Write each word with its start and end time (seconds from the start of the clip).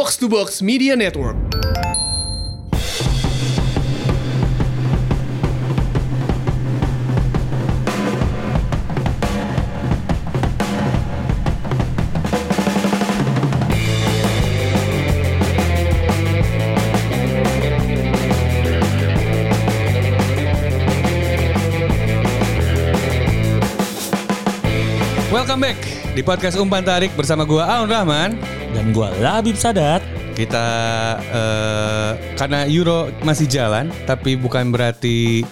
Box 0.00 0.16
to 0.16 0.32
Box 0.32 0.62
Media 0.64 0.96
Network. 0.96 1.36
Welcome 25.28 25.60
back 25.60 25.76
di 26.16 26.24
podcast 26.24 26.56
Umpan 26.56 26.80
Tarik 26.88 27.12
bersama 27.12 27.44
gua 27.44 27.68
Aun 27.68 27.92
Rahman. 27.92 28.59
Dan 28.70 28.94
gua 28.94 29.10
Labib 29.18 29.58
Sadat. 29.58 30.02
Kita 30.30 30.66
eh, 31.20 32.10
karena 32.38 32.64
Euro 32.70 33.12
masih 33.20 33.44
jalan, 33.44 33.92
tapi 34.08 34.40
bukan 34.40 34.72
berarti 34.72 35.44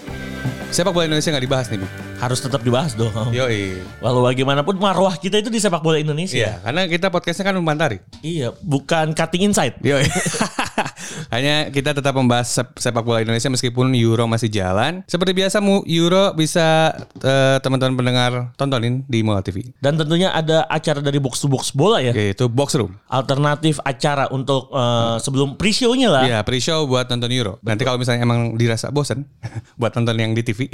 sepak 0.72 0.92
bola 0.92 1.04
Indonesia 1.08 1.28
nggak 1.32 1.44
dibahas 1.44 1.66
nih. 1.68 1.80
Harus 2.18 2.42
tetap 2.42 2.64
dibahas 2.66 2.98
dong. 2.98 3.12
Yoi. 3.30 3.78
Walau 4.02 4.26
bagaimanapun 4.26 4.74
marwah 4.80 5.14
kita 5.14 5.38
itu 5.38 5.52
di 5.52 5.62
sepak 5.62 5.84
bola 5.84 6.02
Indonesia. 6.02 6.34
Iya, 6.34 6.52
karena 6.64 6.88
kita 6.90 7.06
podcastnya 7.14 7.52
kan 7.52 7.54
Umpan 7.60 7.78
Tarik. 7.78 8.00
Iya, 8.24 8.50
bukan 8.58 9.14
cutting 9.14 9.50
inside. 9.50 9.78
Yoi. 9.84 10.02
Hanya 11.28 11.68
kita 11.68 11.92
tetap 11.92 12.16
membahas 12.16 12.48
sep- 12.48 12.76
sepak 12.76 13.04
bola 13.04 13.20
Indonesia 13.20 13.48
meskipun 13.48 13.92
Euro 13.92 14.24
masih 14.24 14.48
jalan. 14.48 15.04
Seperti 15.04 15.36
biasa, 15.36 15.60
mu 15.60 15.84
Euro 15.84 16.32
bisa 16.32 16.96
eh, 17.20 17.56
teman-teman 17.60 17.94
pendengar 17.94 18.30
tontonin 18.56 19.04
di 19.04 19.20
Mola 19.20 19.44
TV. 19.44 19.76
Dan 19.76 20.00
tentunya 20.00 20.32
ada 20.32 20.64
acara 20.64 21.04
dari 21.04 21.20
box 21.20 21.40
to 21.40 21.48
box 21.48 21.68
bola 21.70 22.00
ya. 22.00 22.16
Yaitu 22.16 22.48
Box 22.48 22.72
Room. 22.74 22.96
Alternatif 23.06 23.76
acara 23.84 24.32
untuk 24.32 24.72
eh, 24.72 25.16
sebelum 25.20 25.60
pre-show-nya 25.60 26.08
lah. 26.08 26.22
Iya, 26.24 26.38
pre-show 26.40 26.88
buat 26.88 27.04
nonton 27.06 27.28
Euro. 27.36 27.60
Nanti 27.60 27.84
kalau 27.84 28.00
misalnya 28.00 28.24
emang 28.24 28.56
dirasa 28.56 28.88
bosen 28.88 29.28
buat 29.80 29.92
nonton 29.92 30.16
yang 30.16 30.32
di 30.32 30.40
TV, 30.40 30.64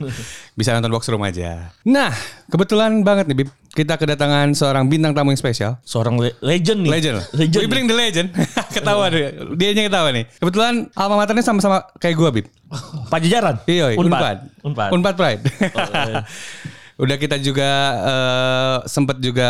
bisa 0.58 0.70
nonton 0.70 0.92
box 0.92 1.10
room 1.10 1.26
aja. 1.26 1.74
Nah, 1.82 2.14
kebetulan 2.46 3.02
banget 3.02 3.26
nih 3.26 3.36
Bib, 3.42 3.50
kita 3.74 3.98
kedatangan 3.98 4.54
seorang 4.54 4.86
bintang 4.86 5.12
tamu 5.12 5.34
yang 5.34 5.40
spesial. 5.40 5.82
Seorang 5.82 6.16
le- 6.16 6.36
legend 6.40 6.86
nih. 6.86 6.90
Legend. 6.94 7.16
Legend. 7.34 7.60
We 7.60 7.66
bring 7.66 7.86
the 7.86 7.96
legend. 7.96 8.28
ketawa 8.76 9.10
deh. 9.10 9.34
Dia 9.58 9.74
ketawa 9.74 9.95
nih. 10.12 10.24
Kebetulan 10.36 10.74
alma 10.92 11.16
maternya 11.16 11.44
sama-sama 11.44 11.86
kayak 11.96 12.14
gua, 12.18 12.28
Bib. 12.28 12.46
Pajajaran. 13.12 13.64
Iya, 13.64 13.96
Unpad. 13.96 14.00
Unpad. 14.04 14.36
Unpad. 14.66 14.88
Unpad 14.92 15.14
Pride. 15.16 15.42
iya. 15.72 16.22
Udah 16.96 17.20
kita 17.20 17.36
juga 17.36 17.68
eh, 18.08 18.76
sempet 18.88 19.20
juga 19.20 19.48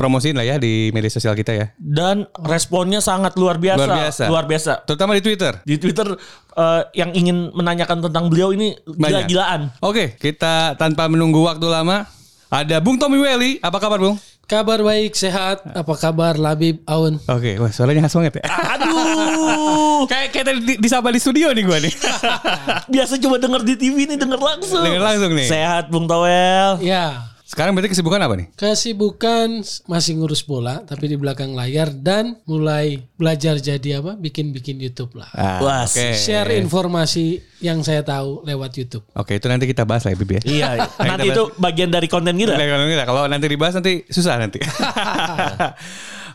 promosiin 0.00 0.32
lah 0.32 0.48
ya 0.48 0.56
di 0.56 0.88
media 0.96 1.12
sosial 1.12 1.36
kita 1.36 1.52
ya. 1.52 1.66
Dan 1.76 2.24
responnya 2.40 3.04
sangat 3.04 3.36
luar 3.36 3.60
biasa. 3.60 3.84
Luar 3.84 3.92
biasa. 4.00 4.24
Luar 4.32 4.44
biasa. 4.48 4.72
Terutama 4.88 5.12
di 5.12 5.20
Twitter. 5.20 5.60
Di 5.60 5.76
Twitter 5.76 6.08
eh, 6.56 6.82
yang 6.96 7.12
ingin 7.12 7.52
menanyakan 7.52 8.00
tentang 8.00 8.32
beliau 8.32 8.48
ini 8.56 8.72
gila-gilaan. 8.88 9.76
Oke, 9.84 10.16
kita 10.16 10.72
tanpa 10.80 11.04
menunggu 11.12 11.44
waktu 11.44 11.68
lama 11.68 12.08
ada 12.48 12.80
Bung 12.80 12.96
Tommy 12.96 13.20
Welly. 13.20 13.60
Apa 13.60 13.76
kabar, 13.76 14.00
Bung? 14.00 14.16
Kabar 14.46 14.78
baik, 14.78 15.18
sehat. 15.18 15.66
Apa 15.74 15.98
kabar 15.98 16.38
Labib, 16.38 16.80
Aun? 16.86 17.18
Oke, 17.28 17.58
wah 17.58 17.74
suaranya 17.74 18.06
khas 18.06 18.14
banget 18.14 18.38
ya. 18.38 18.44
Aduh. 18.78 19.85
Kayak 20.04 20.28
kayak 20.30 20.44
tadi 20.44 20.60
di- 20.62 20.78
disapa 20.78 21.08
di 21.08 21.16
studio 21.16 21.48
nih 21.48 21.62
gua 21.62 21.78
nih. 21.78 21.92
Biasa 22.92 23.16
cuma 23.16 23.36
denger 23.36 23.62
di 23.62 23.74
TV 23.74 24.04
nih 24.04 24.16
denger 24.16 24.36
langsung. 24.38 24.82
Denger 24.82 25.00
langsung 25.00 25.32
nih. 25.32 25.46
Sehat 25.46 25.88
Bung 25.88 26.04
Towel. 26.04 26.76
Ya, 26.78 27.32
Sekarang 27.42 27.72
berarti 27.72 27.88
kesibukan 27.88 28.18
apa 28.18 28.34
nih? 28.34 28.50
kesibukan 28.52 29.48
masih 29.86 30.12
ngurus 30.14 30.42
bola, 30.42 30.82
tapi 30.82 31.06
di 31.06 31.14
belakang 31.14 31.54
layar 31.54 31.88
dan 31.88 32.42
mulai 32.42 33.06
belajar 33.14 33.54
jadi 33.56 34.02
apa? 34.02 34.12
Bikin-bikin 34.14 34.76
YouTube 34.76 35.14
lah. 35.14 35.30
Ah, 35.30 35.62
Wah, 35.62 35.82
Oke. 35.84 36.10
Share 36.12 36.50
informasi 36.52 37.38
yang 37.60 37.80
saya 37.80 38.02
tahu 38.02 38.42
lewat 38.42 38.74
YouTube. 38.74 39.06
Oke, 39.12 39.34
itu 39.34 39.46
nanti 39.46 39.62
kita 39.64 39.82
bahas 39.82 40.02
lah 40.02 40.10
ya, 40.10 40.18
Bib 40.18 40.32
ya. 40.32 40.42
Iya, 40.42 40.68
nanti 40.98 41.30
itu 41.30 41.42
bagian 41.54 41.86
dari 41.86 42.04
konten 42.06 42.34
kita. 42.34 42.52
Nah, 42.52 42.66
kalau 42.66 42.84
kita- 42.84 43.06
Kalau 43.06 43.22
nanti 43.24 43.46
dibahas 43.46 43.74
nanti 43.74 44.02
susah 44.06 44.34
nanti. 44.36 44.58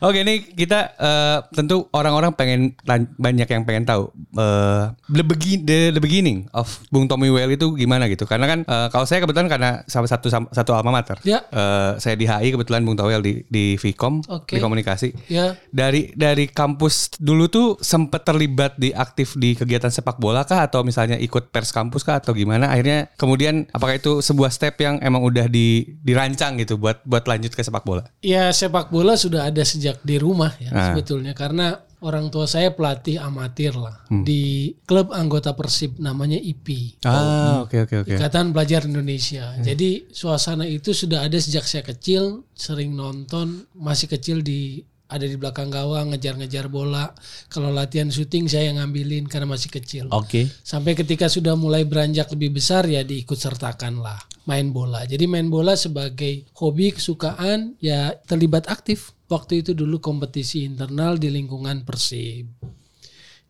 Oke, 0.01 0.25
ini 0.25 0.41
kita 0.41 0.97
eh, 0.97 1.37
tentu 1.53 1.85
orang-orang 1.93 2.33
pengen 2.33 2.73
banyak 3.21 3.45
yang 3.45 3.61
pengen 3.69 3.85
tahu 3.85 4.09
eh, 4.33 4.89
the, 5.13 5.21
begin, 5.21 5.61
the, 5.61 5.93
the 5.93 6.01
beginning 6.01 6.49
of 6.57 6.81
Bung 6.89 7.05
Tommy 7.05 7.29
Well 7.29 7.53
itu 7.53 7.77
gimana 7.77 8.09
gitu. 8.09 8.25
Karena 8.25 8.49
kan 8.49 8.65
eh, 8.65 8.87
kalau 8.89 9.05
saya 9.05 9.21
kebetulan 9.21 9.45
karena 9.45 9.85
salah 9.85 10.09
satu 10.09 10.33
satu 10.33 10.71
alma 10.73 10.89
mater. 10.89 11.21
Ya. 11.21 11.45
Eh, 11.53 12.01
saya 12.01 12.17
di 12.17 12.25
HI 12.25 12.49
kebetulan 12.57 12.81
Bung 12.81 12.97
Towel 12.97 13.21
di 13.21 13.45
di 13.45 13.77
Vkom 13.77 14.25
Oke. 14.25 14.57
di 14.57 14.59
komunikasi. 14.59 15.13
Ya, 15.29 15.53
Dari 15.69 16.17
dari 16.17 16.49
kampus 16.49 17.21
dulu 17.21 17.45
tuh 17.45 17.67
sempat 17.77 18.25
terlibat 18.25 18.81
di 18.81 18.89
aktif 18.97 19.37
di 19.37 19.53
kegiatan 19.53 19.93
sepak 19.93 20.17
bola 20.17 20.41
kah 20.49 20.65
atau 20.65 20.81
misalnya 20.81 21.21
ikut 21.21 21.53
pers 21.53 21.69
kampus 21.69 22.01
kah 22.01 22.17
atau 22.17 22.33
gimana? 22.33 22.73
Akhirnya 22.73 23.05
kemudian 23.21 23.69
apakah 23.69 24.01
itu 24.01 24.25
sebuah 24.25 24.49
step 24.49 24.81
yang 24.81 24.97
emang 25.05 25.21
udah 25.21 25.45
di 25.45 25.93
dirancang 26.01 26.57
gitu 26.57 26.81
buat 26.81 27.05
buat 27.05 27.29
lanjut 27.29 27.53
ke 27.53 27.61
sepak 27.61 27.85
bola? 27.85 28.09
ya 28.21 28.53
sepak 28.53 28.93
bola 28.93 29.17
sudah 29.17 29.49
ada 29.49 29.65
sejak 29.65 29.90
di 29.99 30.15
rumah 30.15 30.55
ya 30.57 30.71
Ah. 30.71 30.79
sebetulnya 30.91 31.33
karena 31.33 31.75
orang 32.01 32.33
tua 32.33 32.45
saya 32.45 32.73
pelatih 32.73 33.21
amatir 33.21 33.77
lah 33.77 34.01
Hmm. 34.09 34.25
di 34.25 34.73
klub 34.83 35.13
anggota 35.13 35.53
Persib 35.53 35.97
namanya 35.97 36.35
IP. 36.35 36.97
Ah, 37.05 37.61
oke 37.61 37.85
oke 37.85 37.95
oke. 38.01 38.13
Ikatan 38.17 38.49
Pelajar 38.49 38.83
Indonesia. 38.83 39.53
Hmm. 39.53 39.61
Jadi 39.61 40.09
suasana 40.09 40.65
itu 40.65 40.91
sudah 40.91 41.21
ada 41.21 41.37
sejak 41.37 41.61
saya 41.61 41.85
kecil, 41.85 42.41
sering 42.51 42.97
nonton, 42.97 43.69
masih 43.71 44.09
kecil 44.09 44.41
di 44.41 44.81
ada 45.05 45.27
di 45.27 45.35
belakang 45.35 45.67
gawang 45.67 46.09
ngejar-ngejar 46.09 46.71
bola. 46.71 47.11
Kalau 47.51 47.67
latihan 47.67 48.07
syuting 48.07 48.47
saya 48.47 48.71
yang 48.71 48.79
ngambilin 48.79 49.27
karena 49.27 49.45
masih 49.45 49.67
kecil. 49.69 50.07
Oke. 50.09 50.47
Sampai 50.63 50.95
ketika 50.95 51.27
sudah 51.27 51.53
mulai 51.53 51.83
beranjak 51.83 52.31
lebih 52.31 52.55
besar 52.55 52.87
ya 52.87 53.03
diikut 53.03 53.35
sertakan 53.35 53.99
lah 53.99 54.15
main 54.47 54.71
bola. 54.71 55.03
Jadi 55.03 55.27
main 55.27 55.51
bola 55.51 55.75
sebagai 55.75 56.47
hobi 56.55 56.95
kesukaan 56.95 57.75
ya 57.77 58.15
terlibat 58.23 58.65
aktif. 58.65 59.11
Waktu 59.31 59.63
itu 59.63 59.71
dulu 59.71 60.03
kompetisi 60.03 60.67
internal 60.67 61.15
di 61.15 61.31
lingkungan 61.31 61.87
Persib. 61.87 62.51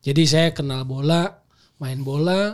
Jadi 0.01 0.23
saya 0.29 0.53
kenal 0.53 0.85
bola, 0.85 1.25
main 1.81 2.05
bola, 2.05 2.53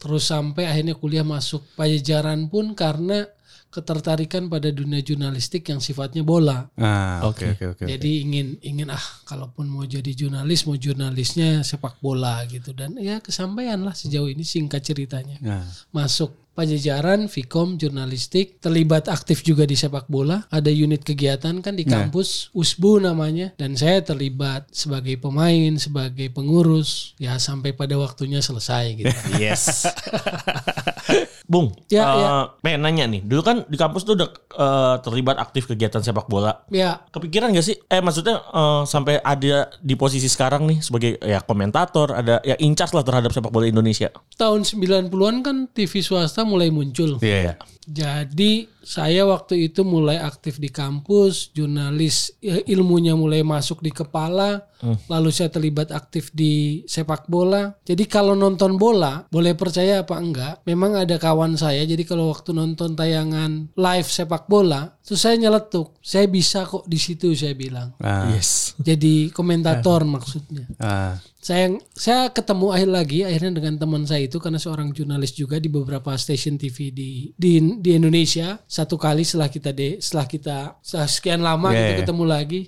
terus 0.00 0.32
sampai 0.32 0.64
akhirnya 0.64 0.96
kuliah 0.96 1.24
masuk 1.24 1.68
pajajaran 1.76 2.48
pun 2.48 2.72
karena 2.72 3.28
ketertarikan 3.72 4.52
pada 4.52 4.68
dunia 4.68 5.00
jurnalistik 5.00 5.64
yang 5.72 5.80
sifatnya 5.80 6.20
bola. 6.20 6.68
Ah, 6.76 7.24
oke 7.24 7.56
oke 7.56 7.64
oke. 7.72 7.84
Jadi 7.88 8.20
ingin 8.20 8.60
ingin 8.60 8.92
ah 8.92 9.00
kalaupun 9.24 9.64
mau 9.64 9.88
jadi 9.88 10.12
jurnalis 10.12 10.68
mau 10.68 10.76
jurnalisnya 10.76 11.64
sepak 11.64 11.96
bola 12.04 12.44
gitu 12.52 12.76
dan 12.76 13.00
ya 13.00 13.24
kesampaian 13.24 13.80
lah 13.80 13.96
sejauh 13.96 14.28
ini 14.28 14.44
singkat 14.44 14.84
ceritanya. 14.84 15.40
Nah, 15.40 15.64
Masuk 15.88 16.41
Pajajaran, 16.52 17.32
Vkom, 17.32 17.80
jurnalistik, 17.80 18.60
terlibat 18.60 19.08
aktif 19.08 19.40
juga 19.40 19.64
di 19.64 19.72
sepak 19.72 20.04
bola. 20.12 20.44
Ada 20.52 20.68
unit 20.68 21.00
kegiatan 21.00 21.64
kan 21.64 21.72
di 21.72 21.88
kampus, 21.88 22.52
USBU 22.52 23.00
namanya. 23.00 23.56
Dan 23.56 23.72
saya 23.72 24.04
terlibat 24.04 24.68
sebagai 24.68 25.16
pemain, 25.16 25.80
sebagai 25.80 26.28
pengurus. 26.28 27.16
Ya 27.16 27.40
sampai 27.40 27.72
pada 27.72 27.96
waktunya 27.96 28.44
selesai 28.44 28.84
gitu. 29.00 29.16
Yes. 29.42 29.88
Bung, 31.52 31.68
Ya, 31.86 32.00
eh, 32.02 32.16
ya. 32.16 32.28
pengen 32.58 32.80
nanya 32.80 33.04
nih. 33.06 33.20
Dulu 33.20 33.42
kan 33.44 33.68
di 33.68 33.76
kampus 33.76 34.02
tuh 34.02 34.16
udah 34.16 34.28
eh, 34.32 34.94
terlibat 35.00 35.36
aktif 35.36 35.68
kegiatan 35.68 36.00
sepak 36.00 36.24
bola. 36.24 36.64
ya 36.66 37.04
Kepikiran 37.12 37.52
gak 37.52 37.60
sih? 37.62 37.76
Eh 37.86 38.00
maksudnya 38.00 38.40
eh, 38.40 38.82
sampai 38.84 39.20
ada 39.20 39.68
di 39.76 39.92
posisi 39.92 40.26
sekarang 40.26 40.64
nih 40.64 40.78
sebagai 40.80 41.20
ya 41.20 41.44
komentator, 41.44 42.08
ada 42.10 42.40
ya 42.40 42.56
in 42.56 42.72
charge 42.72 42.96
lah 42.96 43.04
terhadap 43.04 43.28
sepak 43.30 43.52
bola 43.52 43.68
Indonesia. 43.68 44.08
tahun 44.32 44.64
90-an 44.64 45.12
kan 45.40 45.56
TV 45.68 46.00
swasta 46.00 46.42
mulai 46.42 46.72
muncul. 46.72 47.20
iya 47.20 47.52
ya. 47.52 47.54
Jadi 47.82 48.70
saya 48.78 49.26
waktu 49.26 49.66
itu 49.66 49.82
mulai 49.82 50.14
aktif 50.16 50.56
di 50.56 50.70
kampus, 50.70 51.50
jurnalis 51.50 52.30
eh, 52.38 52.62
ilmunya 52.68 53.12
mulai 53.12 53.42
masuk 53.42 53.82
di 53.82 53.90
kepala, 53.90 54.62
lalu 55.06 55.34
saya 55.34 55.50
terlibat 55.50 55.90
aktif 55.90 56.30
di 56.30 56.86
sepak 56.86 57.26
bola. 57.26 57.74
Jadi 57.82 58.06
kalau 58.06 58.34
nonton 58.34 58.78
bola, 58.78 59.26
boleh 59.26 59.54
percaya 59.54 60.06
apa 60.06 60.14
enggak, 60.14 60.54
memang 60.62 60.94
ada 60.94 61.18
kawan 61.18 61.41
saya. 61.58 61.82
Jadi 61.82 62.06
kalau 62.06 62.30
waktu 62.30 62.54
nonton 62.54 62.94
tayangan 62.94 63.74
live 63.74 64.08
sepak 64.08 64.46
bola, 64.46 64.94
terus 65.02 65.22
saya 65.22 65.34
nyeletuk, 65.34 65.98
saya 65.98 66.30
bisa 66.30 66.62
kok 66.62 66.86
di 66.86 66.98
situ 66.98 67.34
saya 67.34 67.58
bilang. 67.58 67.90
Ah, 67.98 68.30
Yes. 68.30 68.78
Jadi 68.78 69.34
komentator 69.34 70.06
maksudnya. 70.06 70.70
Ah, 70.78 71.18
saya 71.42 71.74
saya 71.90 72.30
ketemu 72.30 72.70
akhir 72.70 72.88
lagi 72.88 73.18
akhirnya 73.26 73.58
dengan 73.58 73.74
teman 73.74 74.06
saya 74.06 74.30
itu 74.30 74.38
karena 74.38 74.62
seorang 74.62 74.94
jurnalis 74.94 75.34
juga 75.34 75.58
di 75.58 75.66
beberapa 75.66 76.14
stasiun 76.14 76.54
TV 76.54 76.94
di 76.94 77.10
di 77.34 77.58
di 77.82 77.90
Indonesia. 77.98 78.62
Satu 78.62 78.94
kali 78.94 79.26
setelah 79.26 79.50
kita 79.50 79.74
de 79.74 79.98
setelah 79.98 80.26
kita 80.30 80.58
setelah 80.78 81.08
sekian 81.10 81.40
lama 81.42 81.74
Yeah, 81.74 81.98
kita 81.98 82.06
ketemu 82.06 82.24
lagi 82.30 82.60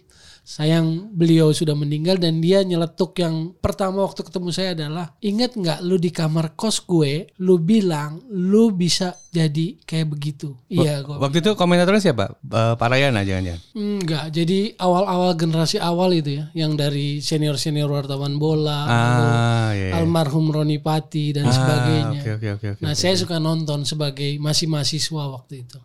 sayang 0.44 1.08
beliau 1.10 1.48
sudah 1.50 1.72
meninggal 1.72 2.14
dan 2.14 2.38
dia 2.38 2.60
nyeletuk 2.60 3.16
yang 3.16 3.56
pertama 3.56 4.04
waktu 4.04 4.20
ketemu 4.20 4.48
saya 4.52 4.76
adalah 4.76 5.16
ingat 5.18 5.56
nggak 5.56 5.80
lu 5.80 5.96
di 5.96 6.12
kamar 6.12 6.52
kos 6.52 6.84
gue 6.84 7.32
lu 7.40 7.56
bilang 7.56 8.20
lu 8.28 8.68
bisa 8.68 9.16
jadi 9.32 9.80
kayak 9.80 10.04
begitu 10.06 10.52
iya 10.68 11.00
gue 11.00 11.16
Waktu 11.16 11.40
itu 11.40 11.50
komentatornya 11.54 12.04
siapa? 12.04 12.36
Eh, 12.36 12.74
Pak 12.76 12.86
Rayana 12.86 13.24
jangan-jangan. 13.24 13.60
Enggak, 13.72 14.24
jadi 14.28 14.58
awal-awal 14.76 15.32
generasi 15.34 15.80
awal 15.80 16.12
itu 16.12 16.36
ya, 16.36 16.52
yang 16.52 16.76
dari 16.76 17.18
senior-senior 17.18 17.88
wartawan 17.88 18.36
bola, 18.36 18.84
Ah, 18.84 19.70
iya. 19.72 19.90
iya. 19.90 19.92
almarhum 19.96 20.52
Roni 20.52 20.78
Pati 20.78 21.32
dan 21.32 21.48
Ah, 21.48 21.50
sebagainya. 21.50 22.20
Oke 22.20 22.30
oke 22.30 22.48
oke 22.52 22.66
oke. 22.76 22.82
Nah, 22.84 22.92
saya 22.92 23.16
suka 23.16 23.38
nonton 23.38 23.82
sebagai 23.82 24.36
masih 24.36 24.68
mahasiswa 24.68 25.24
waktu 25.32 25.64
itu. 25.64 25.78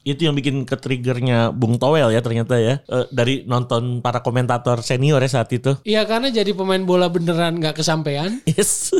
Itu 0.00 0.24
yang 0.28 0.34
bikin 0.36 0.64
ke 0.64 0.80
triggernya 0.80 1.52
Bung 1.52 1.76
Towel 1.76 2.08
ya 2.12 2.20
ternyata 2.24 2.56
ya. 2.56 2.80
Eh, 2.88 3.06
dari 3.12 3.44
nonton 3.44 4.00
para 4.00 4.24
komentator 4.24 4.80
senior 4.80 5.20
ya 5.20 5.30
saat 5.30 5.52
itu. 5.52 5.76
Iya, 5.84 6.08
karena 6.08 6.32
jadi 6.32 6.50
pemain 6.56 6.80
bola 6.80 7.12
beneran 7.12 7.60
nggak 7.60 7.84
kesampaian, 7.84 8.40
Yes. 8.50 8.96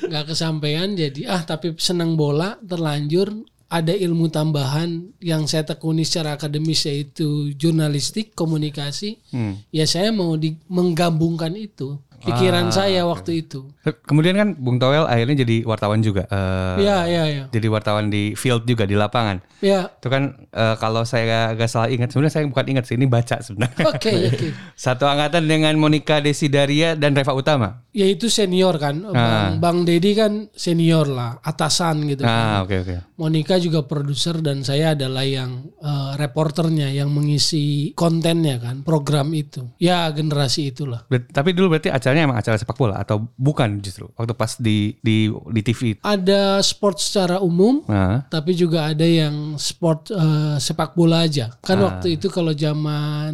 nggak 0.00 0.32
kesampaian. 0.32 0.88
Jadi 0.96 1.28
ah, 1.28 1.44
tapi 1.44 1.76
senang 1.76 2.16
bola, 2.16 2.56
terlanjur 2.64 3.30
ada 3.70 3.94
ilmu 3.94 4.26
tambahan 4.34 5.14
yang 5.22 5.46
saya 5.46 5.62
tekuni 5.62 6.02
secara 6.02 6.34
akademis 6.34 6.90
yaitu 6.90 7.54
jurnalistik, 7.54 8.34
komunikasi. 8.34 9.22
Hmm. 9.30 9.62
Ya 9.70 9.86
saya 9.86 10.10
mau 10.10 10.34
di, 10.34 10.58
menggabungkan 10.66 11.54
itu 11.54 12.00
pikiran 12.20 12.68
Ah, 12.68 12.72
saya 12.72 13.02
waktu 13.08 13.42
itu. 13.42 13.72
Kemudian 14.04 14.36
kan 14.36 14.48
Bung 14.54 14.76
Towel 14.76 15.08
akhirnya 15.08 15.40
jadi 15.42 15.64
wartawan 15.64 16.04
juga. 16.04 16.28
Iya, 16.76 17.08
iya, 17.08 17.24
iya. 17.26 17.44
Jadi 17.48 17.66
wartawan 17.66 18.12
di 18.12 18.36
field 18.36 18.68
juga 18.68 18.84
di 18.84 18.94
lapangan. 18.94 19.40
Ya, 19.60 19.88
Itu 19.98 20.08
kan 20.08 20.46
eh, 20.48 20.74
kalau 20.76 21.04
saya 21.04 21.52
agak 21.52 21.68
salah 21.68 21.88
ingat, 21.88 22.12
sebenarnya 22.12 22.32
saya 22.32 22.44
bukan 22.48 22.66
ingat 22.68 22.84
sih, 22.88 22.96
ini 22.96 23.08
baca 23.08 23.40
sebenarnya. 23.40 23.84
oke, 23.88 24.12
oke. 24.36 24.48
Satu 24.84 25.04
angkatan 25.08 25.48
dengan 25.48 25.76
Monica 25.76 26.20
Desidaria 26.20 26.96
dan 26.96 27.16
Reva 27.16 27.32
Utama. 27.32 27.84
Ya 27.90 28.06
itu 28.06 28.30
senior 28.30 28.78
kan, 28.78 29.02
Bang, 29.10 29.58
Bang 29.58 29.78
Dedi 29.82 30.14
kan 30.14 30.46
senior 30.54 31.10
lah, 31.10 31.42
atasan 31.42 32.06
gitu. 32.06 32.22
Ah, 32.22 32.62
oke 32.62 32.86
oke. 32.86 32.94
Monica 33.20 33.60
juga 33.60 33.84
produser 33.84 34.40
dan 34.40 34.64
saya 34.64 34.96
adalah 34.96 35.22
yang 35.22 35.68
eh, 35.76 36.12
reporternya 36.16 36.88
yang 36.88 37.12
mengisi 37.12 37.92
kontennya 37.92 38.56
kan, 38.56 38.80
program 38.80 39.36
itu. 39.36 39.68
Ya 39.76 40.08
generasi 40.08 40.72
itulah. 40.72 41.04
Ber- 41.04 41.28
Tapi 41.28 41.52
dulu 41.52 41.76
berarti 41.76 41.92
acaranya 41.92 42.24
emang 42.24 42.40
acara 42.40 42.56
sepak 42.56 42.80
bola 42.80 42.96
atau 42.96 43.28
bukan 43.36 43.76
justru 43.78 44.08
waktu 44.16 44.32
pas 44.32 44.56
di 44.56 44.96
di 45.04 45.28
di 45.28 45.60
TV. 45.60 46.00
Ada 46.00 46.64
sport 46.64 46.96
secara 46.96 47.36
umum, 47.38 47.84
Nah, 47.84 48.24
tapi 48.26 48.56
juga 48.56 48.88
ada 48.88 49.04
yang 49.04 49.60
sport 49.60 50.08
eh, 50.10 50.56
sepak 50.56 50.96
bola 50.96 51.28
aja. 51.28 51.52
Kan 51.60 51.76
waktu 51.84 52.16
itu 52.16 52.32
kalau 52.32 52.56
zaman 52.56 53.32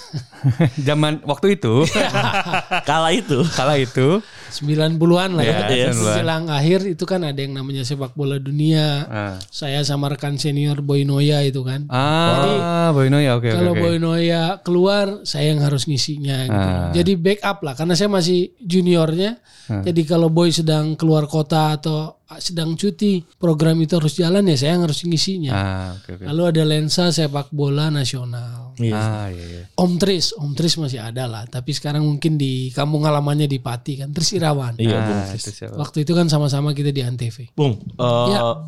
zaman 0.88 1.20
waktu 1.22 1.58
itu 1.58 1.82
Kala 2.88 3.10
itu. 3.12 3.42
kala 3.52 3.76
itu 3.76 4.20
90-an 4.46 5.36
lah 5.36 5.44
ya. 5.44 5.58
Iya, 5.68 5.90
90-an. 5.90 5.96
Menjelang 5.98 6.44
akhir 6.48 6.80
itu 6.86 7.04
kan 7.04 7.20
ada 7.20 7.36
yang 7.36 7.52
namanya 7.52 7.82
sepak 7.82 8.14
bola 8.14 8.38
dunia. 8.38 9.04
ah, 9.04 9.34
Saya 9.50 9.82
sama 9.82 10.06
rekan 10.06 10.38
senior 10.38 10.80
Boy 10.80 11.02
Noya 11.02 11.42
itu 11.42 11.60
kan. 11.60 11.84
ah 11.90 12.88
Boyno 12.88 13.18
ya 13.18 13.36
oke 13.36 13.50
oke. 13.50 13.58
Kalau 13.58 13.72
oke. 13.74 13.82
Boy 13.82 13.96
Noya 13.98 14.62
keluar, 14.62 15.26
saya 15.26 15.50
yang 15.50 15.60
harus 15.60 15.84
ngisinya. 15.84 16.38
Gitu. 16.46 16.68
Ah. 16.72 16.88
Jadi 16.94 17.12
backup 17.18 17.58
lah, 17.60 17.74
karena 17.74 17.92
saya 17.92 18.06
masih 18.08 18.54
juniornya. 18.62 19.42
Ah. 19.66 19.82
Jadi 19.82 20.06
kalau 20.06 20.30
Boy 20.30 20.54
sedang 20.54 20.94
keluar 20.94 21.26
kota 21.26 21.74
atau 21.74 22.22
sedang 22.42 22.74
cuti, 22.74 23.22
program 23.38 23.78
itu 23.78 24.02
harus 24.02 24.18
jalan 24.18 24.42
ya, 24.50 24.58
saya 24.58 24.74
yang 24.74 24.82
harus 24.82 25.06
ngisinya. 25.06 25.52
Ah, 25.54 25.88
oke 25.94 26.18
oke. 26.18 26.24
Lalu 26.26 26.42
ada 26.50 26.62
lensa 26.66 27.14
sepak 27.14 27.54
bola 27.54 27.86
nasional. 27.86 28.74
Ah, 28.92 29.30
iya 29.30 29.44
iya. 29.46 29.62
Om 29.78 29.96
Tris, 29.96 30.34
Om 30.34 30.52
Tris 30.52 30.74
masih 30.76 31.00
ada 31.00 31.24
lah, 31.30 31.46
tapi 31.46 31.70
sekarang 31.70 32.02
mungkin 32.04 32.34
di 32.34 32.74
kampung 32.74 33.06
halamannya 33.06 33.46
di 33.46 33.62
Pati 33.62 34.02
kan, 34.02 34.10
Tris 34.10 34.34
Irawan. 34.34 34.74
Iya, 34.76 34.98
Bung. 35.06 35.20
Ah? 35.22 35.78
Waktu 35.80 36.02
itu 36.02 36.12
kan 36.12 36.26
sama-sama 36.26 36.74
kita 36.74 36.90
di 36.90 37.00
Antv. 37.00 37.46
Bung, 37.54 37.78
eh, 37.78 38.26
Ya. 38.34 38.58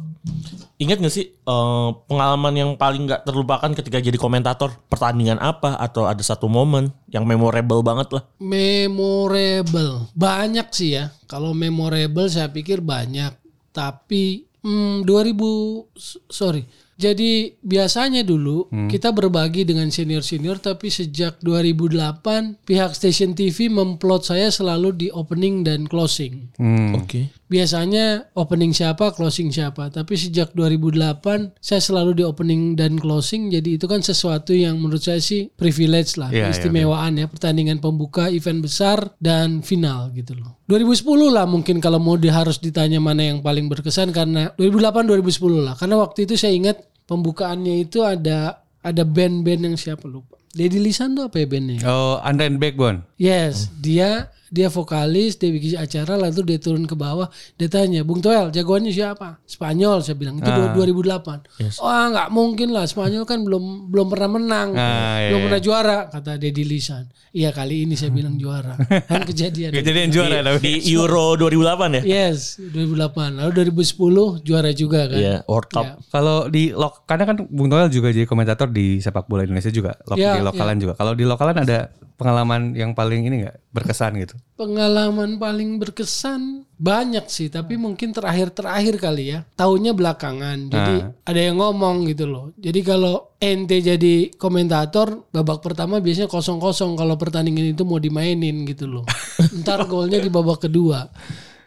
ingat 0.78 1.02
gak 1.02 1.14
sih 1.14 1.26
eh, 1.34 1.88
pengalaman 2.06 2.54
yang 2.54 2.70
paling 2.78 3.10
nggak 3.10 3.26
terlupakan 3.26 3.70
ketika 3.74 3.98
jadi 3.98 4.14
komentator 4.14 4.70
pertandingan 4.86 5.42
apa 5.42 5.74
atau 5.76 6.06
ada 6.06 6.22
satu 6.22 6.46
momen 6.46 6.94
yang 7.10 7.26
memorable 7.26 7.82
banget 7.82 8.08
lah? 8.14 8.22
Memorable. 8.38 10.06
Banyak 10.14 10.70
sih 10.70 10.94
ya. 10.94 11.10
Kalau 11.26 11.52
memorable 11.52 12.30
saya 12.30 12.48
pikir 12.48 12.80
banyak. 12.80 13.47
Tapi 13.78 14.24
hmm, 14.66 15.06
2000 15.06 15.86
s- 15.94 16.18
sorry. 16.30 16.62
Jadi 16.98 17.54
biasanya 17.62 18.26
dulu 18.26 18.66
kita 18.90 19.14
berbagi 19.14 19.62
dengan 19.62 19.86
senior-senior 19.86 20.58
tapi 20.58 20.90
sejak 20.90 21.38
2008 21.46 22.66
pihak 22.66 22.90
stasiun 22.90 23.38
TV 23.38 23.70
memplot 23.70 24.26
saya 24.26 24.50
selalu 24.50 25.06
di 25.06 25.08
opening 25.14 25.62
dan 25.62 25.86
closing. 25.86 26.50
Hmm. 26.58 26.98
Oke. 26.98 27.30
Biasanya 27.48 28.28
opening 28.36 28.76
siapa, 28.76 29.14
closing 29.16 29.48
siapa. 29.48 29.88
Tapi 29.88 30.20
sejak 30.20 30.52
2008 30.52 31.56
saya 31.56 31.80
selalu 31.80 32.20
di 32.20 32.24
opening 32.26 32.76
dan 32.76 33.00
closing. 33.00 33.48
Jadi 33.48 33.80
itu 33.80 33.88
kan 33.88 34.04
sesuatu 34.04 34.52
yang 34.52 34.76
menurut 34.76 35.00
saya 35.00 35.22
sih 35.22 35.48
privilege 35.56 36.20
lah, 36.20 36.28
Iya, 36.28 36.36
iya, 36.36 36.46
keistimewaan 36.52 37.16
ya. 37.16 37.26
Pertandingan 37.30 37.80
pembuka, 37.80 38.28
event 38.28 38.60
besar 38.60 39.16
dan 39.16 39.64
final 39.64 40.12
gitu 40.12 40.36
loh. 40.36 40.60
2010 40.68 41.32
lah 41.32 41.48
mungkin 41.48 41.80
kalau 41.80 41.96
mau 41.96 42.20
di, 42.20 42.28
harus 42.28 42.60
ditanya 42.60 43.00
mana 43.00 43.24
yang 43.24 43.40
paling 43.40 43.72
berkesan 43.72 44.12
karena 44.12 44.52
2008 44.60 45.08
2010 45.08 45.64
lah. 45.64 45.74
Karena 45.80 45.96
waktu 46.04 46.28
itu 46.28 46.36
saya 46.36 46.52
ingat 46.52 46.87
pembukaannya 47.08 47.88
itu 47.88 48.04
ada 48.04 48.60
ada 48.84 49.02
band-band 49.02 49.72
yang 49.72 49.76
siapa 49.80 50.04
lupa. 50.06 50.36
Deddy 50.52 50.78
Lisan 50.80 51.16
tuh 51.16 51.28
apa 51.28 51.40
ya 51.40 51.46
bandnya? 51.48 51.78
Oh, 51.88 52.20
Andre 52.20 52.52
and 52.52 52.60
Backbone. 52.60 53.04
Yes, 53.16 53.72
dia 53.80 54.32
dia 54.48 54.68
vokalis, 54.68 55.36
dia 55.36 55.52
bikin 55.52 55.76
acara 55.76 56.16
lalu 56.16 56.40
dia 56.54 56.58
turun 56.58 56.84
ke 56.84 56.96
bawah, 56.96 57.28
dia 57.56 57.68
tanya, 57.68 58.00
"Bung 58.02 58.20
Toel, 58.20 58.48
jagoannya 58.48 58.92
siapa?" 58.92 59.40
Spanyol 59.44 60.00
saya 60.00 60.16
bilang. 60.16 60.40
Itu 60.40 60.48
Ah. 60.48 60.72
2008. 60.72 61.48
Wah, 61.80 62.04
nggak 62.08 62.28
mungkin 62.32 62.68
lah, 62.72 62.84
Spanyol 62.88 63.24
kan 63.24 63.44
belum 63.44 63.88
belum 63.92 64.06
pernah 64.08 64.30
menang. 64.40 64.68
Ah, 64.74 65.20
iya, 65.20 65.28
belum 65.32 65.40
iya. 65.40 65.46
pernah 65.50 65.60
juara, 65.62 65.98
kata 66.08 66.40
Deddy 66.40 66.64
Lisan. 66.64 67.04
Iya, 67.28 67.52
kali 67.52 67.84
ini 67.84 67.92
saya 67.92 68.08
bilang 68.08 68.40
juara. 68.40 68.72
Kan 69.10 69.28
kejadian. 69.28 69.70
Kejadian 69.70 70.08
juara 70.08 70.40
tapi. 70.40 70.80
Di 70.80 70.96
Euro 70.96 71.36
2008 71.36 72.00
ya? 72.00 72.02
Yes, 72.02 72.56
2008. 72.56 73.36
Lalu 73.36 73.50
2010 73.68 74.40
juara 74.40 74.72
juga 74.72 75.06
kan. 75.12 75.18
Iya, 75.20 75.36
World 75.44 75.68
Cup. 75.68 75.84
Ya. 75.84 75.94
Kalau 76.08 76.48
di 76.48 76.72
lok 76.72 77.04
karena 77.04 77.28
kan 77.28 77.36
Bung 77.52 77.68
Toel 77.68 77.92
juga 77.92 78.08
jadi 78.10 78.24
komentator 78.24 78.72
di 78.72 78.98
sepak 78.98 79.28
bola 79.28 79.44
Indonesia 79.44 79.68
juga, 79.68 79.92
lok, 80.08 80.16
Ya, 80.16 80.40
di 80.40 80.42
lokalan 80.42 80.76
juga. 80.80 80.96
Kalau 80.96 81.12
di 81.12 81.24
lokalan 81.28 81.56
ada 81.68 81.92
pengalaman 82.18 82.74
yang 82.74 82.98
paling 82.98 83.30
ini 83.30 83.46
nggak 83.46 83.70
berkesan 83.70 84.18
gitu? 84.18 84.34
Pengalaman 84.58 85.38
paling 85.38 85.78
berkesan 85.78 86.66
banyak 86.74 87.30
sih, 87.30 87.46
tapi 87.46 87.78
mungkin 87.78 88.10
terakhir-terakhir 88.10 88.98
kali 88.98 89.38
ya. 89.38 89.46
Tahunnya 89.54 89.94
belakangan. 89.94 90.66
Jadi 90.66 90.94
ada 91.22 91.40
yang 91.40 91.62
ngomong 91.62 92.10
gitu 92.10 92.26
loh. 92.26 92.50
Jadi 92.58 92.80
kalau 92.82 93.38
ente 93.38 93.78
jadi 93.78 94.34
komentator, 94.34 95.30
babak 95.30 95.62
pertama 95.62 96.02
biasanya 96.02 96.26
kosong-kosong 96.26 96.98
kalau 96.98 97.14
pertandingan 97.14 97.70
itu 97.70 97.86
mau 97.86 98.02
dimainin 98.02 98.66
gitu 98.66 98.90
loh. 98.90 99.04
Ntar 99.62 99.86
golnya 99.86 100.18
di 100.18 100.28
babak 100.28 100.66
kedua. 100.66 101.06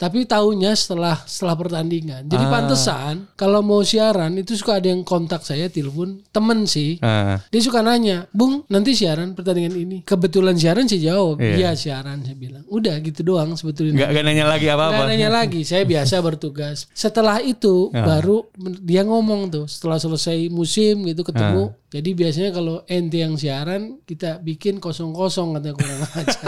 Tapi 0.02 0.26
tahunya 0.26 0.74
setelah 0.74 1.14
setelah 1.24 1.54
pertandingan. 1.54 2.26
Jadi 2.26 2.42
pantesan 2.50 3.14
kalau 3.36 3.62
mau 3.62 3.82
siaran 3.82 4.34
itu 4.34 4.58
suka 4.58 4.82
ada 4.82 4.90
yang 4.90 5.06
kontak 5.06 5.42
saya 5.42 5.70
telepon 5.70 6.26
temen 6.28 6.66
sih. 6.66 6.98
Ah, 7.00 7.38
Dia 7.46 7.62
suka 7.62 7.80
nanya, 7.80 8.26
Bung 8.32 8.66
nanti 8.66 8.92
siaran 8.92 9.32
pertandingan 9.32 9.78
ini. 9.78 9.98
Kebetulan 10.02 10.58
siaran 10.58 10.86
sih 10.86 10.98
jawab, 10.98 11.38
Iya. 11.38 11.54
iya 11.56 11.72
siaran 11.72 12.20
saya 12.20 12.34
bilang. 12.34 12.66
Udah 12.66 12.98
gitu 13.00 13.22
doang 13.24 13.54
sebetulnya. 13.54 14.10
nggak 14.10 14.26
nanya 14.26 14.46
lagi 14.48 14.66
apa-apa. 14.68 15.06
nanya 15.06 15.30
lagi, 15.30 15.62
saya 15.70 15.86
biasa 15.86 16.18
bertugas. 16.20 16.90
Setelah 16.92 17.38
itu 17.40 17.94
baru 17.94 18.50
men- 18.58 18.82
dia 18.82 19.06
ngomong 19.06 19.54
tuh 19.54 19.66
setelah 19.66 19.96
selesai 19.96 20.50
musim 20.50 21.06
gitu 21.06 21.22
ketemu. 21.22 21.78
Jadi 21.92 22.16
biasanya 22.16 22.50
kalau 22.52 22.88
ente 22.88 23.20
yang 23.20 23.36
siaran 23.36 24.00
kita 24.02 24.40
bikin 24.40 24.80
kosong-kosong 24.80 25.54
katanya 25.54 25.76
kurang 25.76 26.00
ajar. 26.24 26.44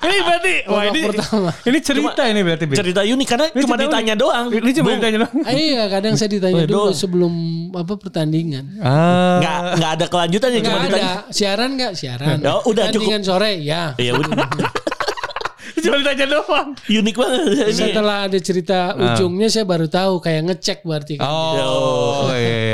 ini 0.00 0.16
berarti 0.22 0.54
wah 0.64 0.82
ini 0.86 1.00
pertama. 1.04 1.50
ini 1.60 1.78
cerita 1.82 2.22
ini 2.22 2.40
berarti. 2.40 2.64
Bin. 2.64 2.76
Cerita 2.78 3.02
unik 3.02 3.26
karena 3.26 3.46
Ini 3.48 3.58
cuma 3.60 3.74
ditanya 3.76 4.14
unik. 4.14 4.22
doang. 4.22 4.46
Ini 4.48 4.70
cuma 4.72 4.86
Bung, 4.86 4.96
ditanya 4.96 5.18
doang. 5.18 5.34
Ah, 5.42 5.52
iya 5.52 5.82
kadang 5.90 6.14
saya 6.14 6.30
ditanya 6.30 6.62
Oh, 6.62 6.68
dulu 6.68 6.78
doang. 6.78 6.94
sebelum 6.94 7.32
apa 7.74 7.94
pertandingan. 7.96 8.64
Ah, 8.78 9.42
Nggak 9.42 9.58
nggak 9.76 9.92
ada 9.92 10.06
kelanjutannya 10.06 10.58
cuma 10.60 10.70
Nggak 10.70 10.86
ditanya. 10.86 11.10
ada 11.18 11.34
siaran 11.34 11.70
nggak 11.74 11.92
siaran. 11.92 12.36
Ya, 12.38 12.54
udah, 12.62 12.84
Pertandingan 12.86 13.22
sore 13.26 13.52
ya. 13.58 13.82
Iya 13.98 14.12
udah. 14.14 14.30
cuma 15.82 15.96
ditanya 15.98 16.26
doang. 16.30 16.68
Unik 16.78 17.14
banget 17.16 17.40
ini. 17.42 17.74
Setelah 17.74 18.30
ada 18.30 18.38
cerita 18.38 18.78
ujungnya 18.94 19.50
saya 19.50 19.66
baru 19.66 19.90
tahu 19.90 20.22
kayak 20.22 20.42
ngecek 20.46 20.78
berarti 20.82 21.18
kan. 21.18 21.26
Oh, 21.26 22.30
iya. 22.30 22.71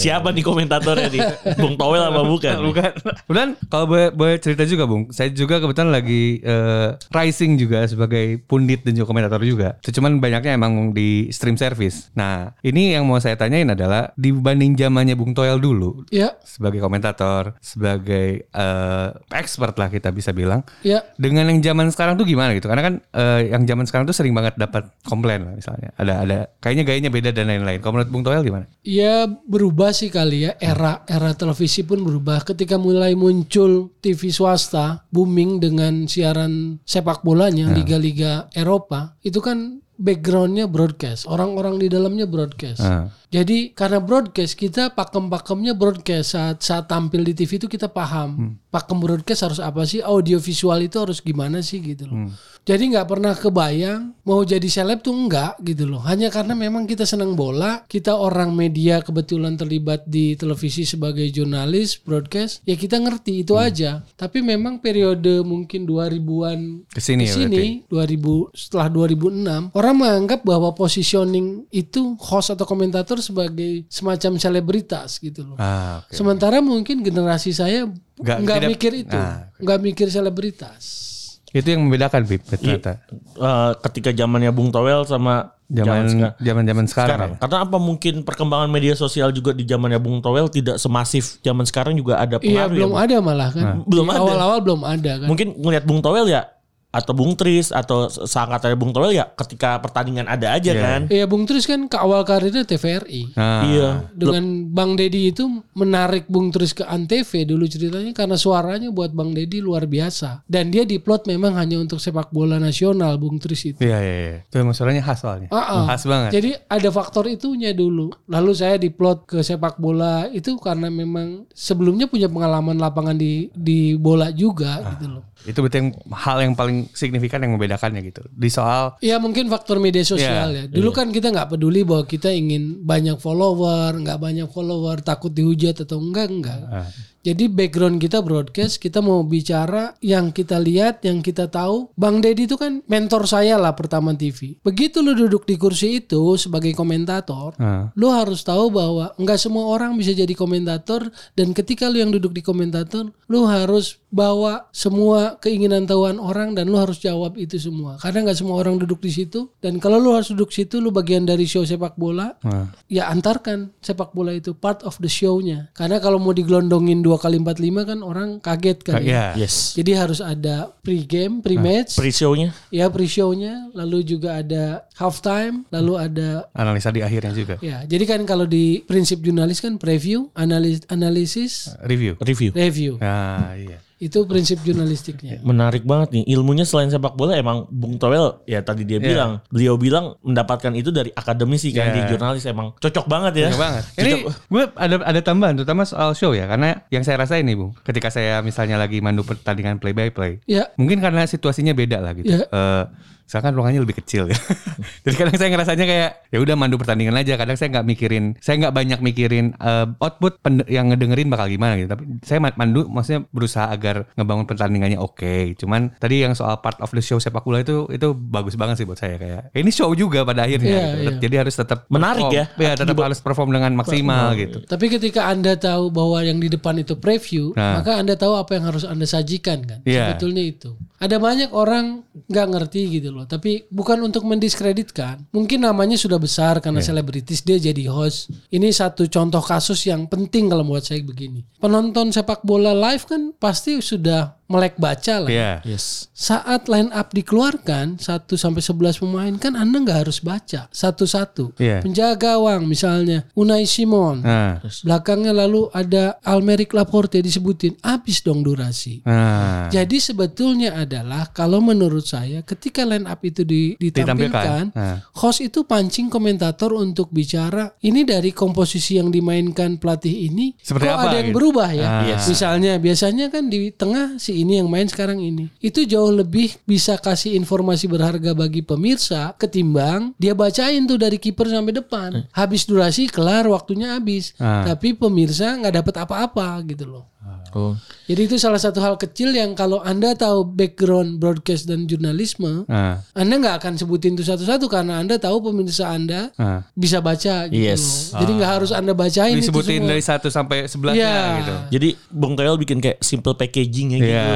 Siapa 0.00 0.32
nih 0.32 0.40
komentatornya 0.40 1.08
nih? 1.08 1.22
Bung 1.56 1.76
Towel 1.76 2.00
apa 2.00 2.24
bukan? 2.24 2.56
Bukan. 2.64 2.90
Kemudian 3.28 3.50
kalau 3.68 3.86
boleh, 3.86 4.08
boleh 4.10 4.36
cerita 4.36 4.64
juga 4.64 4.88
Bung, 4.88 5.12
saya 5.12 5.28
juga 5.28 5.60
kebetulan 5.60 5.92
lagi 5.92 6.40
eh, 6.40 6.96
rising 7.10 7.54
juga 7.54 7.84
sebagai 7.84 8.40
pundit 8.44 8.80
dan 8.82 8.96
juga 8.96 9.06
komentator 9.06 9.40
juga. 9.42 9.76
Cuman 9.82 10.18
banyaknya 10.18 10.56
emang 10.56 10.90
di 10.90 11.28
stream 11.28 11.54
service. 11.54 12.08
Nah 12.14 12.56
ini 12.62 12.94
yang 12.94 13.04
mau 13.04 13.20
saya 13.20 13.36
tanyain 13.36 13.68
adalah 13.68 14.10
dibanding 14.16 14.72
zamannya 14.74 15.14
Bung 15.14 15.36
Toel 15.36 15.60
dulu 15.60 16.02
Ya, 16.08 16.32
sebagai 16.40 16.80
komentator, 16.80 17.58
sebagai 17.60 18.46
eh, 18.46 19.08
expert 19.34 19.76
lah 19.76 19.90
kita 19.90 20.08
bisa 20.10 20.32
bilang. 20.32 20.64
ya. 20.80 21.04
Dengan 21.20 21.50
yang 21.50 21.60
zaman 21.60 21.90
sekarang 21.90 22.16
tuh 22.16 22.24
gimana 22.24 22.56
gitu? 22.56 22.66
Karena 22.66 22.82
kan 22.82 22.94
eh, 23.12 23.50
yang 23.52 23.66
zaman 23.66 23.84
sekarang 23.84 24.08
tuh 24.08 24.16
sering 24.16 24.32
banget 24.32 24.56
dapat 24.56 24.88
komplain 25.04 25.44
lah 25.44 25.54
misalnya. 25.54 25.90
Ada 25.98 26.14
ada 26.24 26.38
kayaknya 26.58 26.84
gayanya 26.86 27.10
beda 27.10 27.30
dan 27.30 27.50
lain-lain. 27.50 27.78
Kalau 27.82 27.98
menurut 27.98 28.10
Bung 28.10 28.24
Toel 28.24 28.40
gimana? 28.40 28.64
Ya 28.80 29.26
berubah 29.26 29.89
sih 29.90 30.08
kali 30.08 30.48
ya 30.48 30.52
era 30.58 31.02
era 31.06 31.34
televisi 31.34 31.86
pun 31.86 32.02
berubah. 32.02 32.42
Ketika 32.42 32.80
mulai 32.80 33.14
muncul 33.14 33.92
TV 34.00 34.30
swasta 34.32 35.04
booming 35.10 35.60
dengan 35.60 36.06
siaran 36.08 36.82
sepak 36.82 37.22
bolanya 37.22 37.70
liga-liga 37.70 38.48
Eropa 38.56 39.18
itu 39.22 39.38
kan 39.38 39.82
backgroundnya 40.00 40.64
broadcast 40.64 41.28
orang-orang 41.28 41.76
di 41.76 41.92
dalamnya 41.92 42.24
broadcast. 42.24 42.80
Ah. 42.80 43.12
jadi 43.28 43.76
karena 43.76 44.00
broadcast 44.00 44.56
kita 44.56 44.96
pakem-pakemnya 44.96 45.76
broadcast. 45.76 46.32
Saat 46.32 46.64
saat 46.64 46.88
tampil 46.88 47.20
di 47.20 47.36
TV 47.36 47.60
itu 47.60 47.68
kita 47.68 47.92
paham 47.92 48.56
pakem 48.72 48.96
broadcast 48.96 49.44
harus 49.44 49.60
apa 49.60 49.84
sih 49.84 50.00
audio 50.00 50.40
visual 50.40 50.80
itu 50.80 50.96
harus 50.96 51.20
gimana 51.20 51.60
sih 51.60 51.84
gitu 51.84 52.08
loh 52.08 52.32
jadi 52.62 52.82
nggak 52.86 53.08
pernah 53.08 53.32
kebayang 53.32 54.12
mau 54.22 54.40
jadi 54.40 54.64
seleb 54.64 55.00
tuh 55.00 55.12
enggak 55.12 55.58
gitu 55.60 55.84
loh 55.84 56.00
hanya 56.02 56.28
karena 56.28 56.52
memang 56.52 56.84
kita 56.84 57.02
senang 57.02 57.34
bola 57.34 57.82
kita 57.84 58.14
orang 58.14 58.52
media 58.52 59.00
kebetulan 59.00 59.56
terlibat 59.56 60.04
di 60.04 60.34
televisi 60.34 60.84
sebagai 60.84 61.24
jurnalis 61.28 61.98
broadcast 61.98 62.62
ya 62.62 62.76
kita 62.76 63.00
ngerti 63.00 63.42
itu 63.42 63.56
aja 63.56 64.04
tapi 64.14 64.38
memang 64.40 64.78
periode 64.78 65.42
mungkin 65.42 65.84
2000-an 65.84 66.86
Ke 66.88 67.00
sini 67.00 67.26
ya 67.26 67.34
sini 67.34 67.82
2000 67.88 68.54
setelah 68.54 68.86
2006 68.88 69.74
orang 69.74 69.94
menganggap 69.96 70.40
bahwa 70.42 70.70
positioning 70.72 71.66
itu 71.70 72.14
host 72.20 72.52
atau 72.52 72.64
komentator 72.64 73.18
sebagai 73.18 73.82
semacam 73.88 74.38
selebritas 74.38 75.18
gitu 75.18 75.42
loh. 75.42 75.56
Ah, 75.58 76.04
oke. 76.04 76.14
Sementara 76.14 76.60
mungkin 76.60 77.02
generasi 77.02 77.50
saya 77.50 77.88
Nggak- 78.20 78.68
mikir 78.68 78.92
itu, 78.94 79.16
Ah, 79.16 79.48
nggak 79.56 79.80
mikir 79.80 80.06
selebritas. 80.12 81.09
Itu 81.50 81.66
yang 81.66 81.82
membedakan 81.82 82.22
Bib 82.22 82.42
ternyata. 82.42 83.02
Eh, 83.10 83.70
ketika 83.84 84.10
zamannya 84.12 84.50
Bung 84.50 84.70
Towel 84.70 85.02
sama 85.02 85.50
zaman 85.66 85.82
Zaman 86.02 86.06
sekarang. 86.08 86.34
zaman 86.40 86.64
zaman 86.64 86.84
sekarang. 86.86 87.08
sekarang. 87.10 87.30
ya? 87.30 87.38
Karena 87.40 87.56
apa 87.60 87.76
mungkin 87.76 88.14
perkembangan 88.20 88.68
media 88.68 88.94
sosial 88.94 89.30
juga 89.30 89.50
di 89.50 89.62
zamannya 89.62 89.98
Bung 89.98 90.18
Towel 90.18 90.46
tidak 90.46 90.76
semasif 90.76 91.38
zaman 91.40 91.62
sekarang 91.62 91.94
juga 91.94 92.16
ada 92.16 92.36
Iya 92.36 92.42
pengaruh. 92.44 92.66
ya, 92.66 92.76
belum 92.76 92.90
Bung? 92.90 92.98
ada 93.00 93.16
malah 93.20 93.48
kan. 93.50 93.64
Belum 93.84 94.04
Di 94.04 94.10
ada. 94.10 94.20
Awal-awal 94.20 94.58
belum 94.60 94.80
ada 94.84 95.12
kan. 95.16 95.26
Mungkin 95.26 95.48
ngelihat 95.56 95.84
Bung 95.84 96.00
Towel 96.00 96.26
ya 96.26 96.42
atau 96.90 97.14
Bung 97.14 97.38
Tris 97.38 97.70
atau 97.70 98.10
seangkatannya 98.10 98.74
Bung 98.74 98.90
Towel 98.90 99.14
ya 99.14 99.30
ketika 99.38 99.78
pertandingan 99.78 100.26
ada 100.26 100.58
aja 100.58 100.74
Iya. 100.74 100.82
kan. 100.82 101.00
Iya 101.06 101.24
Bung 101.30 101.46
Tris 101.46 101.62
kan 101.62 101.86
ke 101.86 101.94
awal 101.94 102.26
karirnya 102.26 102.66
TVRI. 102.66 103.30
Nah, 103.38 103.62
Iya. 103.62 103.88
Dengan 104.10 104.66
Bang 104.74 104.98
Dedi 104.98 105.30
itu 105.30 105.46
menarik 105.72 106.26
Bung 106.26 106.50
Tris 106.50 106.74
ke 106.74 106.82
Antv 106.82 107.30
dulu 107.46 107.70
ceritanya 107.70 108.10
karena 108.10 108.34
suaranya 108.34 108.90
buat 108.90 109.14
Bang 109.14 109.30
Dedi 109.30 109.62
luar 109.62 109.86
biasa. 109.86 110.42
Dan 110.50 110.74
dia 110.74 110.82
diplot 110.82 111.30
memang 111.30 111.54
hanya 111.54 111.78
untuk 111.78 112.02
sepak 112.02 112.34
bola 112.34 112.58
nasional 112.58 113.14
Bung 113.22 113.38
Tris 113.38 113.70
itu. 113.70 113.78
Iya 113.78 113.98
iya 114.02 114.14
iya. 114.18 114.36
Itu 114.42 114.58
emang 114.58 114.74
suaranya 114.74 115.06
khas 115.06 115.22
soalnya. 115.22 115.46
Ah, 115.54 115.62
ah. 115.62 115.82
Khas 115.94 116.10
banget. 116.10 116.30
Jadi 116.34 116.50
ada 116.58 116.88
faktor 116.90 117.30
itunya 117.30 117.70
dulu. 117.70 118.10
Lalu 118.26 118.50
saya 118.50 118.74
diplot 118.74 119.30
ke 119.30 119.46
sepak 119.46 119.78
bola 119.78 120.26
itu 120.26 120.58
karena 120.58 120.90
memang 120.90 121.46
sebelumnya 121.54 122.10
punya 122.10 122.26
pengalaman 122.26 122.82
lapangan 122.82 123.14
di 123.14 123.46
di 123.54 123.94
bola 123.94 124.34
juga 124.34 124.82
gitu 124.98 125.06
loh. 125.06 125.22
itu 125.40 125.56
betul 125.56 125.78
yang 125.80 125.90
hal 126.12 126.36
yang 126.44 126.52
paling 126.52 126.79
signifikan 126.94 127.42
yang 127.44 127.56
membedakannya 127.58 128.00
gitu. 128.06 128.22
Di 128.30 128.48
soal 128.48 128.96
Ya 129.04 129.20
mungkin 129.20 129.50
faktor 129.52 129.76
media 129.82 130.04
sosial 130.06 130.54
Iya, 130.54 130.64
ya. 130.64 130.72
Dulu 130.72 130.90
kan 130.94 131.12
kita 131.12 131.28
nggak 131.34 131.56
peduli 131.56 131.84
bahwa 131.84 132.04
kita 132.08 132.32
ingin 132.32 132.80
banyak 132.86 133.20
follower, 133.20 134.00
nggak 134.00 134.18
banyak 134.20 134.48
follower, 134.48 135.04
takut 135.04 135.32
dihujat 135.34 135.84
atau 135.84 136.00
enggak 136.00 136.28
enggak. 136.30 136.60
ah, 136.70 136.88
Jadi 137.20 137.52
background 137.52 138.00
kita 138.00 138.24
broadcast, 138.24 138.80
kita 138.80 139.04
mau 139.04 139.20
bicara 139.20 139.92
yang 140.00 140.32
kita 140.32 140.56
lihat, 140.56 141.04
yang 141.04 141.20
kita 141.20 141.52
tahu. 141.52 141.92
Bang 141.92 142.24
Deddy 142.24 142.48
itu 142.48 142.56
kan 142.56 142.80
mentor 142.88 143.28
saya 143.28 143.60
lah 143.60 143.76
pertama 143.76 144.16
TV. 144.16 144.56
Begitu 144.64 145.04
lu 145.04 145.12
duduk 145.12 145.44
di 145.44 145.60
kursi 145.60 146.00
itu 146.00 146.40
sebagai 146.40 146.72
komentator, 146.72 147.52
ah. 147.60 147.92
lu 147.92 148.08
harus 148.08 148.40
tahu 148.40 148.72
bahwa 148.72 149.12
nggak 149.20 149.36
semua 149.36 149.68
orang 149.68 150.00
bisa 150.00 150.16
jadi 150.16 150.32
komentator 150.32 151.12
dan 151.36 151.52
ketika 151.52 151.92
lu 151.92 152.00
yang 152.00 152.08
duduk 152.08 152.32
di 152.32 152.40
komentator, 152.40 153.12
lu 153.28 153.44
harus 153.44 154.00
bawa 154.08 154.66
semua 154.72 155.36
keinginan 155.44 155.84
tahuan 155.84 156.16
orang 156.16 156.56
dan 156.56 156.72
lu 156.72 156.80
harus 156.80 157.04
jawab 157.04 157.36
itu 157.36 157.60
semua. 157.60 158.00
Karena 158.00 158.32
nggak 158.32 158.38
semua 158.40 158.56
orang 158.64 158.80
duduk 158.80 159.04
di 159.04 159.12
situ 159.12 159.52
dan 159.60 159.76
kalau 159.76 160.00
lu 160.00 160.16
harus 160.16 160.32
duduk 160.32 160.56
situ, 160.56 160.80
lu 160.80 160.88
bagian 160.88 161.28
dari 161.28 161.44
show 161.44 161.68
sepak 161.68 162.00
bola, 162.00 162.32
ah. 162.48 162.64
ya 162.88 163.12
antarkan 163.12 163.76
sepak 163.84 164.16
bola 164.16 164.32
itu 164.32 164.56
part 164.56 164.80
of 164.88 164.96
the 165.04 165.10
show-nya. 165.10 165.68
Karena 165.76 166.00
kalau 166.00 166.16
mau 166.16 166.32
digelondongin 166.32 167.04
dua 167.10 167.18
kali 167.18 167.42
empat 167.42 167.58
lima 167.58 167.82
kan 167.82 168.06
orang 168.06 168.38
kaget 168.38 168.78
kan. 168.86 169.02
ya. 169.02 169.34
Iya. 169.34 169.42
Yes. 169.42 169.74
Jadi 169.74 169.90
harus 169.98 170.22
ada 170.22 170.70
pre-game, 170.86 171.42
pre-match, 171.42 171.98
Pre-show-nya 171.98 172.54
ya 172.70 172.86
pre-show-nya, 172.86 173.74
lalu 173.74 174.06
juga 174.06 174.38
ada 174.38 174.86
halftime, 174.94 175.66
lalu 175.74 175.98
ada 175.98 176.46
Analisa 176.54 176.94
di 176.94 177.02
akhirnya 177.02 177.34
juga. 177.34 177.58
Ya, 177.58 177.82
jadi 177.82 178.06
kan 178.06 178.22
kalau 178.22 178.46
di 178.46 178.86
prinsip 178.86 179.18
jurnalis 179.26 179.58
kan 179.58 179.74
preview, 179.74 180.30
analis, 180.38 180.86
analisis, 180.86 181.74
Review. 181.82 182.14
review. 182.22 182.54
review. 182.54 182.92
Ah 183.02 183.58
iya. 183.58 183.82
Itu 184.00 184.24
prinsip 184.24 184.64
jurnalistiknya. 184.64 185.44
Menarik 185.44 185.84
banget 185.84 186.16
nih. 186.16 186.24
Ilmunya 186.32 186.64
selain 186.64 186.88
sepak 186.88 187.20
bola 187.20 187.36
emang 187.36 187.68
Bung 187.68 188.00
Towel 188.00 188.40
ya 188.48 188.64
tadi 188.64 188.88
dia 188.88 188.96
bilang, 188.96 189.44
beliau 189.52 189.76
bilang 189.76 190.16
mendapatkan 190.24 190.72
itu 190.72 190.88
dari 190.88 191.12
akademisi 191.12 191.68
kan 191.70 191.92
Iya. 191.92 191.94
di 191.94 192.00
jurnalis 192.08 192.48
emang 192.48 192.72
cocok 192.80 193.04
banget 193.04 193.32
ya. 193.36 193.48
Banyak 193.52 193.60
banget. 193.60 193.84
Ini 194.00 194.12
gue 194.24 194.62
ada 194.72 194.94
ada 195.04 195.20
tambahan 195.20 195.52
terutama 195.52 195.84
soal 195.84 196.16
show 196.16 196.32
ya 196.32 196.48
karena 196.48 196.80
yang 196.88 197.04
saya 197.04 197.20
rasain 197.20 197.44
nih 197.44 197.60
Bung, 197.60 197.76
ketika 197.84 198.08
saya 198.08 198.40
misalnya 198.40 198.80
lagi 198.80 199.04
mandu 199.04 199.20
pertandingan 199.20 199.76
play 199.76 199.92
by 199.92 200.08
play, 200.08 200.40
Ya, 200.48 200.72
mungkin 200.80 201.04
karena 201.04 201.28
situasinya 201.28 201.76
beda 201.76 202.00
lah 202.00 202.16
gitu. 202.16 202.32
Iya. 202.32 202.88
Eh, 203.30 203.32
misalkan 203.32 203.54
ruangannya 203.54 203.78
lebih 203.80 203.96
kecil 203.96 204.26
ya. 204.26 204.34
Jadi 205.06 205.14
kadang 205.14 205.36
saya 205.38 205.48
ngerasanya 205.48 205.86
kayak 205.86 206.10
ya 206.26 206.38
udah 206.40 206.54
mandu 206.56 206.74
pertandingan 206.76 207.14
aja. 207.14 207.38
Kadang 207.38 207.54
saya 207.54 207.70
nggak 207.70 207.86
mikirin, 207.86 208.24
saya 208.36 208.58
nggak 208.58 208.74
banyak 208.74 208.98
mikirin 208.98 209.54
eh, 209.54 209.86
output 209.96 210.42
yang 210.66 210.90
ngedengerin 210.90 211.30
bakal 211.30 211.46
gimana 211.46 211.78
gitu. 211.78 211.86
Tapi 211.88 212.02
saya 212.20 212.42
ma- 212.42 212.56
mandu 212.56 212.90
maksudnya 212.90 213.22
berusaha 213.30 213.70
agar 213.70 214.10
ngebangun 214.14 214.44
pertandingannya 214.44 214.98
oke. 214.98 215.54
Cuman 215.54 215.94
tadi 215.94 216.26
yang 216.26 216.34
soal 216.34 216.58
part 216.58 216.82
of 216.82 216.90
the 216.90 216.98
show 216.98 217.16
sepak 217.16 217.40
bola 217.40 217.62
itu 217.62 217.86
itu 217.88 218.10
bagus 218.10 218.58
banget 218.58 218.82
sih 218.82 218.84
buat 218.84 218.98
saya 218.98 219.14
kayak 219.14 219.54
ini 219.54 219.70
show 219.70 219.94
juga 219.94 220.26
pada 220.26 220.42
akhirnya. 220.42 220.66
Iya, 220.66 220.86
gitu. 220.90 221.02
iya. 221.06 221.10
Jadi 221.22 221.34
harus 221.38 221.54
tetap 221.54 221.86
Menarik 221.86 222.26
perform. 222.26 222.34
ya. 222.34 222.44
Ya 222.58 222.72
tetap 222.74 222.98
harus 222.98 223.18
perform 223.20 223.50
dengan 223.52 223.72
maksimal 223.72 224.34
gitu. 224.34 224.58
tapi 224.66 224.90
ketika 224.90 225.30
Anda 225.30 225.54
tahu 225.54 225.88
bahwa 225.88 226.18
yang 226.20 226.36
di 226.36 226.48
depan 226.48 226.74
itu 226.76 226.98
preview, 226.98 227.54
Nah. 227.54 227.78
maka 227.78 227.94
Anda 227.94 228.16
tahu 228.16 228.34
apa 228.34 228.56
yang 228.56 228.66
harus 228.66 228.82
Anda 228.82 229.04
sajikan 229.04 229.62
kan. 229.62 229.78
Iya. 229.84 230.10
Sebetulnya 230.10 230.42
itu. 230.42 230.74
Ada 230.98 231.16
banyak 231.16 231.50
orang 231.50 232.02
nggak 232.26 232.46
ngerti 232.48 232.80
gitu 232.90 233.12
loh, 233.12 233.19
tapi 233.28 233.68
bukan 233.68 234.00
untuk 234.04 234.24
mendiskreditkan. 234.24 235.28
Mungkin 235.34 235.64
namanya 235.66 236.00
sudah 236.00 236.16
besar 236.16 236.60
karena 236.64 236.80
selebritis 236.80 237.44
dia 237.44 237.60
jadi 237.60 237.88
host. 237.92 238.32
Ini 238.48 238.68
satu 238.72 239.04
contoh 239.08 239.44
kasus 239.44 239.84
yang 239.84 240.08
penting 240.08 240.48
kalau 240.48 240.64
buat 240.64 240.84
saya 240.84 241.04
begini. 241.04 241.44
Penonton 241.60 242.14
sepak 242.14 242.44
bola 242.44 242.72
live 242.72 243.04
kan 243.04 243.36
pasti 243.36 243.80
sudah 243.84 244.39
melek 244.50 244.74
baca 244.76 245.22
lah. 245.22 245.30
Iya. 245.30 245.52
Yes. 245.62 246.10
saat 246.12 246.68
line 246.68 246.90
up 246.90 247.14
dikeluarkan 247.14 247.96
1 247.96 248.04
sampai 248.34 248.60
11 248.60 249.00
pemain 249.00 249.32
kan 249.38 249.54
Anda 249.54 249.80
nggak 249.80 249.98
harus 250.04 250.20
baca 250.20 250.66
satu-satu. 250.68 251.56
Iya. 251.56 251.80
Penjaga 251.80 252.36
gawang 252.36 252.66
misalnya 252.66 253.24
Unai 253.32 253.64
Simon. 253.64 254.20
Nah, 254.20 254.58
Belakangnya 254.84 255.32
lalu 255.32 255.70
ada 255.70 256.18
Almeric 256.20 256.74
Laporte 256.74 257.20
disebutin. 257.20 257.78
Habis 257.80 258.20
dong 258.20 258.42
durasi. 258.42 259.00
nah. 259.02 259.70
Jadi 259.70 259.96
sebetulnya 259.96 260.74
adalah 260.74 261.30
kalau 261.30 261.62
menurut 261.62 262.02
saya 262.02 262.42
ketika 262.42 262.82
line 262.82 263.06
up 263.06 263.22
itu 263.22 263.46
di- 263.46 263.78
ditampilkan, 263.78 263.94
Ditampilkan. 264.10 264.64
Nah. 264.74 264.96
host 265.16 265.40
itu 265.40 265.62
pancing 265.62 266.10
komentator 266.10 266.74
untuk 266.74 267.08
bicara 267.08 267.70
ini 267.80 268.02
dari 268.02 268.34
komposisi 268.34 268.98
yang 268.98 269.08
dimainkan 269.08 269.78
pelatih 269.78 270.26
ini 270.26 270.52
Seperti 270.58 270.84
kok 270.84 270.96
apa 270.96 271.04
ada 271.06 271.16
yang 271.16 271.30
gitu? 271.30 271.36
berubah 271.38 271.70
ya. 271.70 271.86
Ah. 271.86 272.02
Yes. 272.10 272.26
Misalnya 272.26 272.72
biasanya 272.76 273.30
kan 273.30 273.46
di 273.46 273.70
tengah 273.70 274.18
si 274.18 274.39
ini 274.42 274.60
yang 274.60 274.68
main 274.68 274.88
sekarang 274.88 275.20
ini. 275.20 275.48
Itu 275.60 275.84
jauh 275.84 276.10
lebih 276.10 276.56
bisa 276.64 276.96
kasih 276.96 277.36
informasi 277.36 277.86
berharga 277.86 278.32
bagi 278.32 278.64
pemirsa 278.64 279.36
ketimbang 279.36 280.12
dia 280.16 280.32
bacain 280.32 280.84
tuh 280.88 280.96
dari 280.96 281.20
kiper 281.20 281.48
sampai 281.48 281.74
depan. 281.76 282.10
Habis 282.32 282.64
durasi 282.64 283.06
kelar 283.06 283.46
waktunya 283.48 283.96
habis. 283.96 284.32
Ah. 284.40 284.64
Tapi 284.64 284.96
pemirsa 284.96 285.56
nggak 285.60 285.74
dapat 285.84 285.94
apa-apa 286.02 286.64
gitu 286.66 286.88
loh. 286.88 287.04
Oh. 287.50 287.74
Jadi 288.04 288.26
itu 288.26 288.36
salah 288.36 288.58
satu 288.58 288.78
hal 288.78 288.94
kecil 288.94 289.30
yang 289.30 289.54
kalau 289.54 289.78
Anda 289.80 290.14
tahu 290.14 290.46
background 290.46 291.18
broadcast 291.18 291.66
dan 291.66 291.84
jurnalisme, 291.84 292.62
Ah, 292.66 293.02
Anda 293.12 293.38
nggak 293.38 293.56
akan 293.58 293.72
sebutin 293.74 294.14
itu 294.14 294.22
satu-satu 294.22 294.66
karena 294.66 294.98
Anda 294.98 295.16
tahu 295.16 295.42
pemirsa 295.44 295.90
Anda 295.90 296.30
ah. 296.34 296.62
bisa 296.72 296.98
baca 296.98 297.46
gitu 297.46 297.54
Yes. 297.56 298.10
loh. 298.12 298.22
Jadi 298.22 298.30
nggak 298.36 298.50
harus 298.52 298.70
Anda 298.70 298.92
bacain 298.92 299.34
itu 299.34 299.46
Disebutin 299.46 299.82
semua. 299.82 299.90
dari 299.90 300.02
satu 300.02 300.26
sampai 300.26 300.66
sebelasnya 300.66 301.02
Iya. 301.02 301.22
gitu. 301.38 301.54
Jadi 301.70 301.88
Bung 302.08 302.34
Toel 302.34 302.54
bikin 302.56 302.78
kayak 302.78 302.98
simple 303.00 303.34
packaging 303.34 303.88
ya 303.92 303.98
gitu. 303.98 304.10
Iya. 304.10 304.30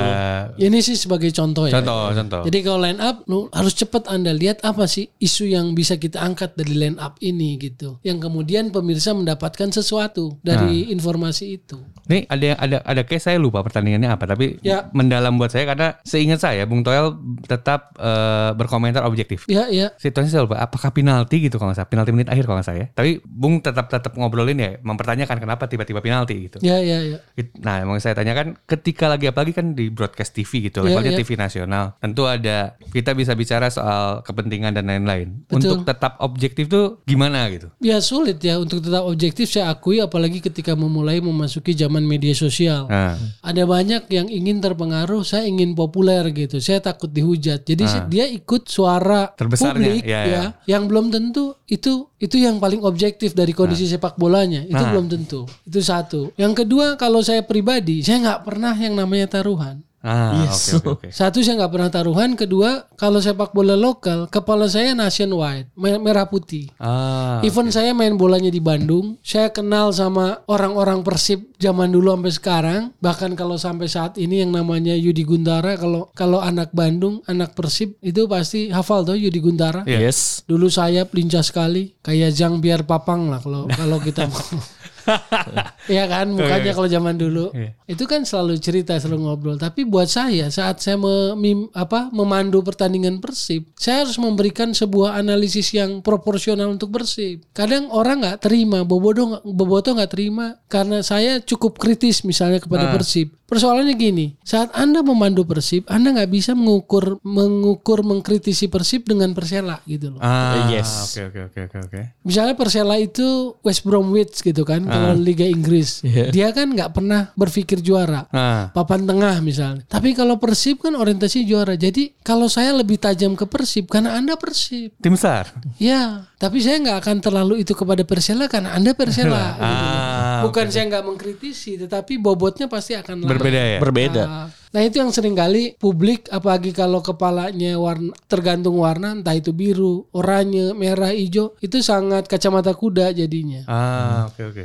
Ini 0.60 0.78
sih 0.80 0.96
sebagai 0.96 1.30
contoh 1.30 1.66
ya. 1.66 1.74
Contoh, 1.74 2.10
contoh. 2.10 2.42
Jadi 2.44 2.58
kalau 2.60 2.78
line 2.80 2.98
up 2.98 3.22
lu 3.26 3.46
harus 3.50 3.74
cepat 3.74 4.06
Anda 4.06 4.30
lihat 4.30 4.62
apa 4.62 4.86
sih 4.86 5.10
isu 5.16 5.46
yang 5.46 5.72
bisa 5.72 5.94
kita 5.94 6.18
angkat 6.18 6.54
dari 6.54 6.74
line 6.74 6.98
up 6.98 7.18
ini 7.20 7.58
gitu. 7.58 8.02
Yang 8.02 8.26
kemudian 8.26 8.70
pemirsa 8.70 9.12
mendapatkan 9.12 9.70
sesuatu 9.70 10.38
dari 10.40 10.90
informasi 10.90 11.44
itu. 11.54 11.78
Nih 12.04 12.28
ada 12.28 12.44
yang 12.44 12.58
ada 12.58 12.93
ada 12.94 13.02
case 13.02 13.24
saya 13.24 13.36
lupa 13.36 13.60
pertandingannya 13.60 14.08
apa 14.08 14.24
tapi 14.24 14.56
Ya. 14.62 14.86
mendalam 14.90 15.34
buat 15.34 15.50
saya 15.50 15.66
karena 15.66 15.98
seingat 16.00 16.38
saya 16.38 16.62
Bung 16.64 16.80
Toel 16.80 17.12
tetap 17.44 17.92
eh, 17.96 18.50
berkomentar 18.54 19.02
objektif. 19.02 19.44
Ya, 19.46 19.66
ya. 19.68 19.90
Situasi 19.96 20.30
saya 20.30 20.46
lupa 20.46 20.56
apakah 20.56 20.90
penalti 20.90 21.42
gitu 21.42 21.58
kalau 21.58 21.70
nggak 21.70 21.80
salah 21.80 21.90
penalti 21.90 22.10
menit 22.10 22.28
akhir 22.28 22.44
kalau 22.44 22.56
nggak 22.56 22.66
salah 22.66 22.80
ya. 22.80 22.86
Tapi 22.90 23.10
Bung 23.24 23.58
tetap 23.58 23.86
tetap 23.88 24.14
ngobrolin 24.14 24.56
ya 24.56 24.70
mempertanyakan 24.80 25.36
kenapa 25.36 25.66
tiba-tiba 25.66 25.98
penalti 25.98 26.48
gitu. 26.48 26.58
Ya, 26.60 26.78
ya, 26.78 27.02
ya. 27.02 27.18
It- 27.34 27.56
Nah, 27.56 27.80
mau 27.82 27.96
saya 27.96 28.12
tanyakan 28.12 28.60
ketika 28.64 29.08
lagi 29.08 29.24
apalagi 29.24 29.52
kan 29.52 29.72
di 29.72 29.88
broadcast 29.88 30.32
TV 30.32 30.68
gitu, 30.68 30.84
Iya, 30.84 30.92
levelnya 30.92 31.12
iya. 31.12 31.18
TV 31.18 31.30
nasional. 31.34 31.84
Tentu 31.96 32.22
ada 32.24 32.56
kita 32.92 33.10
bisa 33.12 33.32
bicara 33.32 33.66
soal 33.68 34.20
kepentingan 34.20 34.70
dan 34.70 34.84
lain-lain. 34.84 35.48
Untuk 35.48 35.82
tetap 35.82 36.20
objektif 36.20 36.68
tuh 36.68 37.00
gimana 37.02 37.48
gitu? 37.48 37.72
Ya 37.80 37.98
sulit 37.98 38.38
ya 38.38 38.60
untuk 38.60 38.78
tetap 38.78 39.02
objektif 39.04 39.48
saya 39.48 39.72
akui 39.72 39.98
apalagi 39.98 40.38
ketika 40.38 40.74
memulai 40.74 41.18
memasuki 41.18 41.72
zaman 41.72 42.04
media 42.04 42.30
sosial. 42.30 42.83
Nah, 42.86 43.14
Ada 43.44 43.62
banyak 43.64 44.08
yang 44.08 44.26
ingin 44.26 44.58
terpengaruh, 44.58 45.22
saya 45.22 45.44
ingin 45.44 45.72
populer 45.72 46.24
gitu. 46.30 46.58
Saya 46.58 46.80
takut 46.80 47.08
dihujat. 47.08 47.62
Jadi 47.62 47.84
si- 47.84 48.04
dia 48.08 48.24
ikut 48.26 48.66
suara 48.66 49.30
Terbesarnya, 49.32 49.72
publik 49.74 50.02
ya, 50.02 50.20
ya, 50.20 50.24
ya. 50.26 50.44
yang 50.66 50.88
belum 50.88 51.08
tentu 51.08 51.54
itu 51.64 52.08
itu 52.16 52.36
yang 52.40 52.56
paling 52.56 52.80
objektif 52.80 53.32
dari 53.32 53.52
kondisi 53.52 53.84
sepak 53.86 54.16
bolanya. 54.16 54.64
Itu 54.64 54.80
belum 54.90 55.06
tentu. 55.08 55.40
Itu 55.62 55.80
satu. 55.80 56.32
Yang 56.34 56.64
kedua 56.64 56.96
kalau 56.96 57.20
saya 57.20 57.44
pribadi, 57.44 58.00
saya 58.00 58.20
nggak 58.20 58.40
pernah 58.44 58.74
yang 58.74 58.96
namanya 58.96 59.28
taruhan. 59.30 59.84
Ah, 60.04 60.44
Yes. 60.44 60.76
oke 60.76 60.88
oke. 60.94 61.08
Satu 61.08 61.40
saya 61.40 61.58
nggak 61.58 61.72
pernah 61.72 61.88
taruhan. 61.88 62.30
Kedua 62.34 62.84
kalau 62.94 63.18
sepak 63.18 63.50
bola 63.50 63.72
lokal, 63.72 64.28
kepala 64.28 64.68
saya 64.68 64.92
nationwide, 64.92 65.72
me- 65.72 65.96
merah 65.96 66.24
putih. 66.24 66.68
Ah, 66.76 67.40
Even 67.40 67.68
saya 67.68 67.90
main 67.90 68.14
bolanya 68.14 68.48
di 68.48 68.60
Bandung, 68.60 69.16
saya 69.20 69.48
kenal 69.48 69.90
sama 69.90 70.44
orang-orang 70.44 71.00
Persib 71.00 71.48
zaman 71.56 71.88
dulu 71.88 72.12
sampai 72.12 72.30
sekarang. 72.30 72.82
Bahkan 72.98 73.32
kalau 73.32 73.56
sampai 73.56 73.88
saat 73.88 74.14
ini 74.16 74.38
yang 74.38 74.52
namanya 74.52 74.92
Yudi 74.92 75.24
Guntara, 75.24 75.74
kalau 75.74 76.12
kalau 76.12 76.38
anak 76.38 76.70
Bandung, 76.70 77.24
anak 77.24 77.52
Persib 77.52 77.96
itu 77.98 78.28
pasti 78.28 78.68
hafal 78.68 79.02
tuh 79.02 79.16
Yudi 79.16 79.40
Guntara. 79.40 79.82
Iya. 79.82 80.04
Yes. 80.04 80.44
Dulu 80.44 80.68
saya 80.68 81.08
lincah 81.08 81.40
sekali, 81.40 81.96
kayak 81.98 82.30
Jang 82.30 82.60
biar 82.60 82.84
papang 82.84 83.26
lah 83.26 83.40
kalau 83.40 83.64
kalau 83.66 83.96
kita 83.98 84.28
mau. 84.28 84.44
Iya 85.92 86.08
kan 86.08 86.32
mukanya 86.32 86.72
kalau 86.72 86.88
zaman 86.88 87.20
dulu. 87.20 87.52
Iya. 87.52 87.76
Itu 87.84 88.08
kan 88.08 88.24
selalu 88.24 88.56
cerita, 88.56 88.96
selalu 88.96 89.28
ngobrol. 89.28 89.56
Tapi 89.60 89.84
buat 89.84 90.08
saya 90.08 90.48
saat 90.48 90.80
saya 90.80 90.96
memim, 90.96 91.68
apa 91.76 92.08
memandu 92.08 92.64
pertandingan 92.64 93.20
Persib, 93.20 93.68
saya 93.76 94.04
harus 94.04 94.16
memberikan 94.16 94.72
sebuah 94.72 95.20
analisis 95.20 95.76
yang 95.76 96.00
proporsional 96.00 96.72
untuk 96.72 96.88
Persib. 96.96 97.44
Kadang 97.52 97.92
orang 97.92 98.24
nggak 98.24 98.48
terima, 98.48 98.82
Bobodo 98.82 99.44
Boboto 99.44 99.92
nggak 99.92 100.12
terima 100.12 100.56
karena 100.72 101.04
saya 101.04 101.40
cukup 101.44 101.76
kritis 101.76 102.24
misalnya 102.24 102.64
kepada 102.64 102.88
Persib. 102.88 103.36
Persoalannya 103.44 103.92
gini, 103.92 104.26
saat 104.40 104.72
Anda 104.72 105.04
memandu 105.04 105.44
Persib, 105.44 105.84
Anda 105.86 106.16
nggak 106.16 106.32
bisa 106.32 106.56
mengukur 106.56 107.20
mengukur 107.20 108.00
mengkritisi 108.00 108.72
Persib 108.72 109.04
dengan 109.04 109.36
Persela 109.36 109.84
gitu 109.84 110.16
loh. 110.16 110.20
Ah, 110.20 110.66
Yes. 110.66 111.12
Oke 111.12 111.28
oke 111.28 111.40
oke 111.52 111.60
oke 111.68 111.78
oke. 111.84 112.00
Misalnya 112.24 112.56
Persela 112.56 112.96
itu 112.96 113.52
West 113.60 113.84
Bromwich 113.84 114.40
gitu 114.40 114.64
kan 114.64 114.80
kalau 114.82 115.12
Liga 115.12 115.44
Inggris. 115.44 116.00
Dia 116.32 116.50
kan 116.50 116.72
nggak 116.72 116.96
pernah 116.96 117.36
berpikir 117.36 117.84
juara. 117.84 118.24
Ah, 118.32 118.72
Papan 118.72 119.04
tengah 119.04 119.36
misalnya. 119.44 119.84
Tapi 119.86 120.16
kalau 120.16 120.40
Persib 120.40 120.80
kan 120.80 120.96
orientasi 120.96 121.44
juara. 121.44 121.76
Jadi 121.76 122.16
kalau 122.24 122.48
saya 122.48 122.72
lebih 122.72 122.96
tajam 122.96 123.36
ke 123.36 123.44
Persib 123.44 123.92
karena 123.92 124.16
Anda 124.16 124.40
Persib. 124.40 124.96
tim 124.98 125.14
besar. 125.14 125.52
Ya, 125.76 126.32
tapi 126.44 126.60
saya 126.60 126.76
nggak 126.76 126.98
akan 127.00 127.16
terlalu 127.24 127.64
itu 127.64 127.72
kepada 127.72 128.04
Persela 128.04 128.44
karena 128.52 128.76
Anda 128.76 128.92
Persela. 128.92 129.56
gitu 129.56 129.64
loh. 129.64 130.04
Ah, 130.04 130.40
Bukan 130.44 130.68
saya 130.68 130.84
nggak 130.92 131.04
mengkritisi, 131.08 131.80
tetapi 131.80 132.20
bobotnya 132.20 132.68
pasti 132.68 132.92
akan 132.92 133.24
berbeda 133.24 133.60
ya. 133.64 133.78
Berbeda. 133.80 134.22
Nah, 134.28 134.48
Nah 134.74 134.82
itu 134.82 134.98
yang 134.98 135.14
sering 135.14 135.38
kali 135.38 135.78
publik 135.78 136.26
apalagi 136.34 136.74
kalau 136.74 136.98
kepalanya 136.98 137.78
warna 137.78 138.10
tergantung 138.26 138.74
warna 138.82 139.14
entah 139.14 139.30
itu 139.30 139.54
biru, 139.54 140.10
oranye, 140.10 140.74
merah, 140.74 141.14
hijau 141.14 141.54
itu 141.62 141.78
sangat 141.78 142.26
kacamata 142.26 142.74
kuda 142.74 143.14
jadinya. 143.14 143.62
Ah, 143.70 144.26
oke 144.26 144.42
oke. 144.50 144.64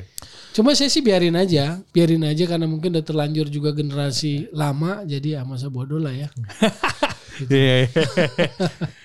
Cuma 0.49 0.73
saya 0.73 0.89
sih 0.89 1.05
biarin 1.05 1.37
aja, 1.37 1.77
biarin 1.93 2.25
aja 2.25 2.49
karena 2.49 2.65
mungkin 2.65 2.97
udah 2.97 3.05
terlanjur 3.05 3.53
juga 3.53 3.69
generasi 3.69 4.49
lama 4.49 5.05
jadi 5.05 5.39
ya 5.39 5.41
masa 5.45 5.69
bodoh 5.69 6.01
lah 6.01 6.11
ya. 6.11 6.27
Iya. 7.47 7.87
iya. 7.87 7.87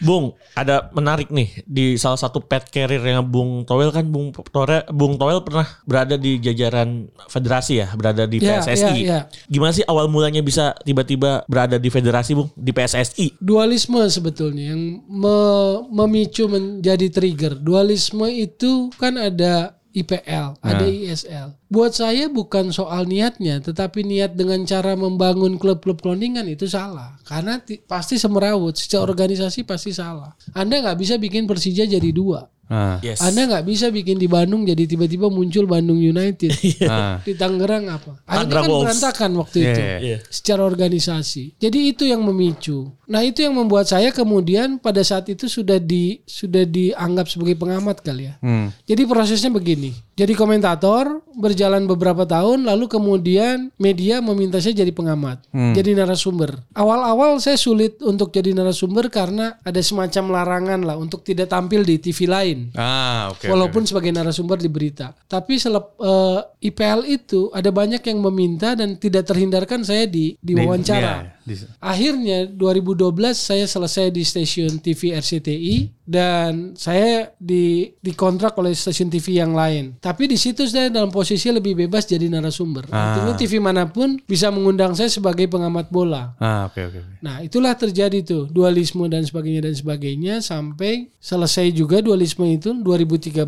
Bung, 0.00 0.34
ada 0.52 0.90
menarik 0.92 1.30
nih 1.30 1.62
di 1.64 1.94
salah 1.94 2.18
satu 2.18 2.40
pet 2.40 2.68
carrier-nya 2.68 3.20
Bung 3.20 3.62
Toel 3.62 3.90
kan 3.90 4.04
Bung 4.04 4.32
Tore, 4.32 4.84
Bung 4.90 5.16
Toel 5.16 5.40
pernah 5.40 5.66
berada 5.84 6.14
di 6.14 6.36
jajaran 6.38 7.08
federasi 7.28 7.80
ya, 7.80 7.88
berada 7.94 8.26
di 8.26 8.38
Ya, 8.38 8.60
PSSI. 8.60 9.00
ya, 9.00 9.08
ya. 9.08 9.20
Gimana 9.46 9.72
sih 9.72 9.84
awal 9.84 10.10
mulanya 10.10 10.40
bisa 10.40 10.74
tiba-tiba 10.82 11.46
berada 11.46 11.78
di 11.78 11.88
federasi, 11.88 12.34
Bung? 12.34 12.50
Di 12.54 12.70
PSSI? 12.70 13.38
Dualisme 13.38 14.00
sebetulnya 14.06 14.74
yang 14.74 14.82
me- 15.06 15.80
memicu 15.90 16.46
menjadi 16.46 17.06
trigger. 17.08 17.56
Dualisme 17.56 18.26
itu 18.28 18.90
kan 18.98 19.16
ada 19.16 19.78
IPL, 19.94 20.58
ada 20.58 20.84
ISL. 20.84 21.54
Buat 21.70 21.94
saya 21.94 22.26
bukan 22.26 22.74
soal 22.74 23.06
niatnya, 23.06 23.62
tetapi 23.62 24.02
niat 24.02 24.34
dengan 24.34 24.66
cara 24.66 24.98
membangun 24.98 25.54
klub-klub 25.54 26.02
cloningan 26.02 26.50
itu 26.50 26.66
salah. 26.66 27.14
Karena 27.22 27.62
ti- 27.62 27.78
pasti 27.78 28.18
semerawut, 28.18 28.74
secara 28.74 29.06
organisasi 29.06 29.62
pasti 29.62 29.94
salah. 29.94 30.34
Anda 30.50 30.82
nggak 30.82 30.98
bisa 30.98 31.14
bikin 31.14 31.46
Persija 31.46 31.86
jadi 31.86 32.10
dua. 32.10 32.50
Ah, 32.66 32.96
Yes. 33.00 33.20
Anda 33.20 33.44
nggak 33.44 33.64
bisa 33.64 33.88
bikin 33.88 34.16
di 34.16 34.24
Bandung 34.24 34.64
jadi 34.64 34.84
tiba-tiba 34.84 35.28
muncul 35.28 35.64
Bandung 35.64 35.96
United. 35.96 36.48
ah. 36.88 37.20
di 37.20 37.32
Tangerang 37.32 37.88
apa? 37.88 38.18
Akhirnya 38.24 38.34
Tangerang 38.40 38.62
kan 38.62 38.70
Wolves. 38.70 38.84
berantakan 38.88 39.30
waktu 39.36 39.56
Iya, 39.56 39.66
itu 39.66 39.80
iya, 39.80 39.96
iya. 40.00 40.18
secara 40.26 40.62
organisasi. 40.64 41.44
Jadi 41.56 41.78
itu 41.88 42.04
yang 42.04 42.20
memicu. 42.20 42.88
Nah 43.04 43.20
itu 43.20 43.44
yang 43.44 43.52
membuat 43.52 43.84
saya 43.84 44.08
kemudian 44.10 44.76
pada 44.78 45.04
saat 45.04 45.28
itu 45.28 45.44
sudah 45.44 45.76
di 45.76 46.24
sudah 46.24 46.64
dianggap 46.64 47.28
sebagai 47.28 47.54
pengamat 47.54 48.00
kali 48.00 48.28
ya. 48.28 48.34
Hmm. 48.40 48.72
Jadi 48.84 49.02
prosesnya 49.04 49.48
begini. 49.48 49.92
Jadi 50.14 50.30
komentator 50.32 51.26
berjalan 51.34 51.90
beberapa 51.90 52.22
tahun 52.22 52.62
lalu 52.62 52.86
kemudian 52.86 53.74
media 53.74 54.22
meminta 54.22 54.62
saya 54.62 54.78
jadi 54.78 54.94
pengamat, 54.94 55.42
jadi 55.74 55.90
narasumber. 55.98 56.54
Awal-awal 56.70 57.42
saya 57.42 57.58
sulit 57.58 57.98
untuk 57.98 58.30
jadi 58.30 58.54
narasumber 58.54 59.10
karena 59.10 59.58
ada 59.60 59.82
semacam 59.82 60.24
larangan 60.30 60.80
lah 60.86 60.94
untuk 60.94 61.26
tidak 61.26 61.50
tampil 61.50 61.82
di 61.82 61.98
TV 61.98 62.30
lain. 62.30 62.70
Ah, 62.78 63.34
oke. 63.34 63.50
Walaupun 63.50 63.82
sebagai 63.82 64.14
narasumber 64.14 64.62
di 64.62 64.70
berita. 64.70 65.18
Tapi 65.26 65.58
selep, 65.58 65.98
eh, 65.98 66.70
IPL 66.70 67.10
itu 67.10 67.50
ada 67.50 67.74
banyak 67.74 67.98
yang 68.00 68.22
meminta 68.22 68.78
dan 68.78 68.94
tidak 68.94 69.26
terhindarkan 69.26 69.82
saya 69.82 70.06
di 70.06 70.38
Di- 70.38 70.54
diwawancara. 70.54 71.26
di- 71.26 71.33
Akhirnya 71.80 72.48
2012 72.48 73.36
saya 73.36 73.68
selesai 73.68 74.08
di 74.08 74.24
stasiun 74.24 74.80
TV 74.80 75.12
RCTI 75.12 75.76
dan 76.04 76.76
saya 76.76 77.32
di 77.40 77.92
dikontrak 78.00 78.56
oleh 78.60 78.72
stasiun 78.72 79.08
TV 79.12 79.40
yang 79.40 79.52
lain. 79.52 79.96
Tapi 80.00 80.28
di 80.28 80.36
situ 80.40 80.64
saya 80.68 80.88
dalam 80.88 81.08
posisi 81.12 81.48
lebih 81.52 81.76
bebas 81.76 82.08
jadi 82.08 82.28
narasumber. 82.28 82.88
Artinya 82.88 83.36
TV 83.36 83.60
mana 83.60 83.88
pun 83.88 84.20
bisa 84.24 84.48
mengundang 84.48 84.96
saya 84.96 85.08
sebagai 85.12 85.48
pengamat 85.48 85.88
bola. 85.88 86.36
Ah, 86.40 86.68
oke 86.68 86.80
oke. 86.80 86.98
oke. 87.00 87.12
Nah 87.24 87.40
itulah 87.40 87.72
terjadi 87.76 88.20
tuh 88.24 88.44
dualisme 88.48 89.04
dan 89.08 89.24
sebagainya 89.24 89.68
dan 89.68 89.74
sebagainya 89.76 90.34
sampai 90.44 91.08
selesai 91.20 91.72
juga 91.72 92.00
dualisme 92.00 92.44
itu 92.48 92.72
2013. 92.76 93.40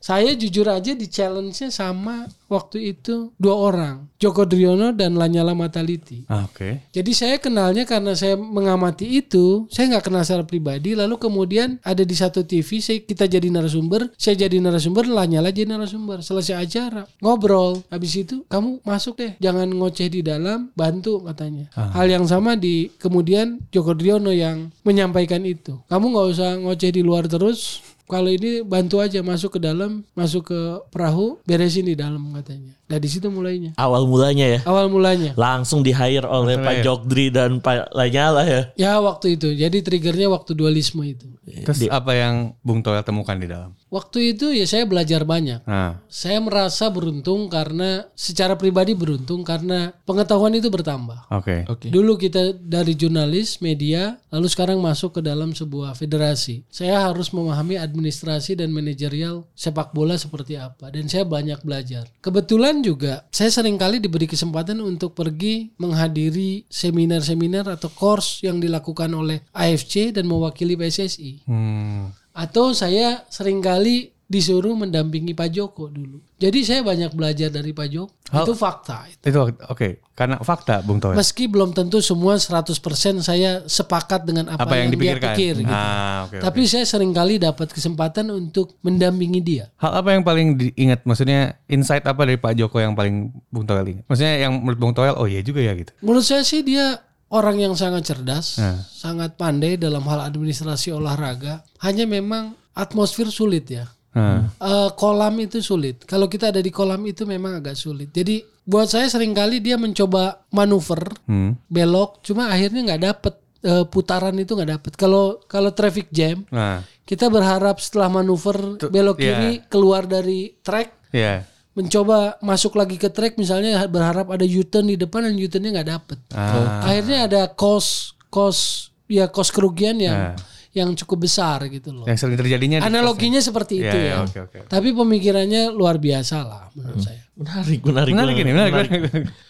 Saya 0.00 0.32
jujur 0.32 0.68
aja 0.68 0.92
di 0.96 1.06
challenge-nya 1.08 1.68
sama 1.72 2.28
waktu 2.48 2.96
itu 2.96 3.30
dua 3.36 3.54
orang 3.54 4.08
Joko 4.18 4.42
Driono 4.42 4.90
dan 4.90 5.14
Lanyala 5.14 5.54
Mataliti. 5.54 6.26
Ah, 6.26 6.42
oke. 6.50 6.90
Jadi 6.90 7.12
saya 7.14 7.38
kenalnya 7.38 7.86
karena 7.86 8.18
saya 8.18 8.34
mengamati 8.34 9.06
itu, 9.22 9.70
saya 9.70 9.94
nggak 9.94 10.10
kenal 10.10 10.26
secara 10.26 10.42
pribadi. 10.42 10.98
Lalu 10.98 11.22
kemudian 11.22 11.78
ada 11.86 12.02
di 12.02 12.16
satu 12.18 12.42
TV, 12.42 12.82
saya 12.82 12.98
kita 12.98 13.30
jadi 13.30 13.46
narasumber, 13.46 14.10
saya 14.18 14.34
jadi 14.34 14.58
narasumber, 14.58 15.06
Lanyala 15.06 15.54
jadi 15.54 15.70
narasumber. 15.70 16.18
Selesai 16.26 16.58
acara, 16.58 17.06
ngobrol. 17.22 17.78
Habis 17.94 18.26
itu 18.26 18.42
kamu 18.50 18.82
masuk 18.82 19.22
deh, 19.22 19.32
jangan 19.38 19.70
ngoceh 19.70 20.10
di 20.10 20.26
dalam, 20.26 20.74
bantu 20.74 21.22
katanya. 21.22 21.70
Hal 21.78 22.10
yang 22.10 22.26
sama 22.26 22.58
di 22.58 22.90
kemudian 22.98 23.62
Joko 23.70 23.94
Driono 23.94 24.34
yang 24.34 24.74
menyampaikan 24.82 25.46
itu. 25.46 25.78
Kamu 25.86 26.10
nggak 26.10 26.28
usah 26.34 26.50
ngoceh 26.58 26.90
di 26.90 27.06
luar 27.06 27.30
terus. 27.30 27.86
Kalau 28.08 28.32
ini 28.32 28.64
bantu 28.64 29.04
aja 29.04 29.20
masuk 29.20 29.56
ke 29.56 29.60
dalam, 29.60 30.02
masuk 30.16 30.48
ke 30.48 30.60
perahu, 30.88 31.38
beresin 31.44 31.84
di 31.84 31.94
dalam 31.94 32.32
katanya. 32.32 32.72
Nah 32.88 32.96
di 32.96 33.04
situ 33.04 33.28
mulainya. 33.28 33.76
Awal 33.76 34.08
mulanya 34.08 34.46
ya. 34.48 34.60
Awal 34.64 34.88
mulanya. 34.88 35.36
Langsung 35.36 35.84
di 35.84 35.92
hire 35.92 36.24
oleh 36.24 36.56
Langsung 36.56 36.64
Pak 36.64 36.72
hire. 36.72 36.84
Jogdri 36.88 37.26
dan 37.28 37.50
Pak 37.60 37.92
Lanyala 37.92 38.42
ya. 38.48 38.62
Ya 38.80 38.92
waktu 38.96 39.36
itu. 39.36 39.52
Jadi 39.52 39.84
triggernya 39.84 40.32
waktu 40.32 40.56
dualisme 40.56 41.04
itu. 41.04 41.28
Terus 41.44 41.84
apa 41.92 42.12
yang 42.16 42.56
Bung 42.64 42.80
Toel 42.80 43.04
temukan 43.04 43.36
di 43.36 43.44
dalam? 43.44 43.76
Waktu 43.92 44.36
itu 44.36 44.52
ya 44.52 44.64
saya 44.64 44.88
belajar 44.88 45.24
banyak. 45.24 45.64
Nah, 45.68 46.00
Saya 46.08 46.40
merasa 46.40 46.88
beruntung 46.88 47.48
karena 47.52 48.08
secara 48.16 48.56
pribadi 48.56 48.92
beruntung 48.96 49.44
karena 49.44 49.92
pengetahuan 50.08 50.56
itu 50.56 50.72
bertambah. 50.72 51.28
oke. 51.28 51.68
Oke. 51.68 51.86
Dulu 51.92 52.16
kita 52.16 52.56
dari 52.56 52.96
jurnalis, 52.96 53.60
media, 53.60 54.16
lalu 54.32 54.48
sekarang 54.48 54.80
masuk 54.80 55.16
ke 55.16 55.24
dalam 55.24 55.52
sebuah 55.52 55.92
federasi. 55.92 56.64
Saya 56.72 57.04
harus 57.04 57.32
memahami 57.32 57.76
administrasi 57.98 58.54
dan 58.54 58.70
manajerial 58.70 59.42
sepak 59.58 59.90
bola 59.90 60.14
seperti 60.14 60.54
apa. 60.54 60.94
Dan 60.94 61.10
saya 61.10 61.26
banyak 61.26 61.58
belajar. 61.66 62.06
Kebetulan 62.22 62.80
juga 62.80 63.26
saya 63.34 63.50
sering 63.50 63.74
kali 63.74 63.98
diberi 63.98 64.30
kesempatan 64.30 64.78
untuk 64.78 65.18
pergi 65.18 65.74
menghadiri 65.82 66.70
seminar-seminar 66.70 67.66
atau 67.66 67.90
course 67.90 68.46
yang 68.46 68.62
dilakukan 68.62 69.10
oleh 69.10 69.42
AFC 69.50 70.14
dan 70.14 70.30
mewakili 70.30 70.78
PSSI. 70.78 71.42
Hmm. 71.50 72.14
Atau 72.38 72.70
saya 72.70 73.26
sering 73.26 73.58
kali 73.58 74.14
disuruh 74.28 74.76
mendampingi 74.76 75.32
Pak 75.32 75.48
Joko 75.48 75.88
dulu. 75.88 76.20
Jadi 76.36 76.60
saya 76.60 76.84
banyak 76.84 77.16
belajar 77.16 77.48
dari 77.48 77.72
Pak 77.72 77.88
Joko. 77.88 78.12
Hal- 78.28 78.44
Itu 78.44 78.52
fakta. 78.52 79.08
Itu 79.08 79.40
oke. 79.64 80.04
Karena 80.12 80.36
fakta 80.38 80.84
Bung 80.84 81.00
Toel. 81.00 81.16
Meski 81.16 81.48
belum 81.48 81.72
tentu 81.72 82.04
semua 82.04 82.36
100% 82.36 82.76
saya 83.18 83.64
sepakat 83.64 84.28
dengan 84.28 84.52
apa, 84.52 84.68
apa 84.68 84.76
yang, 84.76 84.92
yang, 84.92 85.00
dia 85.00 85.16
pikir 85.16 85.64
gitu. 85.64 85.72
Ah, 85.72 86.28
oke. 86.28 86.44
Tapi 86.44 86.60
saya 86.68 86.84
sering 86.84 87.08
kali 87.10 87.40
dapat 87.40 87.72
kesempatan 87.72 88.28
untuk 88.28 88.76
mendampingi 88.84 89.40
dia. 89.40 89.72
Hal 89.80 89.96
apa 89.96 90.12
yang 90.12 90.20
paling 90.20 90.60
diingat? 90.60 91.08
Maksudnya 91.08 91.56
insight 91.64 92.04
apa 92.04 92.28
dari 92.28 92.36
Pak 92.36 92.52
Joko 92.52 92.76
yang 92.76 92.92
paling 92.92 93.32
Bung 93.48 93.64
Toel 93.64 93.96
ingat? 93.96 94.04
Maksudnya 94.04 94.34
yang 94.38 94.60
menurut 94.60 94.76
Bung 94.78 94.92
Toel, 94.92 95.16
oh 95.16 95.24
iya 95.24 95.40
juga 95.40 95.64
ya 95.64 95.72
gitu. 95.72 95.96
Menurut 96.04 96.22
saya 96.22 96.44
sih 96.44 96.60
dia 96.60 97.00
orang 97.32 97.56
yang 97.56 97.72
sangat 97.72 98.04
cerdas, 98.04 98.60
Nah. 98.60 98.84
sangat 98.84 99.40
pandai 99.40 99.80
dalam 99.80 100.04
hal 100.04 100.20
administrasi 100.20 100.92
olahraga. 100.92 101.64
Hanya 101.80 102.04
memang 102.04 102.52
atmosfer 102.76 103.32
sulit 103.32 103.64
ya. 103.66 103.88
Nah, 104.16 104.48
Eh, 104.56 104.90
kolam 104.96 105.34
itu 105.40 105.60
sulit. 105.60 106.02
Kalau 106.08 106.26
kita 106.26 106.48
ada 106.54 106.58
di 106.62 106.72
kolam 106.72 107.04
itu 107.06 107.28
memang 107.28 107.60
agak 107.60 107.76
sulit. 107.76 108.10
Jadi 108.10 108.40
buat 108.64 108.88
saya 108.88 109.08
sering 109.08 109.32
kali 109.36 109.60
dia 109.60 109.76
mencoba 109.76 110.44
manuver 110.52 111.08
hmm. 111.28 111.68
belok, 111.68 112.20
cuma 112.24 112.52
akhirnya 112.52 112.94
nggak 112.94 113.02
dapet 113.04 113.34
Eh, 113.58 113.84
putaran 113.90 114.38
itu 114.38 114.54
nggak 114.54 114.70
dapet. 114.78 114.92
Kalau 114.94 115.42
kalau 115.50 115.74
traffic 115.74 116.06
jam, 116.14 116.46
nah, 116.46 116.78
kita 117.02 117.26
berharap 117.26 117.82
setelah 117.82 118.06
manuver 118.06 118.78
belok 118.86 119.18
iya. 119.18 119.26
kiri 119.34 119.52
keluar 119.66 120.06
dari 120.06 120.54
track, 120.62 121.10
ya. 121.10 121.42
mencoba 121.74 122.38
masuk 122.38 122.78
lagi 122.78 122.94
ke 122.94 123.10
track, 123.10 123.34
misalnya 123.34 123.82
berharap 123.90 124.30
ada 124.30 124.46
U-turn 124.46 124.86
di 124.86 124.94
depan 124.94 125.26
dan 125.26 125.34
U-turnnya 125.34 125.74
nggak 125.74 125.90
dapet. 125.90 126.18
Ah. 126.38 126.86
Akhirnya 126.86 127.26
ada 127.26 127.42
cost 127.50 128.14
cost 128.30 128.94
ya 129.10 129.26
cost 129.26 129.50
kerugian 129.50 129.98
yang 129.98 130.38
Nah. 130.38 130.57
Yang 130.78 130.94
cukup 130.94 131.24
besar 131.24 131.58
gitu 131.66 131.90
loh. 131.90 132.04
Yang 132.04 132.18
sering 132.20 132.36
terjadinya. 132.36 132.78
di- 132.78 132.86
Analoginya 132.86 133.38
seperti 133.38 133.74
Iya, 133.76 133.84
itu 133.84 133.96
iya, 133.96 134.08
ya. 134.08 134.16
oke, 134.22 134.38
oke. 134.44 134.58
Tapi 134.66 134.88
pemikirannya 134.92 135.62
luar 135.70 135.96
biasa 135.96 136.36
lah 136.40 136.70
menurut 136.72 137.00
saya. 137.00 137.20
Menarik, 137.34 137.80
menarik. 137.82 138.12
Menarik 138.12 138.36
ini, 138.36 138.50
menarik. 138.50 138.72
menarik. 138.74 138.90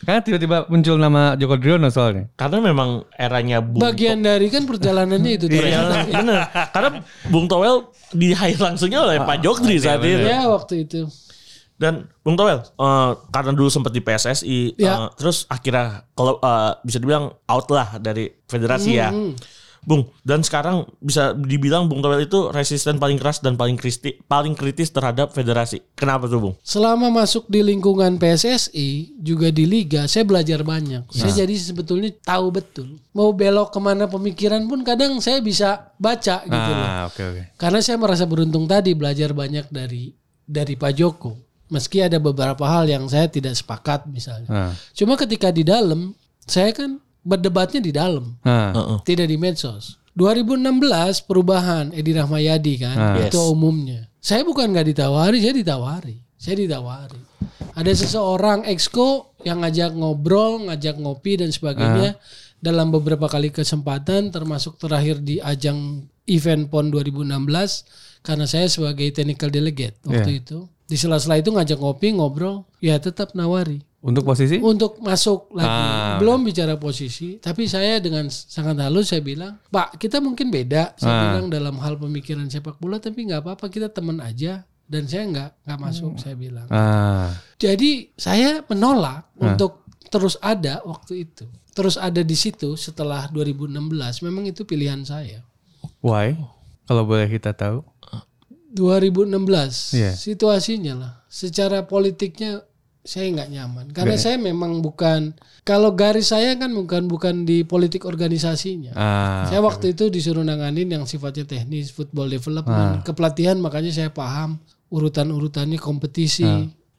Karena 0.02 0.20
tiba-tiba 0.20 0.56
muncul 0.66 0.96
nama 0.96 1.22
Joko 1.34 1.56
Driono 1.56 1.88
soalnya. 1.88 2.28
Karena 2.34 2.60
memang 2.62 2.88
eranya 3.14 3.60
Bung 3.60 3.80
Bagian 3.80 4.20
dari 4.20 4.48
kan 4.48 4.64
perjalanannya 4.64 5.30
itu. 5.30 5.44
tuh. 5.44 5.56
Iya, 5.62 5.80
bener. 6.06 6.38
Karena 6.68 7.00
Bung 7.26 7.44
Towel 7.44 7.84
di 8.10 8.32
hire 8.32 8.56
langsungnya 8.58 9.00
oleh 9.00 9.16
Pak 9.18 9.40
Jogdri 9.40 9.76
saat 9.76 10.00
itu. 10.00 10.20
Ya 10.20 10.44
waktu 10.44 10.84
itu. 10.84 11.08
Dan 11.74 12.10
Bung 12.20 12.34
Towel, 12.34 12.58
eh, 12.58 13.10
karena 13.30 13.52
dulu 13.52 13.70
sempat 13.70 13.88
di 13.88 14.02
PSSI, 14.02 14.74
Ya. 14.74 14.98
eh, 14.98 15.08
terus 15.14 15.46
akhirnya 15.46 16.02
kalau 16.10 16.36
eh, 16.36 16.72
bisa 16.82 16.98
dibilang 16.98 17.30
out 17.46 17.66
lah 17.70 17.96
dari 17.96 18.28
federasi 18.42 18.90
ya. 18.92 19.08
Bung, 19.86 20.10
dan 20.26 20.44
sekarang 20.44 20.84
bisa 21.00 21.32
dibilang 21.34 21.88
Bung 21.88 22.04
Towel 22.04 22.26
itu 22.26 22.50
resisten 22.52 23.00
paling 23.00 23.16
keras 23.16 23.40
dan 23.40 23.56
paling 23.56 23.78
kritis, 23.78 24.20
paling 24.26 24.52
kritis 24.52 24.92
terhadap 24.92 25.32
federasi. 25.32 25.80
Kenapa 25.96 26.28
tuh 26.28 26.40
Bung? 26.40 26.54
Selama 26.60 27.08
masuk 27.08 27.48
di 27.48 27.64
lingkungan 27.64 28.20
PSSI 28.20 29.20
juga 29.22 29.48
di 29.48 29.64
liga, 29.64 30.04
saya 30.10 30.28
belajar 30.28 30.60
banyak. 30.66 31.08
Saya 31.08 31.44
jadi 31.44 31.54
sebetulnya 31.56 32.12
tahu 32.24 32.52
betul 32.52 32.88
mau 33.18 33.34
belok 33.34 33.74
ke 33.74 33.80
mana 33.82 34.06
pemikiran 34.06 34.62
pun 34.70 34.86
kadang 34.86 35.18
saya 35.18 35.42
bisa 35.42 35.90
baca 35.98 36.46
gitu 36.46 36.70
loh. 36.70 36.86
Ah, 36.86 37.10
oke 37.10 37.18
oke. 37.18 37.42
Karena 37.58 37.82
saya 37.82 37.98
merasa 37.98 38.24
beruntung 38.30 38.70
tadi 38.70 38.94
belajar 38.94 39.34
banyak 39.34 39.66
dari 39.74 40.14
dari 40.46 40.78
Pak 40.78 40.92
Joko. 40.94 41.34
Meski 41.68 42.00
ada 42.00 42.16
beberapa 42.22 42.64
hal 42.64 42.86
yang 42.86 43.10
saya 43.10 43.26
tidak 43.26 43.58
sepakat 43.58 44.06
misalnya. 44.06 44.48
Ah. 44.48 44.72
Cuma 44.94 45.18
ketika 45.18 45.50
di 45.50 45.66
dalam, 45.66 46.14
saya 46.46 46.70
kan 46.70 47.02
berdebatnya 47.28 47.84
di 47.84 47.92
dalam. 47.92 48.40
Heeh. 48.40 48.98
tidak 49.04 49.28
di 49.28 49.36
medsos. 49.36 50.00
2016 50.16 51.22
perubahan 51.22 51.92
Edi 51.92 52.10
Rahmayadi 52.10 52.74
kan, 52.80 52.96
Ah. 52.96 53.14
itu 53.22 53.38
Yes. 53.38 53.52
umumnya. 53.52 54.00
Saya 54.18 54.42
bukan 54.42 54.72
nggak 54.72 54.88
ditawari, 54.90 55.38
saya 55.38 55.54
ditawari. 55.54 56.16
Saya 56.34 56.56
ditawari. 56.58 57.20
Ada 57.78 57.92
seseorang 57.94 58.66
exco 58.66 59.38
yang 59.46 59.62
ngajak 59.62 59.94
ngobrol, 59.94 60.66
ngajak 60.66 60.98
ngopi 60.98 61.38
dan 61.38 61.54
sebagainya 61.54 62.18
dalam 62.58 62.90
beberapa 62.90 63.30
kali 63.30 63.54
kesempatan 63.54 64.34
termasuk 64.34 64.82
terakhir 64.82 65.22
di 65.22 65.38
ajang 65.38 66.10
event 66.26 66.66
PON 66.66 66.90
2016 66.90 67.86
karena 68.26 68.50
saya 68.50 68.66
sebagai 68.66 69.06
technical 69.14 69.54
delegate 69.54 69.94
waktu 70.02 70.42
itu. 70.42 70.66
Di 70.88 70.98
sela-sela 70.98 71.38
itu 71.38 71.54
ngajak 71.54 71.78
ngopi, 71.78 72.18
ngobrol, 72.18 72.66
ya 72.82 72.98
tetap 72.98 73.38
nawari 73.38 73.86
Untuk 73.98 74.22
posisi? 74.22 74.62
untuk 74.62 75.02
masuk 75.02 75.50
lagi. 75.52 75.66
Ah, 75.68 76.16
Belum 76.16 76.40
bicara 76.40 76.74
posisi, 76.74 77.34
tapi 77.36 77.66
saya 77.66 77.98
dengan 77.98 78.30
sangat 78.30 78.78
halus 78.78 79.10
saya 79.10 79.18
bilang, 79.18 79.58
Pak, 79.66 79.98
kita 79.98 80.18
mungkin 80.18 80.48
beda. 80.48 80.94
Saya 80.94 81.10
Ah. 81.10 81.22
bilang 81.26 81.46
dalam 81.48 81.74
hal 81.76 81.98
pemikiran 81.98 82.46
sepak 82.46 82.78
bola, 82.78 82.96
tapi 82.96 83.26
nggak 83.26 83.42
apa-apa 83.42 83.66
kita 83.66 83.88
teman 83.88 84.18
aja. 84.18 84.62
Dan 84.86 85.04
saya 85.04 85.26
nggak 85.26 85.50
nggak 85.62 85.80
masuk, 85.82 86.14
saya 86.16 86.32
bilang. 86.32 86.64
Ah. 86.68 87.34
Jadi 87.56 88.14
saya 88.14 88.62
menolak 88.62 89.34
untuk 89.34 89.82
terus 90.06 90.38
ada 90.38 90.78
waktu 90.82 91.26
itu, 91.26 91.44
terus 91.68 91.98
ada 91.98 92.22
di 92.22 92.32
situ 92.32 92.72
setelah 92.72 93.26
2016. 93.26 94.22
Memang 94.22 94.46
itu 94.46 94.62
pilihan 94.62 95.02
saya. 95.02 95.42
Why? 95.98 96.38
Kalau 96.86 97.02
boleh 97.02 97.26
kita 97.26 97.50
tahu. 97.50 97.82
2016 98.70 99.92
Iya. 99.92 100.12
situasinya 100.12 100.94
lah 100.94 101.12
secara 101.26 101.82
politiknya 101.82 102.60
saya 103.08 103.32
nggak 103.32 103.48
nyaman. 103.48 103.86
Karena 103.96 104.20
saya 104.20 104.36
memang 104.36 104.84
bukan 104.84 105.32
kalau 105.64 105.96
garis 105.96 106.28
saya 106.28 106.52
kan 106.60 106.68
bukan 106.76 107.08
bukan 107.08 107.48
di 107.48 107.64
politik 107.64 108.04
organisasinya. 108.04 108.92
Ah. 108.92 109.48
saya 109.48 109.64
waktu 109.64 109.96
itu 109.96 110.12
disuruh 110.12 110.44
nanganin 110.44 110.92
yang 110.92 111.08
sifatnya 111.08 111.48
teknis 111.48 111.88
football 111.88 112.28
development. 112.28 113.08
Kepelatihan 113.08 113.56
makanya 113.56 113.88
saya 113.96 114.12
paham 114.12 114.60
urutan-urutannya 114.92 115.80
kompetisi 115.80 116.44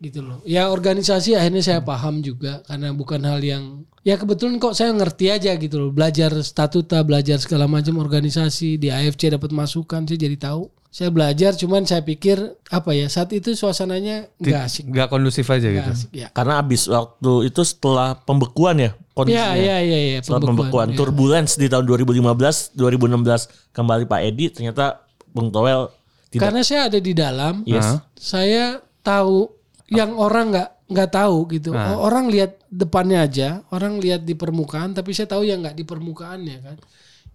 gitu 0.02 0.26
loh. 0.26 0.41
Ya 0.50 0.74
organisasi 0.74 1.38
akhirnya 1.38 1.62
saya 1.62 1.86
paham 1.86 2.26
juga 2.26 2.65
karena 2.65 2.89
bukan 2.89 3.22
hal 3.30 3.38
yang 3.45 3.86
ya 4.02 4.17
kebetulan 4.17 4.58
kok 4.58 4.74
saya 4.74 4.89
ngerti 4.98 5.30
aja 5.30 5.54
gitu 5.62 5.78
loh. 5.78 5.89
Belajar 5.93 6.34
statuta 6.41 7.06
belajar 7.06 7.38
segala 7.38 7.69
macam 7.69 8.02
organisasi 8.02 8.82
di 8.82 8.89
AFC 8.89 9.30
dapat 9.30 9.54
masukan 9.54 10.10
saya 10.10 10.17
jadi 10.17 10.41
tahu 10.41 10.79
saya 10.89 11.10
belajar 11.10 11.54
cuman 11.54 11.86
saya 11.86 12.02
pikir 12.02 12.41
apa 12.67 12.91
ya 12.91 13.06
saat 13.06 13.30
itu 13.30 13.54
suasananya 13.54 14.25
nggak 14.36 14.62
asik 14.63 14.89
Gak 14.89 15.08
kondusif 15.08 15.45
aja 15.45 15.63
nggak 15.63 15.86
gitu. 15.86 15.91
asik 15.93 16.12
ya 16.12 16.28
Karena 16.30 16.58
abis 16.58 16.86
waktu 16.86 17.32
itu 17.45 17.62
setelah 17.62 18.17
pembekuan 18.17 18.75
ya 18.75 18.84
ya 18.84 19.13
kondisinya. 19.13 19.54
ya 19.56 19.78
ya 19.80 19.99
ya 20.08 20.19
setelah 20.19 20.41
pembekuan 20.43 20.88
ya. 20.89 20.97
turbulence 20.97 21.54
di 21.56 21.67
tahun 21.67 21.86
2015, 21.86 22.73
2016 22.73 23.69
kembali 23.69 24.04
Pak 24.06 24.21
Edi 24.23 24.45
ternyata 24.49 25.06
Bung 25.30 25.49
Towel 25.49 25.93
tidak 26.30 26.41
karena 26.41 26.62
saya 26.62 26.82
ada 26.89 26.97
di 26.97 27.13
dalam 27.13 27.62
Yes. 27.63 28.02
saya 28.15 28.82
tahu 28.99 29.45
yang 29.88 30.13
orang 30.13 30.49
nggak 30.49 30.69
nggak 30.89 31.10
tahu 31.12 31.38
gitu 31.52 31.69
orang 31.78 32.30
lihat 32.30 32.58
depannya 32.65 33.21
aja 33.21 33.62
orang 33.69 34.02
lihat 34.02 34.25
di 34.25 34.34
permukaan 34.34 34.93
tapi 34.93 35.13
saya 35.13 35.30
tahu 35.30 35.45
yang 35.45 35.62
nggak 35.62 35.78
di 35.78 35.86
permukaannya 35.86 36.58
kan 36.60 36.78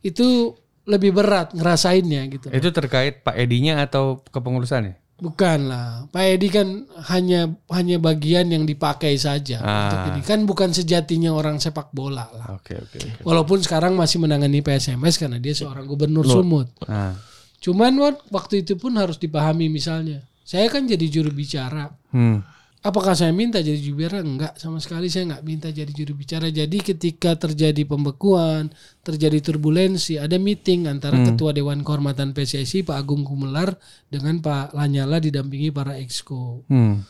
itu 0.00 0.58
lebih 0.84 1.12
berat 1.12 1.52
ngerasainnya 1.52 2.28
gitu 2.28 2.46
Itu 2.48 2.68
terkait 2.70 3.20
Pak 3.20 3.34
Edinya 3.34 3.80
atau 3.80 4.20
kepengurusannya? 4.24 5.00
bukan 5.14 5.70
lah 5.70 6.10
Pak 6.10 6.24
Edi 6.26 6.50
kan 6.50 6.68
hanya 7.06 7.46
hanya 7.70 7.96
bagian 7.96 8.50
yang 8.50 8.66
dipakai 8.66 9.14
saja 9.14 9.62
untuk 9.62 10.10
ini 10.10 10.20
kan 10.20 10.42
bukan 10.42 10.74
sejatinya 10.74 11.30
orang 11.30 11.62
sepak 11.62 11.94
bola 11.94 12.26
lah 12.28 12.46
Oke 12.52 12.74
oke. 12.74 12.98
oke. 12.98 13.22
walaupun 13.22 13.62
sekarang 13.62 13.94
masih 13.94 14.18
menangani 14.18 14.58
PSMS 14.58 15.16
karena 15.16 15.38
dia 15.38 15.54
seorang 15.54 15.86
gubernur 15.86 16.26
Sumut 16.26 16.66
Ah. 16.84 17.14
cuman 17.56 17.94
waktu 18.28 18.66
itu 18.66 18.74
pun 18.74 18.90
harus 18.94 19.16
dipahami 19.16 19.70
misalnya 19.70 20.18
saya 20.42 20.66
kan 20.66 20.82
jadi 20.82 21.06
juru 21.08 21.30
bicara 21.30 21.94
Hmm. 22.10 22.42
Apakah 22.84 23.16
saya 23.16 23.32
minta 23.32 23.64
jadi 23.64 23.80
juru 23.80 24.04
bicara? 24.04 24.20
Enggak, 24.20 24.60
sama 24.60 24.76
sekali 24.76 25.08
saya 25.08 25.32
nggak 25.32 25.44
minta 25.48 25.72
jadi 25.72 25.88
juru 25.88 26.20
bicara. 26.20 26.52
Jadi 26.52 26.84
ketika 26.84 27.32
terjadi 27.32 27.80
pembekuan, 27.88 28.68
terjadi 29.00 29.40
turbulensi, 29.40 30.20
ada 30.20 30.36
meeting 30.36 30.84
antara 30.84 31.16
Ketua 31.16 31.56
Dewan 31.56 31.80
Kehormatan 31.80 32.36
PSSI 32.36 32.84
Pak 32.84 33.00
Agung 33.00 33.24
Gumelar 33.24 33.72
dengan 34.12 34.36
Pak 34.44 34.76
Lanyala 34.76 35.16
didampingi 35.16 35.72
para 35.72 35.96
exco. 35.96 36.60
Hmm. 36.68 37.00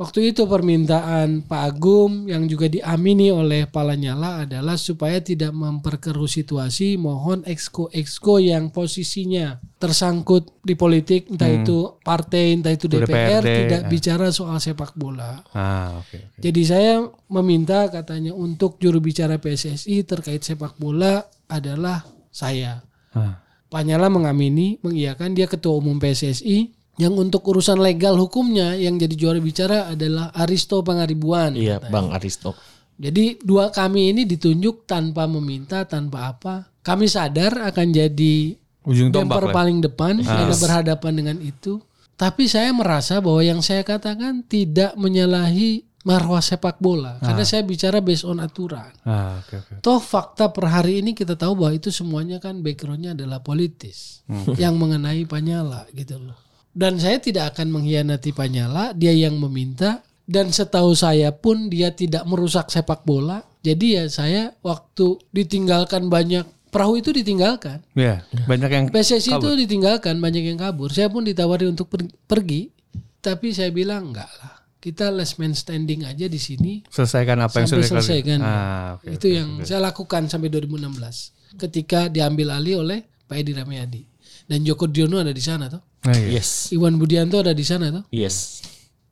Waktu 0.00 0.32
itu 0.32 0.48
permintaan 0.48 1.44
Pak 1.44 1.62
Agung 1.62 2.24
yang 2.24 2.48
juga 2.48 2.64
diamini 2.64 3.28
oleh 3.28 3.68
Pak 3.68 3.84
Lanyala 3.84 4.48
adalah 4.48 4.80
supaya 4.80 5.20
tidak 5.20 5.52
memperkeruh 5.52 6.26
situasi, 6.26 6.96
mohon 6.96 7.44
exco-exco 7.44 8.40
yang 8.40 8.72
posisinya 8.72 9.60
tersangkut 9.76 10.64
di 10.64 10.74
politik, 10.80 11.28
entah 11.28 11.46
itu 11.46 12.00
partai, 12.00 12.56
entah 12.56 12.72
itu 12.72 12.88
DPR, 12.88 13.44
DPRD, 13.44 13.48
tidak 13.68 13.82
ah. 13.84 13.88
bicara 13.92 14.26
soal 14.32 14.58
sepak 14.64 14.96
bola. 14.96 15.44
Ah, 15.52 16.00
oke. 16.00 16.18
oke. 16.18 16.40
Jadi 16.40 16.62
saya 16.64 17.04
meminta 17.28 17.86
katanya 17.92 18.32
untuk 18.32 18.80
juru 18.80 18.96
bicara 18.96 19.36
PSSI 19.36 20.08
terkait 20.08 20.40
sepak 20.40 20.80
bola 20.80 21.20
adalah 21.52 22.00
saya. 22.32 22.80
Ah. 23.12 23.44
Pak 23.68 23.82
Nyala 23.84 24.08
mengamini, 24.08 24.80
mengiyakan 24.80 25.36
dia 25.36 25.44
ketua 25.44 25.76
umum 25.76 26.00
PSSI 26.00 26.81
yang 27.00 27.16
untuk 27.16 27.40
urusan 27.48 27.80
legal 27.80 28.20
hukumnya 28.20 28.76
yang 28.76 29.00
jadi 29.00 29.14
juara 29.16 29.40
bicara 29.40 29.88
adalah 29.88 30.28
Aristo 30.36 30.84
Pangaribuan. 30.84 31.56
Iya, 31.56 31.80
Bang 31.88 32.12
Aristo. 32.12 32.52
Jadi 33.00 33.40
dua 33.40 33.72
kami 33.72 34.12
ini 34.12 34.28
ditunjuk 34.28 34.84
tanpa 34.84 35.24
meminta, 35.24 35.88
tanpa 35.88 36.30
apa. 36.36 36.54
Kami 36.84 37.08
sadar 37.08 37.64
akan 37.72 37.88
jadi 37.90 38.54
Ujung 38.84 39.14
tombak 39.14 39.38
lah. 39.40 39.50
Ah. 39.50 39.56
paling 39.56 39.78
depan 39.80 40.14
karena 40.20 40.54
berhadapan 40.54 41.12
dengan 41.16 41.38
itu. 41.40 41.80
Tapi 42.12 42.46
saya 42.46 42.70
merasa 42.70 43.18
bahwa 43.18 43.40
yang 43.40 43.64
saya 43.64 43.82
katakan 43.82 44.44
tidak 44.46 44.92
menyalahi 44.94 45.82
marwah 46.02 46.42
sepak 46.42 46.82
bola 46.82 47.14
karena 47.22 47.46
saya 47.46 47.62
bicara 47.62 48.02
based 48.02 48.26
on 48.26 48.42
aturan. 48.42 48.90
Ah, 49.06 49.38
oke 49.38 49.54
oke. 49.54 49.72
Toh 49.80 50.02
fakta 50.02 50.50
per 50.50 50.66
hari 50.66 50.98
ini 50.98 51.14
kita 51.14 51.38
tahu 51.38 51.62
bahwa 51.62 51.72
itu 51.78 51.94
semuanya 51.94 52.42
kan 52.42 52.58
backgroundnya 52.58 53.14
adalah 53.14 53.38
politis 53.38 54.20
Hmm. 54.26 54.54
yang 54.58 54.74
mengenai 54.78 55.22
Panyala 55.26 55.86
gitu 55.94 56.18
loh. 56.18 56.38
Dan 56.72 56.96
saya 56.96 57.20
tidak 57.20 57.56
akan 57.56 57.68
mengkhianati 57.68 58.32
Panyala, 58.32 58.96
dia 58.96 59.12
yang 59.12 59.36
meminta 59.36 60.00
dan 60.24 60.48
setahu 60.48 60.96
saya 60.96 61.34
pun 61.34 61.68
dia 61.68 61.92
tidak 61.92 62.24
merusak 62.24 62.72
sepak 62.72 63.04
bola. 63.04 63.44
Jadi 63.60 64.00
ya 64.00 64.04
saya 64.08 64.56
waktu 64.64 65.20
ditinggalkan 65.30 66.08
banyak 66.08 66.48
perahu 66.72 66.98
itu 66.98 67.12
ditinggalkan. 67.12 67.84
Ya, 67.92 68.24
banyak 68.48 68.70
yang 68.72 68.84
PSSI 68.88 69.36
itu 69.36 69.50
ditinggalkan 69.54 70.18
banyak 70.18 70.48
yang 70.48 70.58
kabur. 70.58 70.88
Saya 70.88 71.12
pun 71.12 71.22
ditawari 71.22 71.68
untuk 71.68 71.92
per- 71.92 72.08
pergi, 72.24 72.72
tapi 73.20 73.52
saya 73.52 73.68
bilang 73.68 74.10
enggak 74.10 74.32
lah. 74.40 74.64
Kita 74.82 75.14
last 75.14 75.38
man 75.38 75.54
standing 75.54 76.02
aja 76.02 76.26
di 76.26 76.42
sini 76.42 76.82
selesaikan 76.90 77.38
apa 77.38 77.62
yang 77.62 77.70
sudah 77.70 77.86
selesai 77.86 78.18
kan. 78.26 78.40
Ah, 78.42 78.98
oke. 78.98 79.14
itu 79.14 79.30
yang 79.30 79.62
saya 79.62 79.78
lakukan 79.78 80.26
sampai 80.26 80.50
2016 80.50 81.54
ketika 81.54 82.10
diambil 82.10 82.58
alih 82.58 82.82
oleh 82.82 83.06
Pak 83.30 83.36
Edi 83.38 83.54
Rameyadi 83.54 84.11
dan 84.44 84.62
Joko 84.62 84.86
Driono 84.86 85.18
ada 85.18 85.30
di 85.30 85.40
sana 85.40 85.66
tuh. 85.66 85.82
Nah, 86.02 86.14
iya. 86.14 86.38
Yes. 86.38 86.70
Iwan 86.70 86.96
Budianto 86.96 87.38
ada 87.38 87.52
di 87.52 87.62
sana 87.62 87.90
tuh. 87.90 88.02
Yes. 88.10 88.62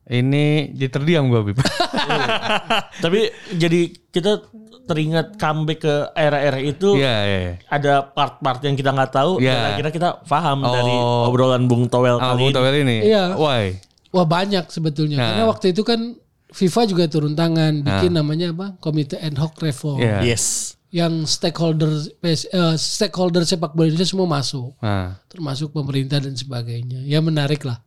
Ini 0.05 0.75
jadi 0.75 0.91
terdiam 0.91 1.31
gua, 1.31 1.47
Bib. 1.47 1.63
Tapi 3.05 3.21
jadi 3.55 3.81
kita 4.11 4.43
teringat 4.85 5.39
comeback 5.39 5.79
ke 5.81 5.95
era-era 6.13 6.59
itu 6.59 6.99
Iya, 6.99 7.15
iya. 7.23 7.39
iya. 7.41 7.55
ada 7.71 8.03
part-part 8.03 8.59
yang 8.61 8.75
kita 8.75 8.91
nggak 8.91 9.13
tahu 9.13 9.39
Iya. 9.39 9.55
dan 9.55 9.63
akhirnya 9.71 9.93
kita 9.95 10.09
paham 10.27 10.67
dari 10.67 10.91
Oh. 10.91 11.31
obrolan 11.31 11.71
Bung 11.71 11.87
Towel 11.87 12.19
Ah, 12.19 12.35
kali 12.35 12.43
Bung 12.43 12.51
ini. 12.51 12.57
Towel 12.59 12.75
ini. 12.77 12.97
Iya. 13.07 13.25
Why? 13.39 13.79
Wah 14.11 14.27
banyak 14.27 14.67
sebetulnya 14.67 15.15
Nah. 15.15 15.27
karena 15.31 15.45
waktu 15.47 15.67
itu 15.71 15.87
kan 15.87 16.19
FIFA 16.51 16.83
juga 16.91 17.05
turun 17.07 17.39
tangan 17.39 17.87
bikin 17.87 18.11
namanya 18.11 18.51
apa 18.51 18.75
Komite 18.83 19.15
Ad 19.15 19.39
Hoc 19.39 19.55
Reform 19.63 20.03
Iya. 20.03 20.27
Yes. 20.27 20.75
Yang 20.91 21.23
stakeholder 21.23 21.91
eh, 22.21 22.39
stakeholder 22.75 23.47
sepak 23.47 23.73
bola 23.73 23.87
Indonesia 23.87 24.11
semua 24.11 24.27
masuk. 24.27 24.75
Ah. 24.83 25.15
termasuk 25.31 25.71
pemerintah 25.71 26.19
dan 26.19 26.35
sebagainya. 26.35 27.07
Ya 27.07 27.23
menarik 27.23 27.63
lah. 27.63 27.79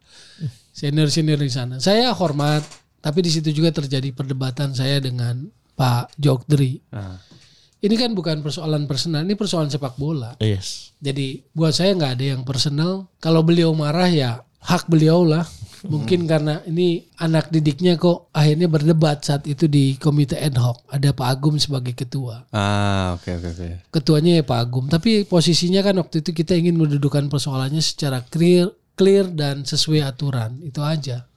Senior 0.71 1.11
senior 1.11 1.37
di 1.37 1.51
sana. 1.51 1.77
Saya 1.77 2.09
hormat 2.15 2.63
tapi 3.03 3.19
di 3.19 3.27
situ 3.29 3.51
juga 3.51 3.69
terjadi 3.75 4.15
perdebatan 4.15 4.71
saya 4.71 5.03
dengan 5.03 5.51
Pak 5.75 6.15
Jokdri 6.15 6.79
Ah. 6.95 7.19
ini 7.83 7.99
kan 7.99 8.15
bukan 8.15 8.39
persoalan 8.39 8.87
personal 8.87 9.27
ini 9.27 9.35
persoalan 9.35 9.67
sepak 9.67 9.99
bola. 9.99 10.39
Yes. 10.39 10.95
jadi 11.03 11.43
buat 11.51 11.75
saya 11.75 11.91
nggak 11.99 12.13
ada 12.15 12.25
yang 12.39 12.41
personal. 12.47 13.11
Kalau 13.19 13.43
beliau 13.43 13.75
marah 13.75 14.07
ya 14.07 14.39
hak 14.63 14.88
beliau 14.88 15.23
lah 15.23 15.43
mungkin 15.84 16.23
karena 16.23 16.63
ini 16.63 17.04
anak 17.19 17.52
didiknya 17.52 17.99
kok 17.99 18.32
akhirnya 18.32 18.71
berdebat 18.71 19.19
saat 19.19 19.43
itu 19.43 19.67
di 19.67 19.99
komite 19.99 20.39
ad 20.39 20.56
hoc 20.56 20.80
ada 20.88 21.12
Pak 21.12 21.28
Agum 21.28 21.60
sebagai 21.60 21.91
ketua 21.91 22.47
Ah, 22.49 23.19
oke 23.19 23.28
oke 23.28 23.49
oke. 23.52 23.67
ketuanya 23.91 24.39
ya 24.39 24.43
Pak 24.43 24.60
Agum 24.63 24.88
tapi 24.88 25.28
posisinya 25.28 25.84
kan 25.84 25.99
waktu 25.99 26.23
itu 26.23 26.32
kita 26.32 26.56
ingin 26.56 26.80
mendudukan 26.80 27.28
persoalannya 27.28 27.84
secara 27.84 28.23
clear 28.23 28.71
clear 28.95 29.28
dan 29.28 29.67
sesuai 29.67 30.02
aturan 30.02 30.56
itu 30.63 30.80
aja 30.80 31.28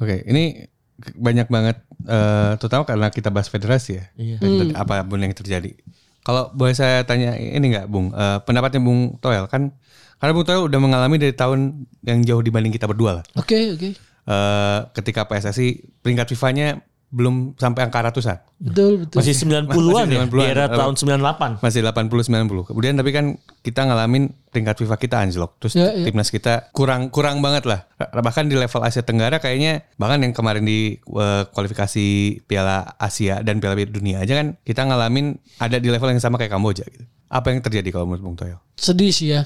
Oke, 0.00 0.24
ini 0.24 0.64
banyak 1.12 1.52
banget 1.52 1.76
eh 2.08 2.52
terutama 2.56 2.88
karena 2.88 3.12
kita 3.12 3.28
bahas 3.28 3.52
federasi 3.52 4.00
ya. 4.00 4.04
Iya. 4.16 4.36
Dan 4.40 4.50
tadi 4.56 4.72
apa 4.72 5.04
pun 5.04 5.20
yang 5.20 5.36
terjadi. 5.36 5.76
Kalau 6.24 6.48
boleh 6.52 6.72
saya 6.72 7.04
tanya 7.04 7.36
ini 7.36 7.68
nggak, 7.68 7.84
Bung? 7.84 8.08
Eh, 8.12 8.38
pendapatnya 8.44 8.80
Bung 8.80 9.20
Toel 9.20 9.44
kan 9.44 9.72
karena 10.20 10.30
Bung 10.30 10.44
Toel 10.44 10.62
udah 10.62 10.78
mengalami 10.78 11.16
dari 11.16 11.32
tahun 11.32 11.58
yang 12.02 12.20
jauh 12.22 12.40
dibanding 12.40 12.70
kita 12.70 12.84
berdua 12.84 13.18
lah. 13.18 13.24
oke 13.34 13.56
oke 13.74 13.90
Eh, 14.20 14.80
ketika 14.94 15.24
PSSI 15.24 15.68
peringkat 15.98 16.28
FIFA-nya 16.28 16.84
belum 17.10 17.58
sampai 17.58 17.82
angka 17.82 17.98
ratusan. 18.04 18.38
betul 18.54 19.02
betul 19.02 19.18
Masih 19.18 19.34
90-an 19.34 19.74
ya, 20.06 20.22
di 20.22 20.30
90-an. 20.30 20.46
era 20.46 20.64
tahun 20.70 20.94
98. 20.94 21.58
Masih 21.58 21.80
80 21.82 22.06
90. 22.46 22.70
Kemudian 22.70 22.94
tapi 22.94 23.10
kan 23.10 23.34
kita 23.58 23.82
ngalamin 23.82 24.30
peringkat 24.46 24.76
FIFA 24.78 24.96
kita 24.96 25.16
anjlok. 25.18 25.58
Terus 25.58 25.74
Ya, 25.74 25.90
ya. 25.90 26.06
timnas 26.06 26.30
kita 26.30 26.70
kurang 26.70 27.10
kurang 27.10 27.42
banget 27.42 27.66
lah. 27.66 27.90
Bahkan 27.98 28.46
di 28.46 28.54
level 28.54 28.78
Asia 28.80 29.02
Tenggara 29.02 29.42
kayaknya 29.42 29.82
bahkan 29.96 30.22
yang 30.22 30.30
kemarin 30.30 30.62
di 30.62 30.94
eh, 31.02 31.42
kualifikasi 31.50 32.06
Piala 32.46 32.94
Asia 32.94 33.42
dan 33.42 33.58
Piala 33.58 33.74
Dunia 33.82 34.22
aja 34.22 34.36
kan 34.36 34.54
kita 34.60 34.84
ngalamin 34.84 35.34
ada 35.58 35.74
di 35.74 35.90
level 35.90 36.06
yang 36.08 36.22
sama 36.22 36.38
kayak 36.38 36.52
Kamboja 36.52 36.86
gitu. 36.86 37.02
Apa 37.30 37.54
yang 37.54 37.62
terjadi 37.62 37.94
kalau 37.94 38.10
menurut 38.10 38.24
Bung 38.26 38.36
Toyo? 38.36 38.58
sedih 38.80 39.12
sih 39.12 39.36
ya 39.36 39.44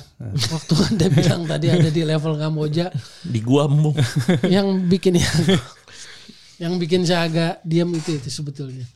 waktu 0.55 0.75
anda 0.95 1.07
bilang 1.11 1.43
tadi 1.43 1.67
ada 1.67 1.91
di 1.91 2.07
level 2.07 2.39
Kamboja 2.39 2.95
Di 3.27 3.43
gua 3.43 3.67
Bung. 3.67 3.99
yang 4.55 4.87
bikin 4.87 5.19
yang 5.19 5.39
yang 6.63 6.73
bikin 6.79 7.03
saya 7.03 7.27
agak 7.27 7.53
diam 7.67 7.91
itu 7.91 8.15
itu 8.15 8.31
sebetulnya. 8.31 8.87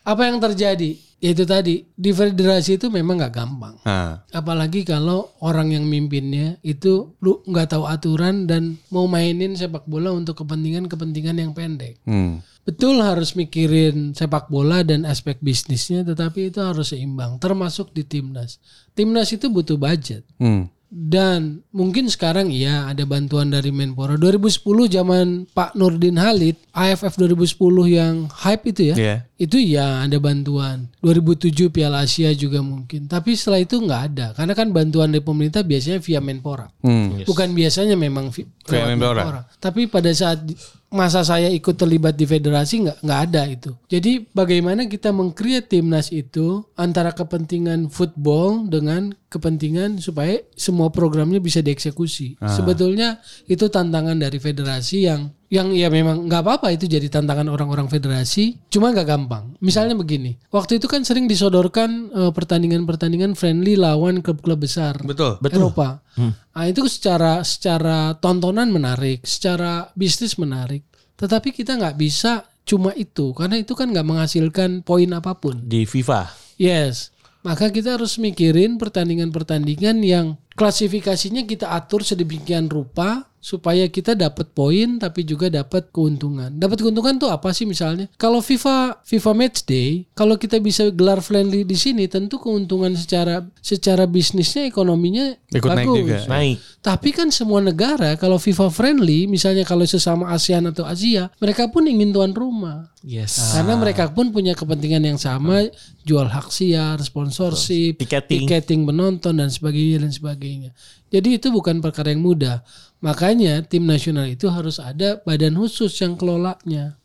Apa 0.00 0.24
yang 0.32 0.40
terjadi? 0.40 0.96
Yaitu 1.24 1.48
tadi 1.48 1.88
di 1.96 2.12
federasi 2.12 2.76
itu 2.76 2.92
memang 2.92 3.16
nggak 3.16 3.32
gampang. 3.32 3.80
Nah, 3.88 4.28
Apalagi 4.28 4.84
kalau 4.84 5.32
orang 5.40 5.72
yang 5.72 5.88
mimpinnya 5.88 6.60
itu 6.60 7.16
lu 7.24 7.40
nggak 7.48 7.72
tahu 7.72 7.88
aturan 7.88 8.44
dan 8.44 8.76
mau 8.92 9.08
mainin 9.08 9.56
sepak 9.56 9.88
bola 9.88 10.12
untuk 10.12 10.44
kepentingan-kepentingan 10.44 11.40
yang 11.40 11.56
pendek. 11.56 11.96
hmm. 12.04 12.44
Betul 12.64 13.04
harus 13.04 13.36
mikirin 13.36 14.16
sepak 14.16 14.48
bola 14.48 14.80
dan 14.80 15.04
aspek 15.04 15.36
bisnisnya, 15.44 16.00
tetapi 16.00 16.48
itu 16.48 16.64
harus 16.64 16.96
seimbang. 16.96 17.36
Termasuk 17.36 17.92
di 17.92 18.08
timnas. 18.08 18.56
Timnas 18.96 19.28
itu 19.36 19.52
butuh 19.52 19.76
budget. 19.76 20.24
Hmm. 20.40 20.72
Dan 20.94 21.66
mungkin 21.74 22.06
sekarang 22.06 22.54
iya 22.54 22.86
ada 22.86 23.02
bantuan 23.02 23.50
dari 23.50 23.74
Menpora. 23.74 24.14
2010 24.14 24.62
zaman 24.86 25.50
Pak 25.50 25.74
Nurdin 25.74 26.14
Halid, 26.14 26.54
AFF 26.70 27.18
2010 27.18 27.50
yang 27.90 28.14
hype 28.30 28.62
itu 28.70 28.94
ya. 28.94 28.96
Iya. 28.96 29.16
Itu 29.34 29.58
ya 29.58 30.06
ada 30.06 30.22
bantuan. 30.22 30.86
2007 31.02 31.74
Piala 31.74 32.06
Asia 32.06 32.30
juga 32.30 32.62
mungkin. 32.62 33.10
Tapi 33.10 33.34
setelah 33.34 33.58
itu 33.58 33.82
nggak 33.82 34.02
ada. 34.14 34.26
Karena 34.38 34.54
kan 34.54 34.70
bantuan 34.70 35.10
dari 35.10 35.26
pemerintah 35.26 35.66
biasanya 35.66 35.98
via 35.98 36.22
Menpora. 36.22 36.70
Hmm. 36.86 37.26
Bukan 37.26 37.50
biasanya 37.58 37.98
memang 37.98 38.30
vi- 38.30 38.46
Via 38.70 38.86
lewat 38.86 38.94
Menpora. 38.94 39.42
Tapi 39.58 39.90
pada 39.90 40.14
saat 40.14 40.46
masa 40.94 41.26
saya 41.26 41.50
ikut 41.50 41.74
terlibat 41.74 42.14
di 42.14 42.22
federasi 42.22 42.86
nggak 42.86 42.98
nggak 43.02 43.20
ada 43.28 43.42
itu. 43.50 43.74
Jadi 43.90 44.30
bagaimana 44.30 44.86
kita 44.86 45.10
mengcreate 45.10 45.66
timnas 45.66 46.14
itu 46.14 46.62
antara 46.78 47.10
kepentingan 47.10 47.90
football 47.90 48.70
dengan 48.70 49.10
kepentingan 49.26 49.98
supaya 49.98 50.38
semua 50.54 50.94
programnya 50.94 51.42
bisa 51.42 51.58
dieksekusi. 51.58 52.38
Sebetulnya 52.38 53.18
itu 53.50 53.66
tantangan 53.66 54.14
dari 54.14 54.38
federasi 54.38 55.10
yang 55.10 55.34
yang 55.54 55.70
ya 55.70 55.86
memang 55.86 56.26
nggak 56.26 56.42
apa-apa 56.42 56.74
itu 56.74 56.90
jadi 56.90 57.06
tantangan 57.06 57.46
orang-orang 57.46 57.86
federasi, 57.86 58.58
cuma 58.66 58.90
nggak 58.90 59.06
gampang. 59.06 59.54
Misalnya 59.62 59.94
begini, 59.94 60.34
waktu 60.50 60.82
itu 60.82 60.90
kan 60.90 61.06
sering 61.06 61.30
disodorkan 61.30 62.10
eh, 62.10 62.32
pertandingan-pertandingan 62.34 63.38
friendly 63.38 63.78
lawan 63.78 64.18
klub-klub 64.18 64.58
besar. 64.58 64.98
Betul. 65.06 65.38
Eropa. 65.54 66.02
Nah, 66.18 66.64
itu 66.66 66.82
secara 66.90 67.46
secara 67.46 68.18
tontonan 68.18 68.74
menarik, 68.74 69.22
secara 69.22 69.86
bisnis 69.94 70.34
menarik. 70.34 70.82
Tetapi 71.14 71.54
kita 71.54 71.78
nggak 71.78 71.94
bisa 71.94 72.42
cuma 72.66 72.90
itu 72.96 73.30
karena 73.36 73.60
itu 73.60 73.76
kan 73.78 73.86
nggak 73.94 74.08
menghasilkan 74.08 74.82
poin 74.82 75.10
apa 75.14 75.38
pun. 75.38 75.62
Di 75.62 75.86
FIFA. 75.86 76.34
Yes. 76.58 77.14
Maka 77.44 77.68
kita 77.68 78.00
harus 78.00 78.16
mikirin 78.16 78.80
pertandingan-pertandingan 78.80 80.00
yang 80.00 80.40
klasifikasinya 80.56 81.44
kita 81.44 81.76
atur 81.76 82.00
sedemikian 82.00 82.72
rupa 82.72 83.28
supaya 83.44 83.84
kita 83.92 84.16
dapat 84.16 84.56
poin 84.56 84.96
tapi 84.96 85.20
juga 85.20 85.52
dapat 85.52 85.92
keuntungan. 85.92 86.48
Dapat 86.56 86.80
keuntungan 86.80 87.20
tuh 87.20 87.28
apa 87.28 87.52
sih 87.52 87.68
misalnya? 87.68 88.08
Kalau 88.16 88.40
FIFA 88.40 89.04
FIFA 89.04 89.32
Match 89.36 89.68
Day, 89.68 90.08
kalau 90.16 90.40
kita 90.40 90.56
bisa 90.64 90.88
gelar 90.88 91.20
friendly 91.20 91.60
di 91.60 91.76
sini 91.76 92.08
tentu 92.08 92.40
keuntungan 92.40 92.96
secara 92.96 93.44
secara 93.60 94.08
bisnisnya 94.08 94.64
ekonominya 94.64 95.36
Ikut 95.52 95.68
naik 95.68 95.84
bagus. 95.84 95.98
juga. 96.00 96.18
Naik. 96.24 96.56
Tapi 96.80 97.08
kan 97.12 97.28
semua 97.28 97.60
negara 97.60 98.16
kalau 98.16 98.40
FIFA 98.40 98.72
friendly, 98.72 99.28
misalnya 99.28 99.68
kalau 99.68 99.84
sesama 99.84 100.32
ASEAN 100.32 100.64
atau 100.72 100.88
Asia, 100.88 101.28
mereka 101.36 101.68
pun 101.68 101.84
ingin 101.84 102.16
tuan 102.16 102.32
rumah. 102.32 102.88
Yes. 103.04 103.52
Karena 103.52 103.76
mereka 103.76 104.08
pun 104.08 104.32
punya 104.32 104.56
kepentingan 104.56 105.04
yang 105.04 105.20
sama, 105.20 105.68
jual 106.08 106.24
hak 106.24 106.48
siar, 106.48 106.96
sponsorship, 107.04 108.00
Tiketing. 108.00 108.48
tiketing 108.48 108.88
penonton 108.88 109.36
dan 109.36 109.52
sebagainya 109.52 110.08
dan 110.08 110.12
sebagainya. 110.16 110.72
Jadi 111.12 111.36
itu 111.36 111.52
bukan 111.52 111.84
perkara 111.84 112.10
yang 112.16 112.24
mudah. 112.24 112.64
Makanya 113.04 113.60
tim 113.68 113.84
nasional 113.84 114.24
itu 114.24 114.48
harus 114.48 114.80
ada 114.80 115.20
badan 115.20 115.54
khusus 115.60 115.92
yang 116.00 116.16
kelolanya. 116.16 116.96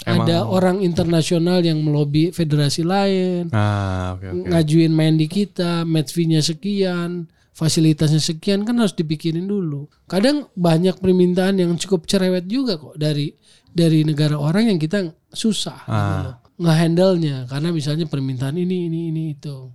Ada 0.00 0.48
orang 0.48 0.80
internasional 0.80 1.60
yang 1.60 1.84
melobi 1.84 2.32
federasi 2.32 2.86
lain, 2.86 3.52
Ah, 3.52 4.16
oke 4.16 4.32
oke. 4.32 4.48
ngajuin 4.48 4.88
main 4.88 5.20
di 5.20 5.28
kita, 5.28 5.84
match 5.84 6.16
fee-nya 6.16 6.40
sekian, 6.40 7.28
fasilitasnya 7.52 8.16
sekian 8.16 8.64
kan 8.64 8.80
harus 8.80 8.96
dipikirin 8.96 9.44
dulu. 9.44 9.92
Kadang 10.08 10.48
banyak 10.56 10.96
permintaan 10.96 11.60
yang 11.60 11.76
cukup 11.76 12.08
cerewet 12.08 12.48
juga 12.48 12.80
kok 12.80 12.96
dari 12.96 13.36
dari 13.68 14.00
negara 14.00 14.40
orang 14.40 14.72
yang 14.72 14.80
kita 14.80 15.12
susah 15.28 15.84
gitu 15.84 16.16
loh. 16.32 16.36
ngehandle-nya 16.56 17.36
karena 17.44 17.68
misalnya 17.68 18.08
permintaan 18.08 18.56
ini 18.56 18.88
ini 18.88 19.00
ini 19.12 19.22
itu. 19.36 19.68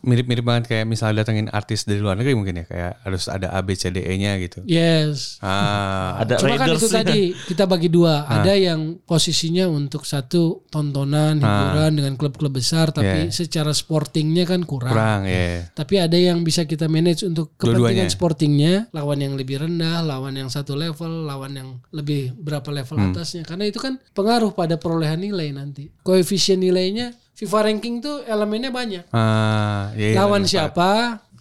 Mirip-mirip 0.00 0.46
banget 0.46 0.64
kayak 0.70 0.86
misalnya 0.86 1.26
datengin 1.26 1.50
artis 1.50 1.82
dari 1.82 1.98
luar 1.98 2.14
negeri 2.14 2.38
mungkin 2.38 2.62
ya 2.62 2.64
kayak 2.64 2.92
harus 3.02 3.26
ada 3.26 3.50
A 3.50 3.60
B 3.60 3.74
C 3.74 3.90
D 3.90 3.98
E-nya 3.98 4.38
gitu. 4.38 4.62
Yes. 4.62 5.42
Ah, 5.42 6.22
Ada 6.22 6.38
Cuma 6.38 6.54
kan 6.54 6.70
itu 6.70 6.86
Raiders 6.86 6.94
tadi 6.94 7.20
kita 7.34 7.66
bagi 7.66 7.90
dua. 7.90 8.22
Ada 8.24 8.54
yang 8.54 9.02
posisinya 9.02 9.66
untuk 9.66 10.06
satu 10.06 10.62
tontonan 10.70 11.42
hiburan 11.42 11.98
dengan 11.98 12.14
klub-klub 12.14 12.54
besar 12.54 12.90
tapi 12.90 13.06
Yeah. 13.06 13.30
secara 13.30 13.70
sportingnya 13.70 14.44
kan 14.44 14.62
kurang. 14.62 14.92
kurang 14.92 15.26
ya. 15.26 15.66
Tapi 15.72 15.94
ada 15.98 16.14
yang 16.14 16.42
bisa 16.42 16.62
kita 16.62 16.86
manage 16.86 17.22
untuk 17.22 17.54
kepentingan 17.54 18.06
Dua-duanya. 18.06 18.12
sportingnya, 18.12 18.74
lawan 18.92 19.18
yang 19.18 19.34
lebih 19.34 19.62
rendah, 19.62 20.02
lawan 20.02 20.34
yang 20.34 20.46
satu 20.46 20.74
level, 20.74 21.26
lawan 21.26 21.52
yang 21.54 21.68
lebih 21.90 22.34
berapa 22.34 22.70
level 22.70 22.96
Hmm. 22.98 23.10
atasnya. 23.10 23.42
Karena 23.42 23.66
itu 23.66 23.78
kan 23.78 23.98
pengaruh 24.12 24.52
pada 24.52 24.76
perolehan 24.76 25.18
nilai 25.18 25.50
nanti. 25.50 25.90
Koefisien 26.02 26.60
nilainya 26.60 27.10
FIFA 27.36 27.58
ranking 27.62 28.00
tuh 28.00 28.24
elemennya 28.24 28.72
banyak. 28.72 29.04
Ah, 29.12 29.92
iya, 29.92 30.12
iya, 30.12 30.18
lawan 30.18 30.42
benar, 30.42 30.48
Pak. 30.48 30.50
siapa, 30.50 30.90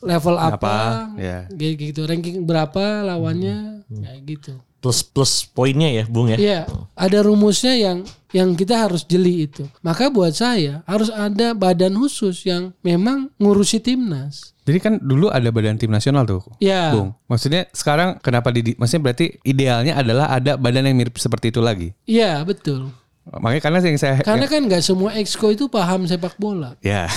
level 0.04 0.36
apa, 0.36 0.56
Apa, 0.60 0.78
ya. 1.16 1.38
kayak 1.50 1.76
gitu. 1.82 2.02
Ranking 2.04 2.44
berapa 2.44 2.84
lawannya, 3.02 3.88
Hmm. 3.88 4.04
kayak 4.04 4.22
gitu. 4.28 4.54
Plus 4.78 5.02
plus 5.02 5.48
poinnya 5.48 5.90
ya, 5.90 6.04
Bung 6.06 6.30
ya. 6.30 6.38
Iya, 6.38 6.60
ada 6.94 7.20
rumusnya 7.20 7.74
yang 7.74 8.06
yang 8.30 8.54
kita 8.54 8.86
harus 8.86 9.02
jeli 9.02 9.48
itu. 9.48 9.66
Maka 9.82 10.12
buat 10.12 10.30
saya 10.30 10.86
harus 10.86 11.08
ada 11.08 11.56
badan 11.56 11.96
khusus 11.96 12.44
yang 12.44 12.70
memang 12.82 13.32
ngurusi 13.40 13.80
timnas. 13.80 14.54
Jadi 14.62 14.78
kan 14.78 14.94
dulu 15.00 15.30
ada 15.30 15.50
badan 15.50 15.80
tim 15.80 15.90
nasional 15.90 16.28
tuh. 16.28 16.44
Ya. 16.60 16.94
Bung. 16.94 17.18
Maksudnya 17.26 17.66
sekarang 17.72 18.20
kenapa 18.20 18.52
di 18.52 18.76
maksudnya 18.76 19.10
berarti 19.10 19.40
idealnya 19.42 19.96
adalah 19.96 20.30
ada 20.30 20.54
badan 20.54 20.86
yang 20.86 20.98
mirip 21.00 21.16
seperti 21.16 21.50
itu 21.50 21.64
lagi. 21.64 21.90
Iya, 22.06 22.44
betul. 22.44 22.94
Makanya 23.26 23.62
karena 23.62 23.80
yang 23.82 23.98
saya 23.98 24.22
Karena 24.22 24.46
kan 24.46 24.62
nggak 24.70 24.86
semua 24.86 25.18
exco 25.18 25.50
itu 25.50 25.66
paham 25.66 26.06
sepak 26.06 26.38
bola. 26.38 26.78
Ya, 26.86 27.10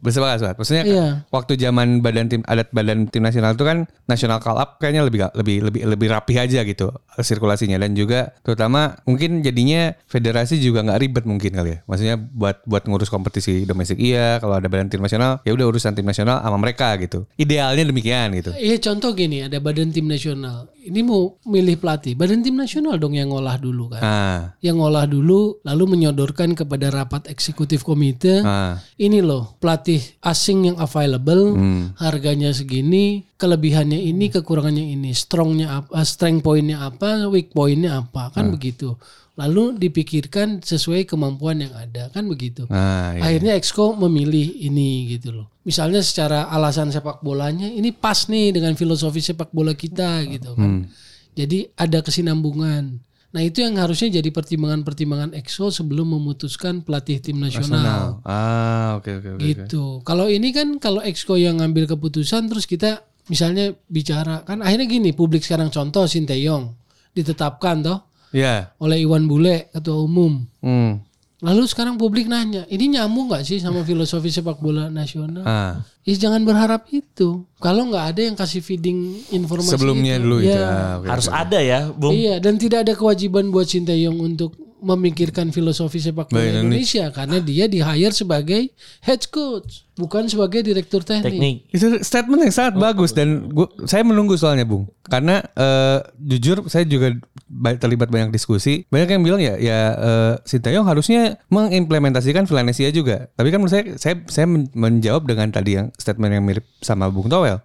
bisa 0.00 0.18
banget, 0.18 0.38
Sobat. 0.40 0.56
Maksudnya 0.56 0.84
Iya. 0.84 1.06
waktu 1.28 1.52
zaman 1.56 2.00
badan 2.00 2.26
tim 2.26 2.42
adat 2.46 2.70
badan 2.70 3.06
tim 3.06 3.20
nasional 3.20 3.52
itu 3.52 3.62
kan 3.62 3.84
nasional 4.06 4.38
call 4.38 4.56
up 4.56 4.78
kayaknya 4.78 5.02
lebih 5.02 5.26
lebih 5.32 5.56
lebih 5.62 5.82
lebih 5.84 6.08
rapih 6.08 6.36
aja 6.38 6.62
gitu 6.62 6.90
sirkulasinya 7.18 7.76
dan 7.76 7.92
juga 7.92 8.32
terutama 8.40 8.96
mungkin 9.04 9.42
jadinya 9.42 9.92
federasi 10.06 10.56
juga 10.58 10.80
nggak 10.82 10.98
ribet 10.98 11.24
mungkin 11.26 11.50
kali 11.52 11.70
ya. 11.74 11.78
Maksudnya 11.84 12.16
buat 12.16 12.62
buat 12.64 12.86
ngurus 12.86 13.10
kompetisi 13.10 13.62
domestik 13.62 13.98
iya, 13.98 14.38
kalau 14.38 14.56
ada 14.56 14.66
badan 14.66 14.88
tim 14.88 15.02
nasional 15.02 15.42
ya 15.42 15.52
udah 15.52 15.66
urusan 15.68 15.92
tim 15.92 16.06
nasional 16.06 16.40
sama 16.40 16.56
mereka 16.56 16.94
gitu. 16.96 17.26
Idealnya 17.34 17.84
demikian 17.84 18.32
gitu. 18.32 18.54
Iya 18.54 18.78
contoh 18.80 19.12
gini, 19.12 19.44
ada 19.44 19.58
badan 19.58 19.90
tim 19.90 20.06
nasional. 20.06 20.70
Ini 20.82 20.98
mau 21.02 21.38
milih 21.46 21.78
pelatih, 21.78 22.18
badan 22.18 22.42
tim 22.42 22.58
nasional 22.58 22.98
dong 22.98 23.14
yang 23.14 23.30
ngolah 23.30 23.54
dulu 23.54 23.94
kan. 23.94 24.02
Ah, 24.02 24.40
Yang 24.58 24.76
ngolah 24.82 25.06
dulu, 25.06 25.62
lalu 25.62 25.84
menyodorkan 25.88 26.58
kepada 26.58 26.90
rapat 26.90 27.30
eksekutif 27.30 27.86
komite. 27.86 28.42
ah, 28.42 28.82
Ini 28.98 29.22
loh 29.22 29.54
pelatih 29.58 29.71
asing 30.20 30.68
yang 30.72 30.76
available, 30.76 31.56
harganya 31.96 32.52
segini, 32.52 33.24
kelebihannya 33.40 33.96
ini, 33.96 34.28
kekurangannya 34.28 34.92
ini, 34.92 35.16
strongnya 35.16 35.80
apa, 35.80 36.04
strength 36.04 36.44
pointnya 36.44 36.84
apa, 36.84 37.28
weak 37.32 37.54
pointnya 37.56 38.04
apa, 38.04 38.28
kan 38.34 38.52
begitu. 38.52 38.96
Lalu 39.32 39.80
dipikirkan 39.80 40.60
sesuai 40.60 41.08
kemampuan 41.08 41.64
yang 41.64 41.72
ada, 41.72 42.12
kan 42.12 42.28
begitu. 42.28 42.68
ah, 42.68 43.16
iya. 43.16 43.32
Akhirnya 43.32 43.56
Exco 43.56 43.96
memilih 43.96 44.60
ini 44.60 45.08
gitu 45.16 45.32
loh. 45.32 45.46
Misalnya 45.64 46.04
secara 46.04 46.52
alasan 46.52 46.92
sepak 46.92 47.24
bolanya 47.24 47.64
ini 47.70 47.96
pas 47.96 48.28
nih 48.28 48.52
dengan 48.52 48.76
filosofi 48.76 49.24
sepak 49.24 49.48
bola 49.54 49.72
kita 49.72 50.26
gitu 50.28 50.52
kan. 50.52 50.84
Jadi 51.32 51.64
ada 51.80 52.04
kesinambungan. 52.04 53.00
Nah 53.32 53.40
itu 53.40 53.64
yang 53.64 53.80
harusnya 53.80 54.20
jadi 54.20 54.28
pertimbangan-pertimbangan 54.28 55.32
Exco 55.32 55.72
sebelum 55.72 56.04
memutuskan 56.12 56.84
pelatih 56.84 57.16
tim 57.24 57.40
nasional. 57.40 58.20
Ah, 58.28 59.00
oke 59.00 59.08
oke 59.08 59.28
oke. 59.34 59.40
oke. 59.40 59.44
Gitu. 59.48 59.84
Kalau 60.04 60.28
ini 60.28 60.52
kan 60.52 60.76
kalau 60.76 61.00
Exco 61.00 61.40
yang 61.40 61.64
ngambil 61.64 61.88
keputusan 61.96 62.52
terus 62.52 62.68
kita 62.68 63.08
misalnya 63.32 63.72
bicara 63.88 64.44
kan 64.44 64.60
akhirnya 64.60 64.84
gini 64.84 65.10
publik 65.16 65.40
sekarang 65.40 65.72
contoh 65.72 66.04
Sinteyong 66.04 66.74
ditetapkan 67.16 67.80
toh 67.80 67.98
Ya. 68.32 68.72
oleh 68.80 69.04
Iwan 69.04 69.28
Bule 69.28 69.68
ketua 69.72 70.00
umum. 70.00 70.48
Hmm. 70.64 71.04
Lalu 71.42 71.66
sekarang 71.66 71.98
publik 71.98 72.30
nanya, 72.30 72.62
ini 72.70 72.94
nyambung 72.94 73.26
nggak 73.26 73.42
sih 73.42 73.58
sama 73.58 73.82
filosofi 73.82 74.30
sepak 74.30 74.62
bola 74.62 74.86
nasional? 74.86 75.42
Ah. 75.42 75.82
Ih, 76.06 76.14
jangan 76.14 76.46
berharap 76.46 76.86
itu. 76.94 77.42
Kalau 77.58 77.90
nggak 77.90 78.04
ada 78.14 78.20
yang 78.30 78.36
kasih 78.38 78.62
feeding 78.62 79.26
informasi 79.34 79.74
Sebelumnya 79.74 80.22
itu. 80.22 80.22
dulu 80.22 80.36
itu. 80.38 80.54
Iya. 80.54 80.62
Ah, 80.62 80.92
oke, 81.02 81.06
Harus 81.10 81.26
ada 81.26 81.58
ya, 81.58 81.90
Bung. 81.90 82.14
Iya, 82.14 82.38
dan 82.38 82.62
tidak 82.62 82.86
ada 82.86 82.94
kewajiban 82.94 83.50
buat 83.50 83.66
Sinteyong 83.66 84.22
untuk 84.22 84.54
memikirkan 84.82 85.50
filosofi 85.54 86.02
sepak 86.02 86.30
bola 86.30 86.42
Baik, 86.42 86.58
Indonesia 86.58 87.04
karena 87.14 87.38
dia 87.38 87.70
di 87.70 87.78
hire 87.78 88.14
sebagai 88.14 88.70
head 89.02 89.22
coach, 89.30 89.86
bukan 90.02 90.26
sebagai 90.26 90.60
direktur 90.60 91.00
teknik. 91.00 91.30
Teknik. 91.30 91.56
Itu 91.70 91.86
statement 92.02 92.42
yang 92.42 92.50
sangat 92.50 92.74
bagus 92.76 93.14
dan 93.14 93.46
gua, 93.48 93.70
saya 93.84 94.02
menunggu 94.02 94.34
soalnya 94.34 94.66
Bung. 94.66 94.90
Karena 95.02 95.38
eh, 95.54 95.98
jujur 96.18 96.66
saya 96.66 96.82
juga 96.82 97.14
ba- 97.46 97.74
terlibat 97.74 98.08
banyak 98.08 98.30
diskusi. 98.30 98.82
Banyak 98.88 99.08
yang 99.08 99.22
bilang 99.22 99.38
ya 99.38 99.54
ya 99.54 99.78
eh, 99.92 100.34
Sintayong 100.42 100.82
harusnya 100.82 101.38
mengimplementasikan 101.46 102.44
Villanesia 102.44 102.90
juga. 102.90 103.30
Tapi 103.32 103.48
kan 103.48 103.58
menurut 103.58 103.70
saya 103.70 103.84
saya 103.94 104.14
saya 104.26 104.46
men- 104.46 104.70
menjawab 104.72 105.22
dengan 105.22 105.48
tadi 105.48 105.76
yang 105.76 105.94
statement 105.94 106.32
yang 106.32 106.42
mirip 106.42 106.66
sama 106.78 107.06
Bung 107.06 107.26
Towel. 107.26 107.62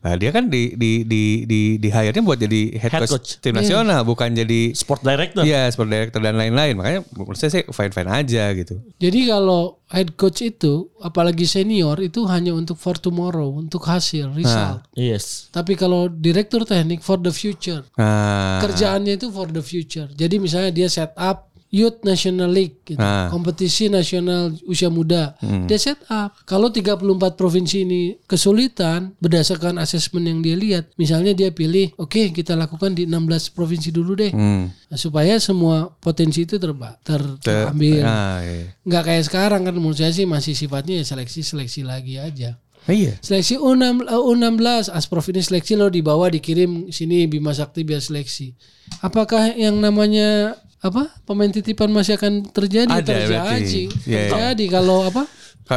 Nah, 0.00 0.14
dia 0.14 0.30
kan 0.30 0.46
di 0.46 0.74
di 0.74 1.02
di 1.02 1.22
di 1.44 1.60
di 1.76 1.88
hire-nya 1.88 2.20
buat 2.20 2.36
jadi 2.36 2.76
head, 2.76 2.90
Head 2.90 3.02
coach, 3.02 3.12
coach. 3.12 3.28
tim 3.40 3.54
nasional 3.54 4.02
bukan 4.02 4.30
jadi 4.30 4.70
Sport 4.72 5.02
director. 5.02 5.42
Iya, 5.42 5.66
seperti 5.68 5.90
director 5.90 6.20
dan 6.20 6.34
lain-lain. 6.34 6.74
Makanya 6.74 7.00
menurut 7.10 7.34
saya 7.34 7.50
sih 7.50 7.62
fine-fine 7.64 8.10
aja 8.10 8.44
gitu. 8.52 8.78
Jadi 8.98 9.20
kalau 9.26 9.80
head 9.92 10.16
coach 10.16 10.42
itu, 10.42 10.88
apalagi 11.00 11.44
senior 11.44 12.00
itu 12.00 12.24
hanya 12.26 12.56
untuk 12.56 12.80
for 12.80 12.96
tomorrow, 12.96 13.52
untuk 13.52 13.84
hasil, 13.84 14.32
result. 14.32 14.84
Yes. 14.96 15.52
Tapi 15.52 15.76
kalau 15.76 16.08
direktur 16.08 16.64
teknik 16.64 17.04
for 17.04 17.20
the 17.20 17.30
future, 17.30 17.84
Nah, 18.00 18.60
kerjaannya 18.64 19.20
itu 19.20 19.28
for 19.30 19.48
the 19.52 19.62
future. 19.62 20.08
Jadi 20.10 20.36
misalnya 20.40 20.70
dia 20.74 20.88
set 20.90 21.12
up 21.14 21.53
Youth 21.74 22.06
National 22.06 22.54
League 22.54 22.86
gitu. 22.86 23.02
Ah. 23.02 23.26
Kompetisi 23.34 23.90
nasional 23.90 24.54
usia 24.62 24.86
muda. 24.86 25.34
Dia 25.66 25.74
set 25.74 25.98
up. 26.06 26.38
Kalau 26.46 26.70
34 26.70 27.02
provinsi 27.34 27.82
ini 27.82 28.14
kesulitan 28.30 29.18
berdasarkan 29.18 29.82
asesmen 29.82 30.30
yang 30.30 30.38
dia 30.38 30.54
lihat. 30.54 30.94
Misalnya 30.94 31.34
dia 31.34 31.50
pilih, 31.50 31.90
oke 31.98 32.30
kita 32.30 32.54
lakukan 32.54 32.94
di 32.94 33.10
16 33.10 33.50
provinsi 33.50 33.90
dulu 33.90 34.14
deh. 34.14 34.30
hmm. 34.30 34.64
Nah, 34.94 34.98
supaya 35.00 35.34
semua 35.42 35.90
potensi 35.98 36.46
itu 36.46 36.54
terba 36.62 36.94
ter- 37.02 37.42
terambil. 37.42 38.06
Ah, 38.06 38.38
iya. 38.46 38.70
Nggak 38.86 39.02
kayak 39.10 39.24
sekarang 39.26 39.66
kan 39.66 39.74
menurut 39.74 39.98
saya 39.98 40.14
sih 40.14 40.22
masih 40.30 40.54
sifatnya 40.54 41.02
ya 41.02 41.04
seleksi-seleksi 41.04 41.82
lagi 41.82 42.22
aja. 42.22 42.54
Ah, 42.84 42.92
iya. 42.92 43.16
Seleksi 43.24 43.56
U6, 43.56 44.04
eh, 44.04 44.12
U16 44.12 44.92
Asprof 44.92 45.32
ini 45.32 45.40
seleksi 45.40 45.72
lo 45.72 45.88
dibawa 45.88 46.28
dikirim 46.28 46.92
sini 46.92 47.24
Bima 47.24 47.56
Sakti 47.56 47.80
biar 47.80 48.04
seleksi. 48.04 48.52
Apakah 49.00 49.56
yang 49.56 49.80
namanya 49.80 50.60
apa 50.84 51.08
pemain 51.24 51.48
titipan 51.48 51.88
masih 51.88 52.20
akan 52.20 52.44
terjadi? 52.44 52.92
Ada, 52.92 53.00
terjadi, 53.00 53.32
berarti. 53.32 53.82
Iya, 54.04 54.04
iya. 54.04 54.20
terjadi 54.28 54.64
kalau 54.68 55.08
apa 55.08 55.24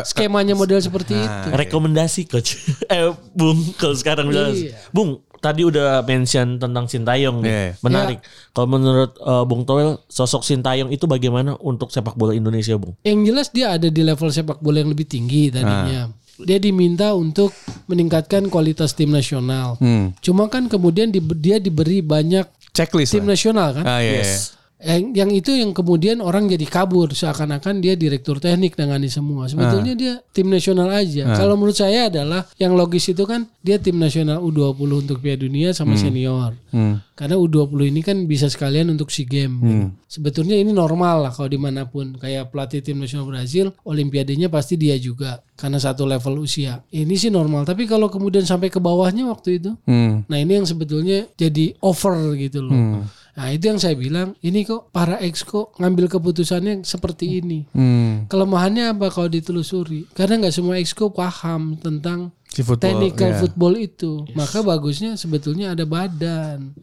skemanya 0.04 0.52
model 0.52 0.84
seperti 0.84 1.16
itu. 1.16 1.48
Rekomendasi 1.56 2.28
coach. 2.28 2.60
eh, 2.92 3.08
Bung, 3.32 3.56
kalau 3.80 3.96
sekarang 3.96 4.28
Iya. 4.28 4.76
Bung, 4.92 5.24
tadi 5.40 5.64
udah 5.64 6.04
mention 6.04 6.60
tentang 6.60 6.92
Sintayong 6.92 7.40
nih. 7.40 7.48
Iya. 7.48 7.68
Menarik. 7.80 8.20
Kalau 8.52 8.68
menurut 8.68 9.16
eh, 9.16 9.44
Bung 9.48 9.64
Toel, 9.64 9.96
sosok 10.12 10.44
Sintayong 10.44 10.92
itu 10.92 11.08
bagaimana 11.08 11.56
untuk 11.58 11.88
sepak 11.88 12.20
bola 12.20 12.36
Indonesia, 12.36 12.76
Bung? 12.76 13.00
Yang 13.08 13.20
jelas 13.24 13.48
dia 13.56 13.80
ada 13.80 13.88
di 13.88 14.02
level 14.04 14.28
sepak 14.28 14.60
bola 14.60 14.84
yang 14.84 14.92
lebih 14.92 15.08
tinggi 15.08 15.48
tadinya. 15.48 16.12
Dia 16.38 16.60
diminta 16.60 17.16
untuk 17.16 17.50
meningkatkan 17.88 18.52
kualitas 18.52 18.92
tim 18.92 19.10
nasional. 19.10 19.80
Hmm. 19.80 20.14
Cuma 20.20 20.52
kan 20.52 20.68
kemudian 20.68 21.10
di- 21.10 21.24
dia 21.40 21.58
diberi 21.58 22.04
banyak 22.04 22.46
Checklist 22.76 23.16
tim 23.16 23.26
lah. 23.26 23.34
nasional 23.34 23.70
kan. 23.74 23.84
Ah, 23.88 24.04
iya, 24.04 24.22
iya. 24.22 24.38
Yang, 24.78 25.04
yang 25.18 25.30
itu 25.34 25.52
yang 25.58 25.74
kemudian 25.74 26.22
orang 26.22 26.46
jadi 26.46 26.62
kabur 26.70 27.10
seakan-akan 27.10 27.82
dia 27.82 27.98
direktur 27.98 28.38
teknik 28.38 28.78
nangani 28.78 29.10
semua. 29.10 29.50
Sebetulnya 29.50 29.98
dia 29.98 30.14
tim 30.30 30.54
nasional 30.54 30.94
aja. 30.94 31.34
Kalau 31.34 31.58
menurut 31.58 31.74
saya 31.74 32.14
adalah 32.14 32.46
yang 32.62 32.78
logis 32.78 33.10
itu 33.10 33.26
kan 33.26 33.50
dia 33.66 33.82
tim 33.82 33.98
nasional 33.98 34.38
U20 34.46 35.10
untuk 35.10 35.18
Piala 35.18 35.42
Dunia 35.42 35.74
sama 35.74 35.98
senior. 35.98 36.54
Hmm. 36.70 37.02
Karena 37.18 37.42
U20 37.42 37.90
ini 37.90 38.06
kan 38.06 38.30
bisa 38.30 38.46
sekalian 38.46 38.94
untuk 38.94 39.10
SEA 39.10 39.26
Games. 39.26 39.58
gitu. 39.66 39.86
Sebetulnya 40.08 40.54
ini 40.54 40.70
normal 40.70 41.26
lah 41.26 41.32
kalau 41.34 41.50
di 41.50 41.58
mana 41.58 41.90
pun. 41.90 42.14
Kayak 42.14 42.54
pelatih 42.54 42.86
tim 42.86 43.02
nasional 43.02 43.26
Brazil, 43.26 43.74
Olimpiadenya 43.82 44.48
pasti 44.54 44.78
dia 44.78 44.94
juga. 45.02 45.42
Karena 45.58 45.82
satu 45.82 46.06
level 46.06 46.46
usia. 46.46 46.86
Ini 46.94 47.18
sih 47.18 47.34
normal. 47.34 47.66
Tapi 47.66 47.90
kalau 47.90 48.14
kemudian 48.14 48.46
sampai 48.46 48.70
ke 48.70 48.78
bawahnya 48.78 49.26
waktu 49.26 49.58
itu. 49.58 49.74
Hmm. 49.90 50.22
Nah 50.30 50.38
ini 50.38 50.62
yang 50.62 50.70
sebetulnya 50.70 51.26
jadi 51.34 51.74
over 51.82 52.38
gitu 52.38 52.62
loh. 52.62 53.02
Nah 53.38 53.54
itu 53.54 53.70
yang 53.70 53.78
saya 53.78 53.94
bilang, 53.94 54.34
ini 54.42 54.66
kok 54.66 54.90
para 54.90 55.22
exco 55.22 55.70
ngambil 55.78 56.10
keputusannya 56.10 56.82
seperti 56.82 57.38
ini. 57.38 57.70
Hmm. 57.70 58.26
Kelemahannya 58.26 58.98
apa 58.98 59.14
kalau 59.14 59.30
ditelusuri? 59.30 60.10
Karena 60.18 60.42
nggak 60.42 60.56
semua 60.58 60.82
exco 60.82 61.14
paham 61.14 61.78
tentang 61.78 62.34
Si 62.48 62.64
football, 62.66 62.98
technical 62.98 63.30
iya. 63.30 63.38
football 63.38 63.74
itu. 63.78 64.12
Maka 64.34 64.66
bagusnya 64.66 65.20
sebetulnya 65.20 65.78
ada 65.78 65.86
badan 65.86 66.74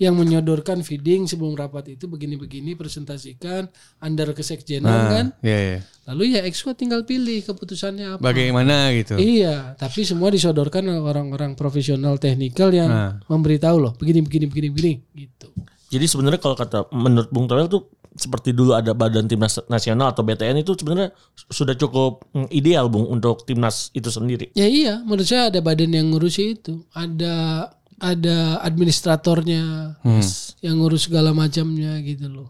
yang 0.00 0.16
menyodorkan 0.16 0.80
feeding 0.80 1.28
sebelum 1.28 1.58
rapat 1.58 1.98
itu 1.98 2.08
begini-begini 2.08 2.78
presentasikan 2.78 3.68
under 4.00 4.32
kesekjenan 4.32 5.00
kan. 5.12 5.26
Iya, 5.44 5.58
iya. 5.60 5.78
Lalu 6.08 6.38
ya 6.38 6.40
exco 6.48 6.72
tinggal 6.72 7.04
pilih 7.04 7.44
keputusannya 7.44 8.16
apa. 8.16 8.22
Bagaimana 8.24 8.94
gitu. 8.96 9.20
Iya, 9.20 9.76
tapi 9.76 10.08
semua 10.08 10.32
disodorkan 10.32 10.88
oleh 10.88 11.02
orang-orang 11.02 11.52
profesional 11.52 12.16
teknikal 12.16 12.72
yang 12.72 12.88
Nah. 12.88 13.12
memberitahu 13.28 13.76
loh, 13.76 13.92
begini 14.00 14.24
begini 14.24 14.48
begini 14.48 14.68
begini 14.72 14.92
gitu. 15.12 15.52
Jadi 15.88 16.04
sebenarnya 16.04 16.40
kalau 16.40 16.56
kata 16.56 16.92
menurut 16.92 17.28
Bung 17.32 17.48
Toel 17.48 17.66
tuh 17.66 17.88
seperti 18.18 18.50
dulu 18.52 18.74
ada 18.74 18.92
Badan 18.92 19.30
Timnas 19.30 19.62
Nasional 19.70 20.12
atau 20.12 20.26
BTN 20.26 20.60
itu 20.60 20.74
sebenarnya 20.74 21.14
sudah 21.48 21.78
cukup 21.78 22.26
mm, 22.34 22.48
ideal 22.50 22.90
Bung 22.90 23.06
untuk 23.08 23.46
timnas 23.46 23.94
itu 23.94 24.10
sendiri. 24.10 24.50
Ya 24.58 24.66
iya, 24.66 25.00
menurut 25.06 25.24
saya 25.24 25.48
ada 25.48 25.62
badan 25.62 25.94
yang 25.94 26.10
ngurusi 26.10 26.58
itu, 26.58 26.82
ada 26.92 27.68
ada 27.98 28.62
administratornya 28.62 29.96
yang 30.62 30.74
ngurus 30.78 31.10
segala 31.10 31.34
macamnya 31.34 31.98
gitu 32.02 32.30
loh. 32.30 32.48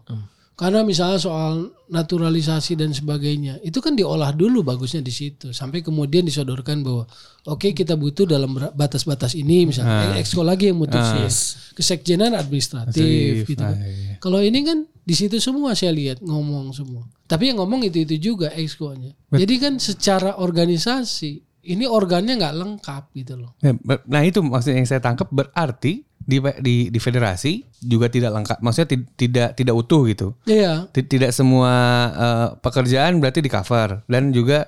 Karena 0.59 0.83
misalnya 0.83 1.15
soal 1.15 1.71
naturalisasi 1.87 2.75
dan 2.75 2.91
sebagainya, 2.91 3.63
itu 3.63 3.79
kan 3.79 3.95
diolah 3.95 4.35
dulu 4.35 4.59
bagusnya 4.59 4.99
di 4.99 5.07
situ, 5.07 5.55
sampai 5.55 5.79
kemudian 5.79 6.27
disodorkan 6.27 6.83
bahwa 6.83 7.07
oke 7.47 7.71
kita 7.71 7.95
butuh 7.95 8.27
dalam 8.27 8.59
batas-batas 8.75 9.39
ini, 9.39 9.71
misalnya 9.71 10.11
eh, 10.11 10.19
exco 10.19 10.43
lagi 10.43 10.67
yang 10.67 10.83
mutusin, 10.83 11.31
kesekjenan 11.79 12.35
administratif 12.35 13.47
gitu. 13.47 13.55
kan. 13.55 13.79
Kalau 14.19 14.43
ini 14.43 14.59
kan 14.67 14.83
di 14.83 15.15
situ 15.15 15.39
semua 15.39 15.79
saya 15.79 15.95
lihat 15.95 16.19
ngomong 16.19 16.75
semua. 16.75 17.07
Tapi 17.23 17.55
yang 17.55 17.63
ngomong 17.63 17.87
itu 17.87 18.03
itu 18.03 18.35
juga 18.35 18.51
exco-nya. 18.51 19.15
Jadi 19.31 19.55
kan 19.63 19.79
secara 19.79 20.43
organisasi 20.43 21.39
ini 21.71 21.87
organnya 21.87 22.35
nggak 22.35 22.55
lengkap 22.59 23.03
gitu 23.15 23.39
loh. 23.39 23.55
Ya, 23.63 23.71
Nah 24.11 24.21
itu 24.27 24.43
maksudnya 24.43 24.83
yang 24.83 24.89
saya 24.91 24.99
tangkap 24.99 25.31
berarti 25.31 26.03
di 26.19 26.37
di, 26.59 26.75
di 26.89 26.99
federasi 26.99 27.63
juga 27.81 28.07
tidak 28.07 28.35
lengkap. 28.35 28.57
Maksudnya 28.59 28.89
ti- 28.89 29.07
tidak 29.17 29.49
tidak 29.55 29.73
utuh 29.73 30.03
gitu. 30.05 30.35
Iya. 30.45 30.87
Ti- 30.91 31.07
Tidak 31.07 31.31
semua 31.31 31.73
eh, 32.11 32.47
pekerjaan 32.59 33.17
berarti 33.17 33.39
di 33.39 33.49
cover 33.49 34.03
dan 34.05 34.29
juga 34.29 34.67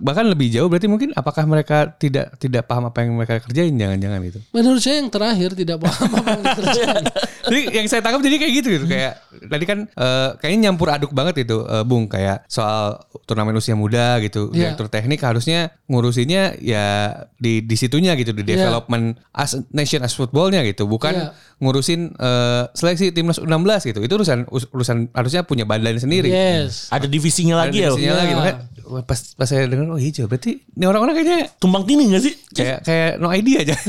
bahkan 0.00 0.24
lebih 0.24 0.48
jauh 0.48 0.70
berarti 0.70 0.86
mungkin 0.86 1.10
apakah 1.12 1.42
mereka 1.44 1.90
tidak 1.92 2.38
tidak 2.38 2.64
paham 2.64 2.86
apa 2.86 3.02
yang 3.02 3.18
mereka 3.18 3.42
kerjain 3.42 3.74
jangan-jangan 3.74 4.20
itu. 4.22 4.38
Menurut 4.50 4.80
saya 4.80 5.02
yang 5.02 5.10
terakhir 5.10 5.50
tidak 5.52 5.76
paham 5.78 6.10
apa 6.14 6.28
yang 6.30 6.42
dikerjain. 6.44 7.04
Jadi 7.50 7.60
yang 7.72 7.86
saya 7.88 7.98
tangkap 7.98 8.20
jadi 8.20 8.36
kayak 8.36 8.52
gitu 8.52 8.68
gitu 8.70 8.86
kayak 8.86 9.16
tadi 9.48 9.64
kan 9.64 9.78
eh, 9.88 10.28
kayaknya 10.38 10.70
nyampur 10.70 10.86
aduk 10.86 11.10
banget 11.10 11.42
itu 11.42 11.64
eh, 11.64 11.82
Bung 11.82 12.06
kayak 12.06 12.46
soal 12.46 13.00
turnamen 13.26 13.56
usia 13.56 13.74
muda 13.74 14.22
gitu 14.22 14.52
Iya. 14.52 14.76
direktur 14.76 14.86
teknik 14.86 15.18
harusnya 15.18 15.74
ngurusinnya 15.90 16.60
ya 16.60 17.10
di 17.34 17.64
di 17.64 17.74
situnya 17.74 18.14
gitu 18.14 18.30
di 18.30 18.44
Iya. 18.44 18.68
development 18.70 19.18
as 19.32 19.56
nation 19.72 19.98
as 20.00 20.14
footballnya 20.14 20.62
gitu 20.62 20.86
bukan 20.86 21.10
Iya. 21.16 21.28
ngurusin 21.58 22.14
eh, 22.14 22.62
seleksi 22.70 23.10
timnas 23.10 23.42
U16 23.42 23.88
gitu 23.88 23.98
itu 23.98 24.12
urusan 24.14 24.46
urusan 24.70 25.10
harusnya 25.10 25.42
punya 25.42 25.64
badan 25.66 25.96
sendiri. 25.96 26.30
yes. 26.30 26.86
Ada 26.88 27.10
divisinya 27.10 27.66
lagi 27.66 27.82
ya. 27.82 27.90
Divisinya 27.90 28.14
Iya. 28.14 28.20
lagi 28.20 28.32
makanya 28.36 28.56
wah, 28.86 29.02
pas 29.02 29.18
pas 29.40 29.48
saya 29.48 29.64
dengar 29.64 29.88
oh 29.88 29.96
hijau 29.96 30.28
berarti 30.28 30.60
ini 30.60 30.84
orang-orang 30.84 31.16
kayaknya 31.16 31.48
Tumbang 31.56 31.88
tindih 31.88 32.12
gak 32.12 32.20
sih? 32.20 32.34
kayak 32.52 32.84
kayak 32.84 33.10
no 33.16 33.32
idea 33.32 33.64
aja. 33.64 33.76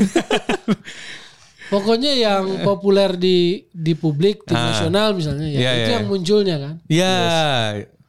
Pokoknya 1.72 2.12
yang 2.12 2.64
populer 2.64 3.16
di 3.16 3.68
di 3.68 3.92
publik 3.92 4.44
tim 4.44 4.56
nasional 4.56 5.12
misalnya 5.12 5.48
ya 5.48 5.60
Iya, 5.60 5.70
itu 5.72 5.88
iya. 5.88 5.94
yang 6.00 6.06
munculnya 6.08 6.56
kan. 6.56 6.74
ya 6.88 7.14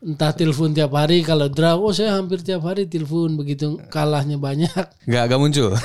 Entah 0.04 0.36
telepon 0.36 0.76
tiap 0.76 0.92
hari 0.92 1.24
kalau 1.24 1.48
draw, 1.48 1.80
oh 1.80 1.96
saya 1.96 2.20
hampir 2.20 2.44
tiap 2.44 2.60
hari 2.68 2.92
telepon 2.92 3.40
begitu 3.40 3.80
kalahnya 3.88 4.36
banyak. 4.36 4.84
nggak 5.08 5.24
nggak 5.32 5.40
muncul. 5.40 5.72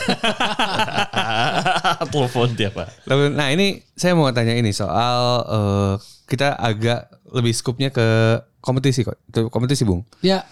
Telepon 2.11 2.49
tiap 2.59 2.83
hari. 2.83 2.91
Nah 3.31 3.55
ini 3.55 3.79
saya 3.95 4.19
mau 4.19 4.27
tanya 4.35 4.59
ini 4.59 4.75
soal 4.75 5.19
eh, 5.47 5.93
kita 6.27 6.59
agak 6.59 7.15
lebih 7.31 7.55
skupnya 7.55 7.95
ke 7.95 8.43
kompetisi 8.59 9.07
kok. 9.07 9.23
Kompetisi 9.55 9.87
Bung. 9.87 10.03
Ya, 10.19 10.43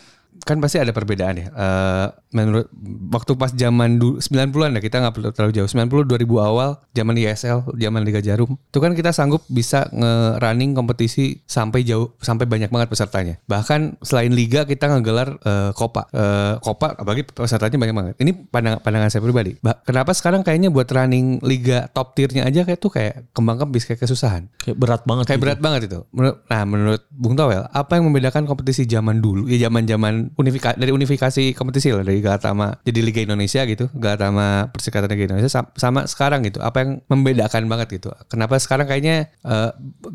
Kan 0.46 0.62
pasti 0.62 0.78
ada 0.78 0.94
perbedaan 0.94 1.34
ya. 1.34 1.50
Eh, 1.50 2.06
menurut 2.30 2.70
waktu 3.10 3.34
pas 3.34 3.50
zaman 3.50 3.98
du- 3.98 4.22
90-an 4.22 4.78
ya 4.78 4.80
kita 4.80 5.02
nggak 5.02 5.14
perlu 5.18 5.28
terlalu 5.34 5.52
jauh. 5.58 5.66
90 5.66 6.06
2000 6.06 6.38
awal 6.38 6.78
zaman 6.94 7.18
ISL, 7.18 7.66
zaman 7.74 8.06
Liga 8.06 8.22
Jarum. 8.22 8.54
Itu 8.70 8.78
kan 8.78 8.94
kita 8.94 9.10
sanggup 9.10 9.42
bisa 9.50 9.90
nge-running 9.90 10.78
kompetisi 10.78 11.42
sampai 11.50 11.82
jauh 11.82 12.14
sampai 12.22 12.46
banyak 12.46 12.70
banget 12.70 12.86
pesertanya. 12.86 13.42
Bahkan 13.50 13.98
selain 14.06 14.30
liga 14.30 14.62
kita 14.62 14.86
ngegelar 14.86 15.34
eh, 15.42 15.70
Copa. 15.74 16.06
Eh, 16.14 16.62
Copa 16.62 16.94
apalagi 16.94 17.26
pesertanya 17.26 17.74
banyak 17.74 17.96
banget. 17.98 18.14
Ini 18.22 18.30
pandangan 18.46 18.78
pandangan 18.86 19.10
saya 19.10 19.26
pribadi. 19.26 19.58
Bah, 19.58 19.82
kenapa 19.82 20.14
sekarang 20.14 20.46
kayaknya 20.46 20.70
buat 20.70 20.86
running 20.86 21.42
liga 21.42 21.90
top 21.90 22.14
tiernya 22.14 22.46
aja 22.46 22.62
kayak 22.62 22.78
tuh 22.78 22.94
kayak 22.94 23.34
kembang 23.34 23.58
kebis 23.58 23.82
kayak 23.82 24.06
kesusahan. 24.06 24.46
Kayak 24.62 24.78
berat 24.78 25.02
banget. 25.02 25.24
Kayak 25.26 25.42
gitu. 25.42 25.44
berat 25.50 25.58
banget 25.58 25.80
itu. 25.90 25.98
Menurut, 26.14 26.36
nah 26.46 26.62
menurut 26.62 27.02
Bung 27.10 27.34
Towel, 27.34 27.66
apa 27.66 27.98
yang 27.98 28.06
membedakan 28.06 28.46
kompetisi 28.46 28.86
zaman 28.86 29.18
dulu? 29.18 29.50
Ya 29.50 29.66
zaman-zaman 29.66 30.35
unifika, 30.36 30.76
dari 30.76 30.92
unifikasi 30.92 31.56
kompetisi 31.56 31.92
lah 31.92 32.04
dari 32.04 32.20
Galatama 32.20 32.76
jadi 32.84 33.00
Liga 33.00 33.20
Indonesia 33.24 33.64
gitu, 33.64 33.88
Galatama 33.96 34.68
Persikatan 34.70 35.08
Liga 35.08 35.32
Indonesia 35.32 35.50
sama, 35.50 35.68
sama 35.76 36.00
sekarang 36.04 36.44
gitu. 36.44 36.60
Apa 36.60 36.84
yang 36.84 36.90
membedakan 37.08 37.66
banget 37.66 38.00
gitu? 38.00 38.12
Kenapa 38.28 38.60
sekarang 38.60 38.86
kayaknya 38.86 39.32
eh, 39.42 39.70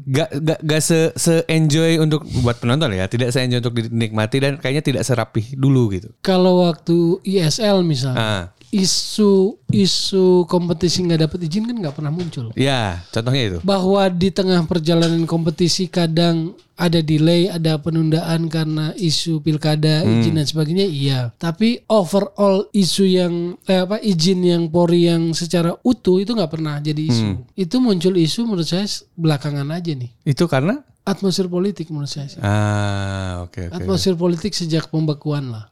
gak, 0.08 0.30
gak, 0.42 0.60
gak 0.62 0.82
se, 0.82 1.12
se 1.18 1.42
enjoy 1.50 1.98
untuk 1.98 2.22
buat 2.46 2.58
penonton 2.62 2.94
ya, 2.94 3.10
tidak 3.10 3.34
se 3.34 3.42
enjoy 3.42 3.60
untuk 3.60 3.76
dinikmati 3.78 4.38
dan 4.38 4.62
kayaknya 4.62 4.84
tidak 4.86 5.04
serapih 5.04 5.44
dulu 5.58 5.92
gitu. 5.94 6.14
kalau 6.22 6.64
waktu 6.66 7.18
ISL 7.26 7.82
misalnya, 7.82 8.22
Ah, 8.22 8.44
isu 8.72 9.60
isu 9.68 10.48
kompetisi 10.48 11.04
nggak 11.04 11.28
dapat 11.28 11.40
izin 11.44 11.68
kan 11.68 11.76
nggak 11.76 11.96
pernah 11.96 12.12
muncul. 12.12 12.56
ya 12.56 13.04
contohnya 13.12 13.44
itu. 13.44 13.58
Bahwa 13.68 14.08
di 14.08 14.32
tengah 14.32 14.64
perjalanan 14.64 15.28
kompetisi 15.28 15.92
kadang 15.92 16.56
ada 16.80 16.98
delay, 17.04 17.46
ada 17.46 17.78
penundaan 17.78 18.50
karena 18.50 18.90
isu 18.98 19.44
pilkada, 19.46 20.02
izin 20.02 20.42
dan 20.42 20.48
sebagainya, 20.50 20.88
iya. 20.90 21.20
Tapi 21.38 21.86
overall 21.86 22.66
isu 22.74 23.06
yang 23.06 23.34
eh, 23.70 23.86
apa 23.86 24.02
izin 24.02 24.42
yang 24.42 24.64
Polri 24.72 25.06
yang 25.06 25.36
secara 25.38 25.78
utuh 25.86 26.18
itu 26.18 26.34
nggak 26.34 26.50
pernah 26.50 26.82
jadi 26.82 27.04
isu. 27.06 27.54
Itu 27.54 27.78
muncul 27.78 28.18
isu 28.18 28.50
menurut 28.50 28.66
saya 28.66 28.88
belakangan 29.14 29.68
aja 29.70 29.94
nih. 29.94 30.10
Itu 30.26 30.50
karena 30.50 30.82
Atmosfer 31.02 31.50
politik 31.50 31.90
menurut 31.90 32.14
saya 32.14 32.30
sih. 32.30 32.38
ah 32.46 33.42
oke 33.42 33.74
oke. 33.74 33.74
Atmosfer 33.74 34.14
politik 34.14 34.54
sejak 34.54 34.86
pembekuan 34.94 35.50
lah. 35.50 35.66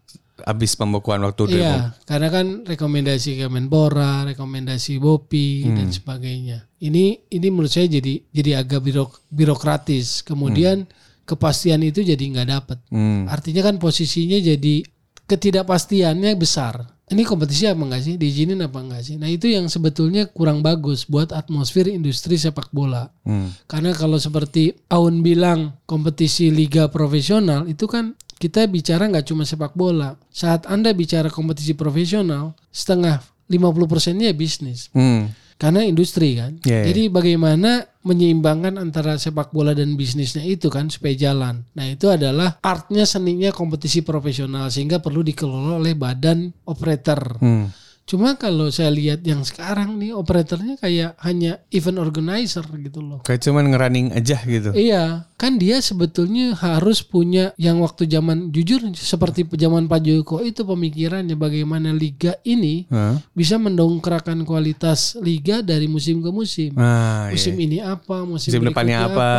Abis 0.45 0.75
pembekuan 0.75 1.23
waktu 1.25 1.59
Iya, 1.59 1.95
karena 2.07 2.27
kan 2.29 2.67
rekomendasi 2.67 3.39
Kemenpora, 3.41 4.27
rekomendasi 4.29 4.99
BOPI 4.99 5.49
Hmm. 5.65 5.75
dan 5.75 5.87
sebagainya. 5.91 6.57
Ini 6.79 7.27
ini 7.31 7.47
menurut 7.51 7.71
saya 7.71 7.87
jadi 7.89 8.23
jadi 8.31 8.63
agak 8.63 8.79
birok, 8.83 9.11
birokratis. 9.29 10.23
Kemudian 10.23 10.87
kepastian 11.27 11.83
itu 11.85 12.01
jadi 12.01 12.19
nggak 12.19 12.49
dapat. 12.49 12.77
Hmm. 12.89 13.29
Artinya 13.29 13.67
kan 13.69 13.77
posisinya 13.77 14.39
jadi 14.39 14.81
ketidakpastiannya 15.29 16.33
besar. 16.35 16.99
Ini 17.09 17.25
kompetisi 17.25 17.65
apa 17.65 17.81
enggak 17.81 18.05
sih? 18.05 18.15
Diizinin 18.21 18.61
apa 18.61 18.85
enggak 18.85 19.01
sih? 19.01 19.17
Nah 19.17 19.25
itu 19.25 19.49
yang 19.49 19.65
sebetulnya 19.65 20.29
kurang 20.29 20.61
bagus 20.61 21.09
buat 21.09 21.33
atmosfer 21.33 21.89
industri 21.89 22.37
sepak 22.37 22.69
bola. 22.69 23.09
Hmm. 23.25 23.49
Karena 23.65 23.97
kalau 23.97 24.21
seperti 24.21 24.77
Aun 24.93 25.25
bilang 25.25 25.73
kompetisi 25.89 26.53
liga 26.53 26.85
profesional 26.93 27.65
itu 27.65 27.89
kan 27.89 28.13
kita 28.39 28.65
bicara 28.71 29.05
nggak 29.11 29.27
cuma 29.27 29.43
sepak 29.43 29.75
bola. 29.75 30.15
Saat 30.31 30.65
Anda 30.71 30.95
bicara 30.95 31.27
kompetisi 31.27 31.75
profesional, 31.75 32.55
setengah 32.71 33.19
50 33.51 33.91
persennya 33.91 34.31
bisnis. 34.31 34.87
Hmm. 34.95 35.27
Karena 35.59 35.83
industri 35.83 36.39
kan. 36.39 36.55
Iya, 36.63 36.71
iya. 36.71 36.85
Jadi 36.87 37.11
bagaimana 37.11 37.83
menyeimbangkan 38.07 38.79
antara 38.79 39.19
sepak 39.19 39.51
bola 39.51 39.75
dan 39.75 39.99
bisnisnya 39.99 40.39
itu 40.47 40.71
kan 40.71 40.87
supaya 40.87 41.11
jalan. 41.19 41.67
Nah 41.75 41.85
itu 41.91 42.07
adalah 42.07 42.55
artnya 42.63 43.03
seninya 43.03 43.51
kompetisi 43.51 43.99
profesional 43.99 44.71
sehingga 44.71 45.03
perlu 45.03 45.19
dikelola 45.19 45.83
oleh 45.83 45.99
badan 45.99 46.55
operator. 46.63 47.43
Hmm. 47.43 47.67
Cuma 48.09 48.33
kalau 48.41 48.73
saya 48.73 48.89
lihat 48.89 49.21
yang 49.21 49.45
sekarang 49.45 50.01
nih 50.01 50.17
operatornya 50.17 50.81
kayak 50.81 51.13
hanya 51.21 51.61
event 51.69 52.01
organizer 52.01 52.65
gitu 52.81 53.05
loh. 53.05 53.21
Kayak 53.21 53.45
cuman 53.45 53.69
ngerunning 53.69 54.17
aja 54.17 54.41
gitu. 54.49 54.73
Iya, 54.73 55.29
kan 55.37 55.61
dia 55.61 55.77
sebetulnya 55.77 56.57
harus 56.57 57.05
punya 57.05 57.53
yang 57.61 57.77
waktu 57.85 58.09
zaman 58.09 58.49
jujur 58.49 58.81
seperti 58.97 59.45
zaman 59.53 59.85
Pak 59.85 60.01
Joko 60.01 60.41
itu 60.41 60.65
pemikirannya 60.65 61.37
bagaimana 61.37 61.93
liga 61.93 62.33
ini 62.49 62.89
Hah? 62.89 63.21
bisa 63.37 63.61
mendongkrakkan 63.61 64.41
kualitas 64.41 65.13
liga 65.21 65.61
dari 65.61 65.85
musim 65.85 66.25
ke 66.25 66.33
musim. 66.33 66.73
Nah, 66.73 67.29
Musim 67.29 67.53
iya. 67.61 67.65
ini 67.69 67.77
apa, 67.77 68.25
musim, 68.25 68.49
Musim 68.49 68.65
depannya 68.65 69.05
berikutnya 69.05 69.21
apa? 69.21 69.31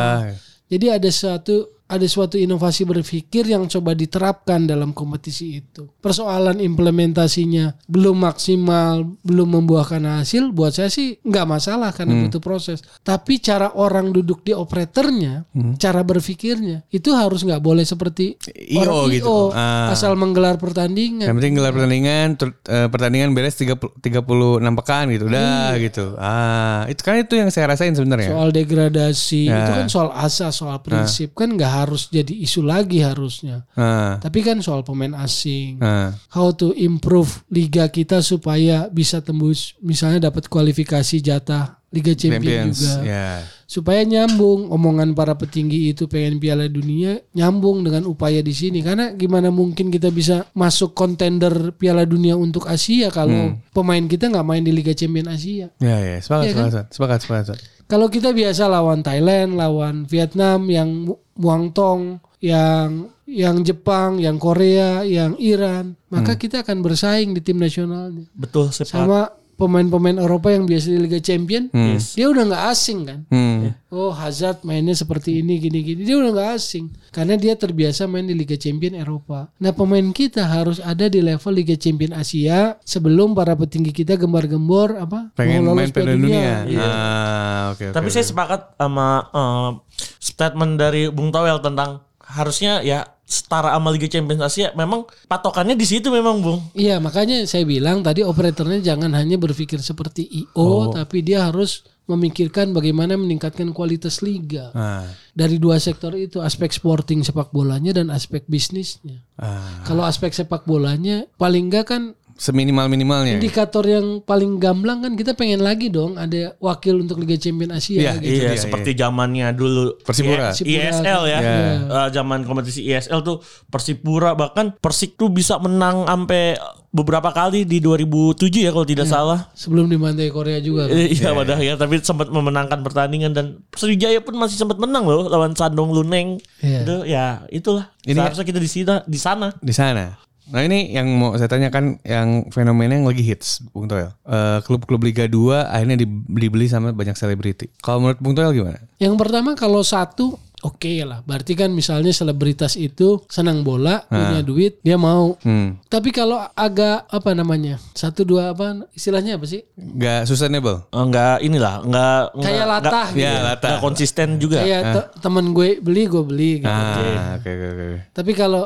Jadi 0.71 0.85
ada 0.87 1.09
suatu 1.11 1.67
ada 1.91 2.07
suatu 2.07 2.39
inovasi 2.39 2.87
berpikir 2.87 3.43
yang 3.45 3.67
coba 3.67 3.91
diterapkan 3.91 4.63
dalam 4.63 4.95
kompetisi 4.95 5.59
itu. 5.59 5.91
Persoalan 5.99 6.63
implementasinya 6.63 7.75
belum 7.85 8.23
maksimal, 8.23 9.03
belum 9.19 9.59
membuahkan 9.59 9.99
hasil, 9.99 10.55
buat 10.55 10.71
saya 10.71 10.87
sih 10.87 11.19
nggak 11.19 11.45
masalah 11.45 11.91
karena 11.91 12.15
Hmm. 12.15 12.23
butuh 12.27 12.39
proses. 12.39 12.79
Tapi 13.03 13.43
cara 13.43 13.75
orang 13.75 14.09
duduk 14.09 14.41
di 14.41 14.55
operatornya, 14.55 15.43
Hmm. 15.51 15.75
cara 15.75 15.99
berpikirnya 16.01 16.87
itu 16.87 17.11
harus 17.11 17.43
nggak 17.43 17.59
boleh 17.59 17.83
seperti 17.83 18.39
IO 18.71 18.79
orang 18.87 19.11
gitu. 19.11 19.25
IO, 19.27 19.39
Ah. 19.51 19.91
asal 19.91 20.15
menggelar 20.15 20.55
pertandingan. 20.55 21.27
Yang 21.27 21.37
penting 21.37 21.53
gelar 21.53 21.73
pertandingan, 21.73 22.27
ter- 22.39 22.55
eh, 22.65 22.87
pertandingan 22.87 23.35
beres 23.35 23.59
30, 23.59 23.91
36 23.99 24.71
pekan 24.79 25.11
gitu, 25.11 25.27
udah 25.27 25.75
gitu. 25.75 26.05
Ah, 26.15 26.87
itu 26.87 27.01
kan 27.03 27.19
itu 27.19 27.33
yang 27.35 27.51
saya 27.51 27.67
rasain 27.67 27.91
sebenarnya. 27.91 28.31
Soal 28.31 28.49
degradasi 28.53 29.51
Ya. 29.51 29.65
itu 29.65 29.71
kan 29.75 29.87
soal 29.87 30.09
asas, 30.13 30.55
soal 30.55 30.79
prinsip 30.79 31.33
kan 31.33 31.51
nggak 31.51 31.71
harus 31.81 32.07
jadi 32.07 32.31
isu 32.31 32.61
lagi 32.61 33.01
harusnya. 33.01 33.65
Ah, 33.73 34.21
Tapi 34.21 34.41
kan 34.41 34.61
soal 34.61 34.81
pemain 34.81 35.17
asing, 35.17 35.81
ah, 35.81 36.13
how 36.29 36.53
to 36.53 36.71
improve 36.77 37.41
liga 37.49 37.89
kita 37.89 38.21
supaya 38.21 38.85
bisa 38.87 39.19
tembus 39.19 39.73
misalnya 39.81 40.29
dapat 40.29 40.45
kualifikasi 40.47 41.17
jatah 41.19 41.81
Liga 41.91 42.15
Champion 42.15 42.71
Champions, 42.71 42.79
juga. 42.79 43.03
ya. 43.03 43.29
Supaya 43.67 43.99
nyambung 44.07 44.71
omongan 44.71 45.11
para 45.11 45.35
petinggi 45.35 45.91
itu 45.91 46.07
pengen 46.07 46.39
Piala 46.39 46.71
Dunia 46.71 47.19
nyambung 47.35 47.83
dengan 47.83 48.07
upaya 48.07 48.39
di 48.39 48.55
sini 48.55 48.79
karena 48.79 49.11
gimana 49.11 49.51
mungkin 49.51 49.91
kita 49.91 50.07
bisa 50.07 50.47
masuk 50.55 50.95
kontender 50.95 51.51
Piala 51.75 52.07
Dunia 52.07 52.39
untuk 52.39 52.63
Asia 52.71 53.11
kalau 53.11 53.59
pemain 53.75 54.07
kita 54.07 54.31
nggak 54.31 54.47
main 54.47 54.63
di 54.63 54.71
Liga 54.71 54.95
Champion 54.95 55.35
Asia. 55.35 55.67
Ya, 55.83 55.97
ya, 55.99 56.15
sepakat, 56.23 56.45
Iya 56.47 56.53
kan? 56.55 56.63
sepakat, 56.71 56.87
sepakat, 56.95 57.19
sepakat. 57.27 57.57
Kalau 57.91 58.07
kita 58.07 58.31
biasa 58.31 58.71
lawan 58.71 59.03
Thailand, 59.03 59.59
lawan 59.59 60.07
Vietnam 60.07 60.71
yang 60.71 61.11
Mu- 61.11 61.19
Muangtong, 61.35 62.23
yang 62.39 63.11
yang 63.27 63.59
Jepang, 63.67 64.15
yang 64.15 64.39
Korea, 64.39 65.03
yang 65.03 65.35
Iran, 65.35 65.99
maka 66.07 66.39
kita 66.39 66.63
akan 66.63 66.79
bersaing 66.79 67.35
di 67.35 67.43
tim 67.43 67.59
nasionalnya. 67.59 68.27
Betul, 68.31 68.71
sepakat. 68.71 68.91
Sama 68.95 69.21
pemain-pemain 69.61 70.17
Eropa 70.17 70.49
yang 70.49 70.65
biasa 70.65 70.89
di 70.89 70.97
Liga 70.97 71.21
Champion, 71.21 71.69
Yes. 71.69 72.17
dia 72.17 72.25
udah 72.25 72.49
nggak 72.49 72.63
asing 72.73 72.99
kan. 73.05 73.19
Hmm. 73.29 73.77
Oh 73.93 74.09
Hazard 74.09 74.65
mainnya 74.65 74.95
seperti 74.97 75.43
ini 75.43 75.59
gini-gini 75.59 76.01
dia 76.01 76.15
udah 76.17 76.31
nggak 76.31 76.51
asing 76.57 76.89
karena 77.11 77.35
dia 77.37 77.53
terbiasa 77.53 78.07
main 78.07 78.25
di 78.25 78.33
Liga 78.33 78.57
Champion 78.57 78.97
Eropa. 78.97 79.51
Nah 79.61 79.69
pemain 79.75 80.09
kita 80.09 80.47
harus 80.47 80.81
ada 80.81 81.05
di 81.05 81.21
level 81.21 81.53
Liga 81.53 81.75
Champion 81.77 82.17
Asia 82.17 82.79
sebelum 82.81 83.37
para 83.37 83.53
petinggi 83.53 83.93
kita 83.93 84.17
gembar-gembor 84.17 84.97
apa 84.97 85.35
Pengen 85.37 85.67
mau 85.67 85.75
main 85.77 85.91
lolos 85.91 85.93
Piala 85.93 86.11
Dunia. 86.17 86.55
Iya. 86.65 86.81
Ah, 86.81 87.61
oke, 87.75 87.83
oke. 87.91 87.93
Tapi 87.93 88.07
saya 88.09 88.25
sepakat 88.25 88.79
sama 88.79 89.07
eh, 89.29 89.69
statement 90.17 90.73
dari 90.79 91.11
Bung 91.11 91.29
Towel 91.29 91.59
tentang 91.59 92.01
harusnya 92.23 92.79
ya 92.79 93.03
setara 93.31 93.71
sama 93.71 93.95
Liga 93.95 94.11
Champions 94.11 94.43
Asia. 94.43 94.75
Memang 94.75 95.07
patokannya 95.25 95.79
di 95.79 95.87
situ 95.87 96.11
memang, 96.11 96.43
Bung. 96.43 96.59
Iya 96.75 96.99
makanya 96.99 97.47
saya 97.47 97.63
bilang 97.63 98.03
tadi 98.03 98.21
operatornya 98.21 98.83
jangan 98.83 99.15
hanya 99.15 99.39
berpikir 99.39 99.79
seperti 99.79 100.27
IO 100.27 100.91
tapi 100.91 101.23
dia 101.23 101.47
harus 101.47 101.87
memikirkan 102.11 102.75
bagaimana 102.75 103.15
meningkatkan 103.15 103.71
kualitas 103.71 104.19
liga 104.19 104.67
Ah, 104.75 105.07
dari 105.31 105.55
dua 105.55 105.79
sektor 105.79 106.11
itu 106.11 106.43
aspek 106.43 106.67
sporting 106.67 107.23
sepak 107.23 107.55
bolanya 107.55 107.95
dan 107.95 108.11
aspek 108.11 108.43
bisnisnya. 108.51 109.23
ah. 109.39 109.85
Kalau 109.87 110.03
aspek 110.03 110.35
sepak 110.35 110.67
bolanya 110.67 111.23
paling 111.39 111.71
enggak 111.71 111.87
kan 111.87 112.11
Seminimal 112.41 112.89
minimalnya. 112.89 113.37
indikator 113.37 113.85
yang 113.85 114.17
paling 114.19 114.57
gamblang 114.57 114.99
kan 114.99 115.13
kita 115.13 115.31
pengen 115.31 115.61
lagi 115.61 115.87
dong 115.87 116.17
ada 116.17 116.57
wakil 116.57 116.97
untuk 116.97 117.21
Liga 117.21 117.37
Champion 117.37 117.69
Asia 117.69 118.01
Iya, 118.01 118.11
gitu. 118.17 118.33
Iya, 118.33 118.49
dia, 118.49 118.57
seperti 118.57 118.97
zamannya 118.97 119.53
dulu 119.53 120.01
Persipura. 120.01 120.49
I- 120.57 120.81
ISL 120.81 121.21
ya. 121.23 121.37
Iya. 121.37 121.53
Eh, 121.85 122.07
zaman 122.09 122.41
kompetisi 122.41 122.81
ISL 122.83 123.21
tuh 123.21 123.37
Persipura 123.69 124.33
bahkan 124.33 124.73
Persik 124.73 125.13
tuh 125.13 125.29
bisa 125.29 125.61
menang 125.61 126.09
sampai 126.09 126.57
beberapa 126.89 127.29
kali 127.29 127.63
di 127.63 127.77
2007 127.77 128.35
ya 128.59 128.73
kalau 128.73 128.83
tidak 128.83 129.05
salah. 129.05 129.53
Sebelum 129.53 129.85
dibantai 129.85 130.27
Korea 130.27 130.57
juga. 130.57 130.89
kan. 130.89 130.97
Iya 130.97 131.31
padahal 131.31 131.61
ya 131.61 131.73
tapi 131.77 132.01
sempat 132.01 132.27
memenangkan 132.27 132.81
pertandingan 132.81 133.31
dan 133.31 133.45
Sriwijaya 133.71 134.17
pun 134.19 134.33
masih 134.35 134.57
sempat 134.57 134.75
menang 134.75 135.05
loh 135.05 135.29
lawan 135.29 135.53
Sandong 135.53 135.93
Luneng. 135.93 136.41
Iya. 136.57 136.81
Itu 136.81 136.95
ya 137.05 137.25
itulah. 137.47 137.93
Ini- 138.01 138.17
Seharusnya 138.17 138.43
kita 138.43 138.57
di 138.57 138.67
sana 138.67 138.95
di 139.05 139.19
sana. 139.19 139.47
di 139.55 139.71
sana. 139.71 140.30
Nah 140.51 140.61
ini 140.61 140.91
yang 140.91 141.07
mau 141.09 141.31
saya 141.33 141.47
tanyakan 141.47 141.99
yang 142.01 142.47
fenomena 142.47 142.93
yang 142.93 143.03
lagi 143.03 143.21
hits, 143.21 143.63
Bung 143.65 143.87
Toel. 143.87 144.11
Eh, 144.21 144.59
klub-klub 144.61 144.99
Liga 145.01 145.25
2 145.25 145.65
akhirnya 145.65 145.95
di- 145.95 146.07
dibeli 146.29 146.67
sama 146.67 146.91
banyak 146.91 147.15
selebriti. 147.15 147.71
Kalau 147.77 147.99
menurut 147.99 148.19
Bung 148.19 148.33
Toel 148.33 148.51
gimana? 148.51 148.79
Yang 148.97 149.15
pertama 149.17 149.53
kalau 149.53 149.81
satu 149.81 150.35
oke 150.61 150.93
lah. 151.01 151.23
Berarti 151.23 151.55
kan 151.55 151.69
misalnya 151.69 152.11
selebritas 152.11 152.75
itu 152.75 153.23
senang 153.25 153.63
bola, 153.63 154.05
punya 154.05 154.41
duit, 154.41 154.77
dia 154.79 154.93
mau. 154.93 155.33
Hmm, 155.39 155.81
Tapi 155.87 156.11
kalau 156.11 156.37
agak 156.51 157.07
apa 157.07 157.31
namanya? 157.31 157.81
Satu 157.91 158.21
dua 158.21 158.51
apa 158.51 158.85
istilahnya 158.91 159.35
apa 159.35 159.45
sih? 159.45 159.65
nggak 159.73 160.23
sustainable. 160.23 160.85
Enggak 160.91 161.41
inilah, 161.41 161.81
enggak 161.81 162.21
Kayak 162.37 162.67
latah 162.69 163.07
gitu. 163.09 163.23
Ya, 163.23 163.33
latah. 163.41 163.69
Enggak 163.71 163.81
konsisten 163.81 164.27
juga. 164.37 164.61
Kayak 164.61 164.81
te- 164.85 165.09
temen 165.17 165.45
gue 165.49 165.79
beli, 165.79 166.03
gue 166.05 166.23
beli 166.23 166.51
gitu. 166.59 166.69
Ah, 166.69 167.35
oke 167.35 167.49
oke 167.49 167.67
oke. 167.73 167.97
Tapi 168.11 168.31
kalau 168.31 168.63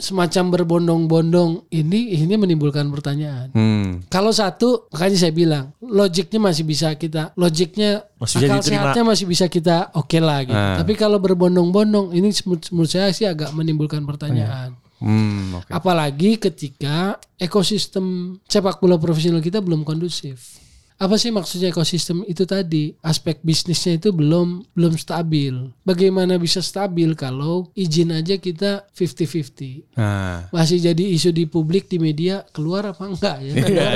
semacam 0.00 0.44
berbondong-bondong 0.56 1.70
ini 1.70 2.16
ini 2.16 2.34
menimbulkan 2.34 2.88
pertanyaan. 2.88 3.52
Hmm, 3.52 4.04
Kalau 4.08 4.32
satu, 4.32 4.88
makanya 4.90 5.16
saya 5.20 5.32
bilang, 5.36 5.76
logiknya 5.84 6.40
masih 6.40 6.64
bisa 6.64 6.88
kita, 6.96 7.36
logiknya 7.36 8.04
Masih 8.16 8.36
bisa 8.40 8.52
akal 8.56 8.64
sehatnya 8.64 9.02
masih 9.04 9.26
bisa 9.28 9.46
kita 9.46 9.92
oke 9.94 10.18
lah 10.18 10.40
gitu. 10.44 10.56
Ah. 10.56 10.76
Tapi 10.80 10.92
kalau 10.96 11.20
berbondong-bondong, 11.20 12.16
ini 12.16 12.32
menurut 12.48 12.64
menurut 12.72 12.90
saya 12.90 13.12
sih 13.12 13.28
agak 13.28 13.52
menimbulkan 13.52 14.02
pertanyaan. 14.08 14.74
hmm, 15.00 15.60
oke. 15.60 15.70
Apalagi 15.70 16.40
ketika 16.40 17.20
ekosistem 17.36 18.36
sepak 18.48 18.80
bola 18.80 18.96
profesional 18.96 19.44
kita 19.44 19.60
belum 19.60 19.84
kondusif. 19.84 20.69
Apa 21.00 21.16
sih 21.16 21.32
maksudnya 21.32 21.72
ekosistem 21.72 22.20
itu 22.28 22.44
tadi? 22.44 22.92
Aspek 23.00 23.40
bisnisnya 23.40 23.96
itu 23.96 24.12
belum 24.12 24.68
belum 24.76 25.00
stabil. 25.00 25.72
Bagaimana 25.80 26.36
bisa 26.36 26.60
stabil 26.60 27.16
kalau 27.16 27.72
izin 27.72 28.12
aja 28.12 28.36
kita 28.36 28.84
50-50? 28.92 29.96
Nah, 29.96 30.52
masih 30.52 30.76
jadi 30.76 31.00
isu 31.00 31.32
di 31.32 31.48
publik 31.48 31.88
di 31.88 31.96
media 31.96 32.44
keluar 32.52 32.92
apa 32.92 33.08
enggak 33.08 33.36
ya? 33.40 33.52
Iya, 33.70 33.88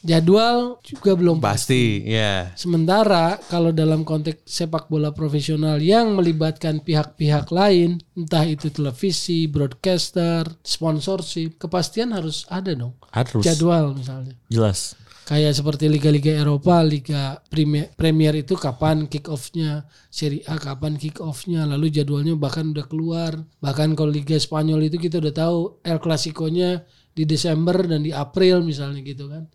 Jadwal 0.00 0.80
juga 0.80 1.12
belum 1.12 1.36
pasti. 1.36 2.00
pasti, 2.00 2.16
ya. 2.16 2.48
Sementara 2.56 3.36
kalau 3.52 3.68
dalam 3.68 4.00
konteks 4.00 4.48
sepak 4.48 4.88
bola 4.88 5.12
profesional 5.12 5.84
yang 5.84 6.16
melibatkan 6.16 6.80
pihak-pihak 6.80 7.52
lain, 7.52 8.00
entah 8.16 8.48
itu 8.48 8.72
televisi, 8.72 9.52
broadcaster, 9.52 10.48
sponsorship, 10.64 11.60
kepastian 11.60 12.16
harus 12.16 12.48
ada 12.48 12.72
dong. 12.72 12.96
Harus. 13.12 13.44
Jadwal 13.44 13.92
misalnya. 13.92 14.32
Jelas. 14.48 14.96
Kayak 15.22 15.54
seperti 15.54 15.86
liga-liga 15.86 16.34
Eropa, 16.34 16.82
liga 16.82 17.38
Premier, 17.46 17.94
Premier 17.94 18.42
itu 18.42 18.58
kapan 18.58 19.06
kick 19.06 19.30
off-nya, 19.30 19.86
Serie 20.10 20.42
A 20.50 20.58
kapan 20.58 20.98
kick 20.98 21.22
off-nya, 21.22 21.62
lalu 21.62 21.94
jadwalnya 21.94 22.34
bahkan 22.34 22.74
udah 22.74 22.86
keluar. 22.90 23.38
Bahkan 23.62 23.94
kalau 23.94 24.10
Liga 24.10 24.34
Spanyol 24.34 24.90
itu 24.90 24.98
kita 24.98 25.22
udah 25.22 25.30
tahu 25.30 25.58
El 25.86 26.02
Clasico-nya 26.02 26.82
di 27.14 27.22
Desember 27.22 27.86
dan 27.86 28.02
di 28.02 28.10
April 28.10 28.66
misalnya 28.66 28.98
gitu 29.06 29.30
kan. 29.30 29.46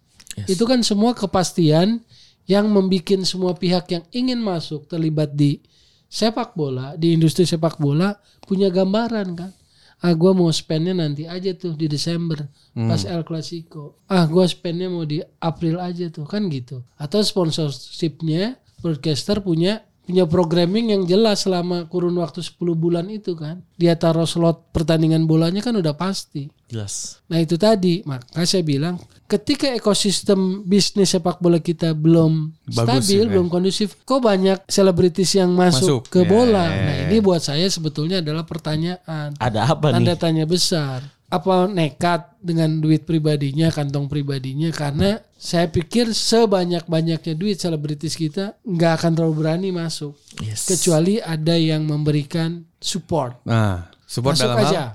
Itu 0.48 0.64
kan 0.64 0.86
semua 0.88 1.12
kepastian 1.18 2.00
yang 2.48 2.72
membuat 2.72 3.28
semua 3.28 3.52
pihak 3.52 3.92
yang 3.92 4.04
ingin 4.16 4.40
masuk 4.40 4.88
terlibat 4.88 5.36
di 5.36 5.60
sepak 6.08 6.56
bola, 6.56 6.96
di 6.96 7.12
industri 7.12 7.44
sepak 7.44 7.76
bola 7.76 8.16
punya 8.48 8.72
gambaran 8.72 9.28
kan. 9.36 9.52
Ah 9.98 10.14
gue 10.14 10.30
mau 10.30 10.54
spendnya 10.54 10.94
nanti 10.94 11.26
aja 11.26 11.58
tuh 11.58 11.74
di 11.74 11.90
Desember 11.90 12.46
pas 12.78 13.02
El 13.02 13.26
Clasico. 13.26 13.98
Ah 14.06 14.30
gue 14.30 14.46
spendnya 14.46 14.94
mau 14.94 15.02
di 15.10 15.18
April 15.42 15.82
aja 15.82 16.06
tuh 16.14 16.30
kan 16.30 16.46
gitu. 16.54 16.86
Atau 17.02 17.26
sponsorshipnya 17.26 18.62
broadcaster 18.82 19.42
punya 19.42 19.82
punya 20.08 20.24
programming 20.24 20.96
yang 20.96 21.04
jelas 21.04 21.44
selama 21.44 21.84
kurun 21.92 22.16
waktu 22.16 22.40
10 22.40 22.56
bulan 22.74 23.12
itu 23.12 23.36
kan. 23.36 23.60
Dia 23.76 24.00
taruh 24.00 24.24
slot 24.24 24.72
pertandingan 24.72 25.28
bolanya 25.28 25.60
kan 25.60 25.76
udah 25.76 25.92
pasti. 26.00 26.48
Jelas. 26.72 27.20
Nah 27.28 27.44
itu 27.44 27.60
tadi, 27.60 28.08
maka 28.08 28.48
saya 28.48 28.64
bilang 28.64 28.96
ketika 29.28 29.68
ekosistem 29.72 30.64
bisnis 30.64 31.12
sepak 31.12 31.44
bola 31.44 31.60
kita 31.60 31.92
belum 31.92 32.56
Bagus, 32.72 33.04
stabil, 33.08 33.28
ya. 33.28 33.32
belum 33.36 33.48
kondusif, 33.52 34.00
kok 34.08 34.24
banyak 34.24 34.64
selebritis 34.68 35.36
yang 35.36 35.52
masuk, 35.52 36.08
Masuk, 36.08 36.12
ke 36.12 36.24
ya, 36.24 36.28
bola. 36.28 36.66
ya, 36.72 36.80
Nah 36.88 36.96
ya. 36.96 37.06
ini 37.12 37.18
buat 37.20 37.44
saya 37.44 37.68
sebetulnya 37.68 38.24
adalah 38.24 38.48
pertanyaan, 38.48 39.36
Ada 39.36 39.76
apa 39.76 39.92
tanda 39.92 40.16
nih? 40.16 40.20
tanya 40.20 40.44
besar. 40.48 41.04
Apa 41.28 41.68
nekat 41.68 42.40
dengan 42.40 42.80
duit 42.80 43.04
pribadinya, 43.04 43.68
kantong 43.68 44.08
pribadinya 44.08 44.72
karena 44.72 45.20
saya 45.36 45.68
pikir 45.68 46.16
sebanyak-banyaknya 46.16 47.36
duit 47.36 47.60
selebritis 47.60 48.16
kita 48.16 48.56
nggak 48.64 48.92
akan 49.04 49.12
terlalu 49.12 49.36
berani 49.44 49.70
masuk. 49.76 50.16
Yes. 50.40 50.66
Kecuali 50.66 51.20
ada 51.20 51.60
yang 51.60 51.84
memberikan 51.84 52.64
support. 52.80 53.44
Nah, 53.44 53.92
support 54.08 54.40
masuk 54.40 54.48
dalam 54.48 54.58
hal 54.64 54.72
aja. 54.72 54.86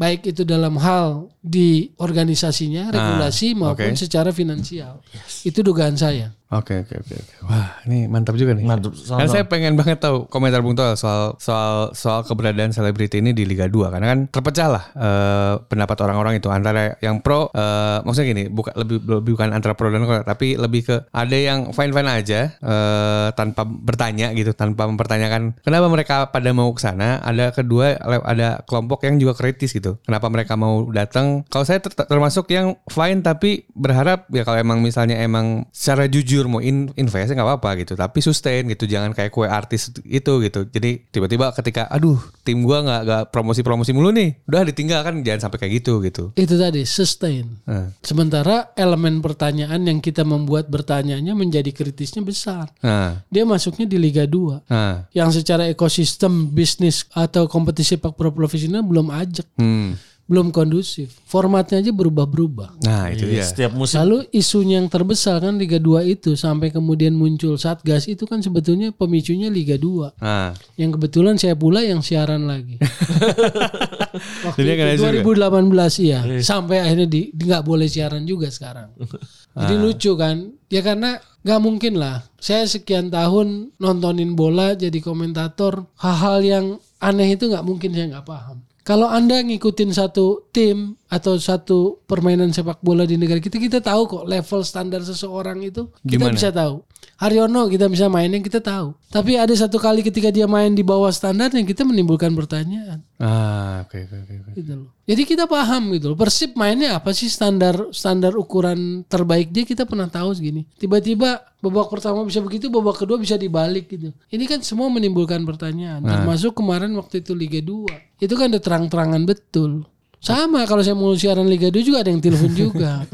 Baik 0.00 0.32
itu 0.32 0.42
dalam 0.48 0.80
hal 0.80 1.28
di 1.44 1.92
organisasinya, 2.00 2.88
regulasi 2.88 3.52
maupun 3.52 3.92
oke. 3.92 4.00
secara 4.00 4.32
finansial. 4.32 5.04
Itu 5.44 5.60
dugaan 5.60 5.98
saya. 5.98 6.32
Oke 6.50 6.82
oke 6.82 6.94
oke. 6.98 7.14
Wah 7.46 7.78
ini 7.86 8.10
mantap 8.10 8.34
juga 8.34 8.58
nih. 8.58 8.66
Mantap. 8.66 8.90
Karena 8.90 9.30
saya 9.30 9.46
pengen 9.46 9.78
banget 9.78 10.02
tahu 10.02 10.26
komentar 10.26 10.58
Bung 10.66 10.74
Toel 10.74 10.98
soal 10.98 11.38
soal 11.38 11.94
soal 11.94 12.26
keberadaan 12.26 12.74
selebriti 12.74 13.22
ini 13.22 13.30
di 13.30 13.46
Liga 13.46 13.70
2 13.70 13.86
karena 13.94 14.06
kan 14.10 14.20
terpecah 14.26 14.68
lah 14.68 14.84
eh, 14.98 15.54
pendapat 15.70 15.96
orang-orang 16.02 16.42
itu 16.42 16.50
antara 16.50 16.98
yang 16.98 17.22
pro 17.22 17.54
eh, 17.54 18.02
maksudnya 18.02 18.28
gini 18.34 18.44
bukan 18.50 18.74
lebih 18.82 18.98
lebih 18.98 19.32
bukan 19.38 19.54
antara 19.54 19.78
pro 19.78 19.94
dan 19.94 20.02
kontra 20.02 20.26
tapi 20.26 20.58
lebih 20.58 20.90
ke 20.90 20.96
ada 21.14 21.36
yang 21.38 21.70
fine 21.70 21.94
fine 21.94 22.10
aja 22.10 22.40
eh, 22.58 23.28
tanpa 23.38 23.62
bertanya 23.62 24.34
gitu 24.34 24.50
tanpa 24.50 24.90
mempertanyakan 24.90 25.62
kenapa 25.62 25.86
mereka 25.86 26.14
pada 26.34 26.50
mau 26.50 26.74
ke 26.74 26.82
sana 26.82 27.22
ada 27.22 27.54
kedua 27.54 27.94
ada 28.26 28.58
kelompok 28.66 29.06
yang 29.06 29.22
juga 29.22 29.38
kritis 29.38 29.70
gitu 29.70 30.02
kenapa 30.02 30.26
mereka 30.26 30.58
mau 30.58 30.82
datang 30.90 31.46
kalau 31.46 31.62
saya 31.62 31.78
ter- 31.78 31.94
termasuk 31.94 32.50
yang 32.50 32.74
fine 32.90 33.22
tapi 33.22 33.70
berharap 33.70 34.26
ya 34.34 34.42
kalau 34.42 34.58
emang 34.58 34.82
misalnya 34.82 35.14
emang 35.22 35.70
secara 35.70 36.10
jujur 36.10 36.39
mau 36.46 36.62
in, 36.62 36.88
invest 36.94 37.28
nggak 37.28 37.42
apa-apa 37.42 37.82
gitu 37.82 37.92
tapi 37.92 38.20
sustain 38.20 38.64
gitu 38.64 38.84
jangan 38.84 39.10
kayak 39.10 39.28
kue 39.28 39.44
artis 39.44 39.90
itu 40.00 40.32
gitu 40.40 40.64
jadi 40.64 41.02
tiba-tiba 41.10 41.50
ketika 41.52 41.84
aduh 41.86 42.16
tim 42.40 42.62
gua 42.62 42.80
nggak 42.80 43.00
nggak 43.02 43.22
promosi-promosi 43.28 43.90
mulu 43.90 44.08
nih 44.10 44.38
udah 44.46 44.62
ditinggal 44.64 45.00
kan 45.02 45.20
jangan 45.20 45.40
sampai 45.44 45.58
kayak 45.58 45.72
gitu 45.78 46.00
gitu 46.00 46.24
Itu 46.32 46.54
tadi 46.54 46.86
sustain. 46.86 47.60
nah, 47.64 47.90
Sementara 48.00 48.70
elemen 48.72 49.18
pertanyaan 49.18 49.82
yang 49.82 49.98
kita 49.98 50.22
membuat 50.22 50.66
bertanyanya 50.66 51.32
menjadi 51.32 51.68
kritisnya 51.70 52.20
besar. 52.20 52.70
nah, 52.78 53.20
Dia 53.28 53.42
masuknya 53.42 53.84
di 53.84 53.98
Liga 53.98 54.24
2 54.24 54.66
nah. 54.66 55.04
yang 55.10 55.28
secara 55.28 55.66
ekosistem 55.66 56.48
bisnis 56.48 57.04
atau 57.10 57.44
kompetisi 57.44 57.90
sepak 57.90 58.14
bola 58.14 58.30
profesional 58.30 58.86
belum 58.86 59.10
ajak, 59.10 59.46
Hmm. 59.56 59.98
Belum 60.30 60.54
kondusif. 60.54 61.10
Formatnya 61.26 61.82
aja 61.82 61.90
berubah-berubah. 61.90 62.78
nah 62.86 63.10
itu 63.10 63.26
dia 63.26 63.42
Setiap 63.42 63.74
musim 63.74 63.98
Lalu 63.98 64.30
isunya 64.30 64.78
yang 64.78 64.86
terbesar 64.86 65.42
kan 65.42 65.58
Liga 65.58 65.82
2 65.82 66.06
itu 66.06 66.38
sampai 66.38 66.70
kemudian 66.70 67.18
muncul 67.18 67.58
Satgas 67.58 68.06
itu 68.06 68.30
kan 68.30 68.38
sebetulnya 68.38 68.94
pemicunya 68.94 69.50
Liga 69.50 69.74
2. 69.74 70.14
nah 70.22 70.54
Yang 70.78 70.90
kebetulan 70.94 71.34
saya 71.34 71.58
pula 71.58 71.82
yang 71.82 71.98
siaran 71.98 72.46
lagi. 72.46 72.78
Waktu 74.46 74.60
juga? 74.62 74.94
itu 74.94 75.34
2018 75.34 76.06
iya. 76.06 76.18
Sampai 76.38 76.78
akhirnya 76.78 77.10
di 77.10 77.34
di- 77.34 77.46
nggak 77.50 77.66
boleh 77.66 77.90
siaran 77.90 78.22
juga 78.22 78.46
sekarang. 78.54 78.94
Jadi 79.58 79.74
lucu 79.74 80.14
kan? 80.14 80.54
Ya 80.70 80.80
karena 80.86 81.18
nggak 81.42 81.60
mungkin 81.60 81.98
lah. 81.98 82.22
Saya 82.38 82.70
sekian 82.70 83.10
tahun 83.10 83.74
nontonin 83.82 84.38
bola 84.38 84.78
jadi 84.78 84.94
komentator 85.02 85.90
hal-hal 85.98 86.38
yang 86.46 86.66
aneh 87.02 87.34
itu 87.34 87.50
nggak 87.50 87.66
mungkin 87.66 87.90
saya 87.90 88.06
nggak 88.14 88.28
paham. 88.30 88.62
Kalau 88.84 89.08
anda 89.08 89.40
ngikutin 89.44 89.92
satu 89.92 90.48
tim 90.52 90.99
atau 91.10 91.34
satu 91.34 91.98
permainan 92.06 92.54
sepak 92.54 92.78
bola 92.80 93.02
di 93.02 93.18
negara 93.18 93.42
kita, 93.42 93.58
kita 93.58 93.82
tahu 93.82 94.06
kok 94.06 94.24
level 94.30 94.62
standar 94.62 95.02
seseorang 95.02 95.58
itu 95.66 95.90
kita 96.06 96.30
Gimana? 96.30 96.34
bisa 96.38 96.48
tahu. 96.54 96.86
Haryono 97.18 97.66
kita 97.66 97.90
bisa 97.90 98.06
mainin 98.06 98.40
kita 98.40 98.62
tahu. 98.62 98.94
Tapi 99.10 99.34
ada 99.34 99.50
satu 99.52 99.82
kali 99.82 100.06
ketika 100.06 100.30
dia 100.30 100.46
main 100.46 100.70
di 100.70 100.86
bawah 100.86 101.10
standar 101.10 101.50
yang 101.50 101.66
kita 101.66 101.82
menimbulkan 101.82 102.30
pertanyaan 102.32 103.02
ah 103.20 103.84
oke 103.84 104.00
oke 104.08 104.16
oke 104.16 104.34
oke. 104.40 104.50
gitu 104.56 104.72
loh. 104.80 104.88
Jadi 105.04 105.22
kita 105.28 105.44
paham 105.44 105.92
gitu 105.92 106.14
loh. 106.14 106.16
Persib 106.16 106.56
mainnya 106.56 106.96
apa 106.96 107.12
sih 107.12 107.28
standar 107.28 107.92
standar 107.92 108.32
ukuran 108.32 109.04
terbaik 109.04 109.52
dia 109.52 109.68
kita 109.68 109.84
pernah 109.84 110.08
tahu 110.08 110.32
segini. 110.32 110.64
Tiba-tiba 110.80 111.44
babak 111.60 111.92
pertama 111.92 112.24
bisa 112.24 112.40
begitu, 112.40 112.72
babak 112.72 113.04
kedua 113.04 113.20
bisa 113.20 113.36
dibalik 113.36 113.92
gitu. 113.92 114.16
Ini 114.32 114.44
kan 114.48 114.64
semua 114.64 114.88
menimbulkan 114.88 115.44
pertanyaan. 115.44 116.00
Termasuk 116.00 116.56
kemarin 116.56 116.96
waktu 116.96 117.20
itu 117.20 117.36
Liga 117.36 117.60
2. 117.60 118.24
Itu 118.24 118.34
kan 118.40 118.48
udah 118.56 118.62
terang-terangan 118.64 119.22
betul. 119.28 119.84
Sama 120.20 120.68
kalau 120.68 120.84
saya 120.84 120.92
mau 120.92 121.16
siaran 121.16 121.48
Liga 121.48 121.72
2 121.72 121.80
juga 121.80 122.04
ada 122.04 122.12
yang 122.12 122.20
telepon 122.20 122.52
juga. 122.52 123.08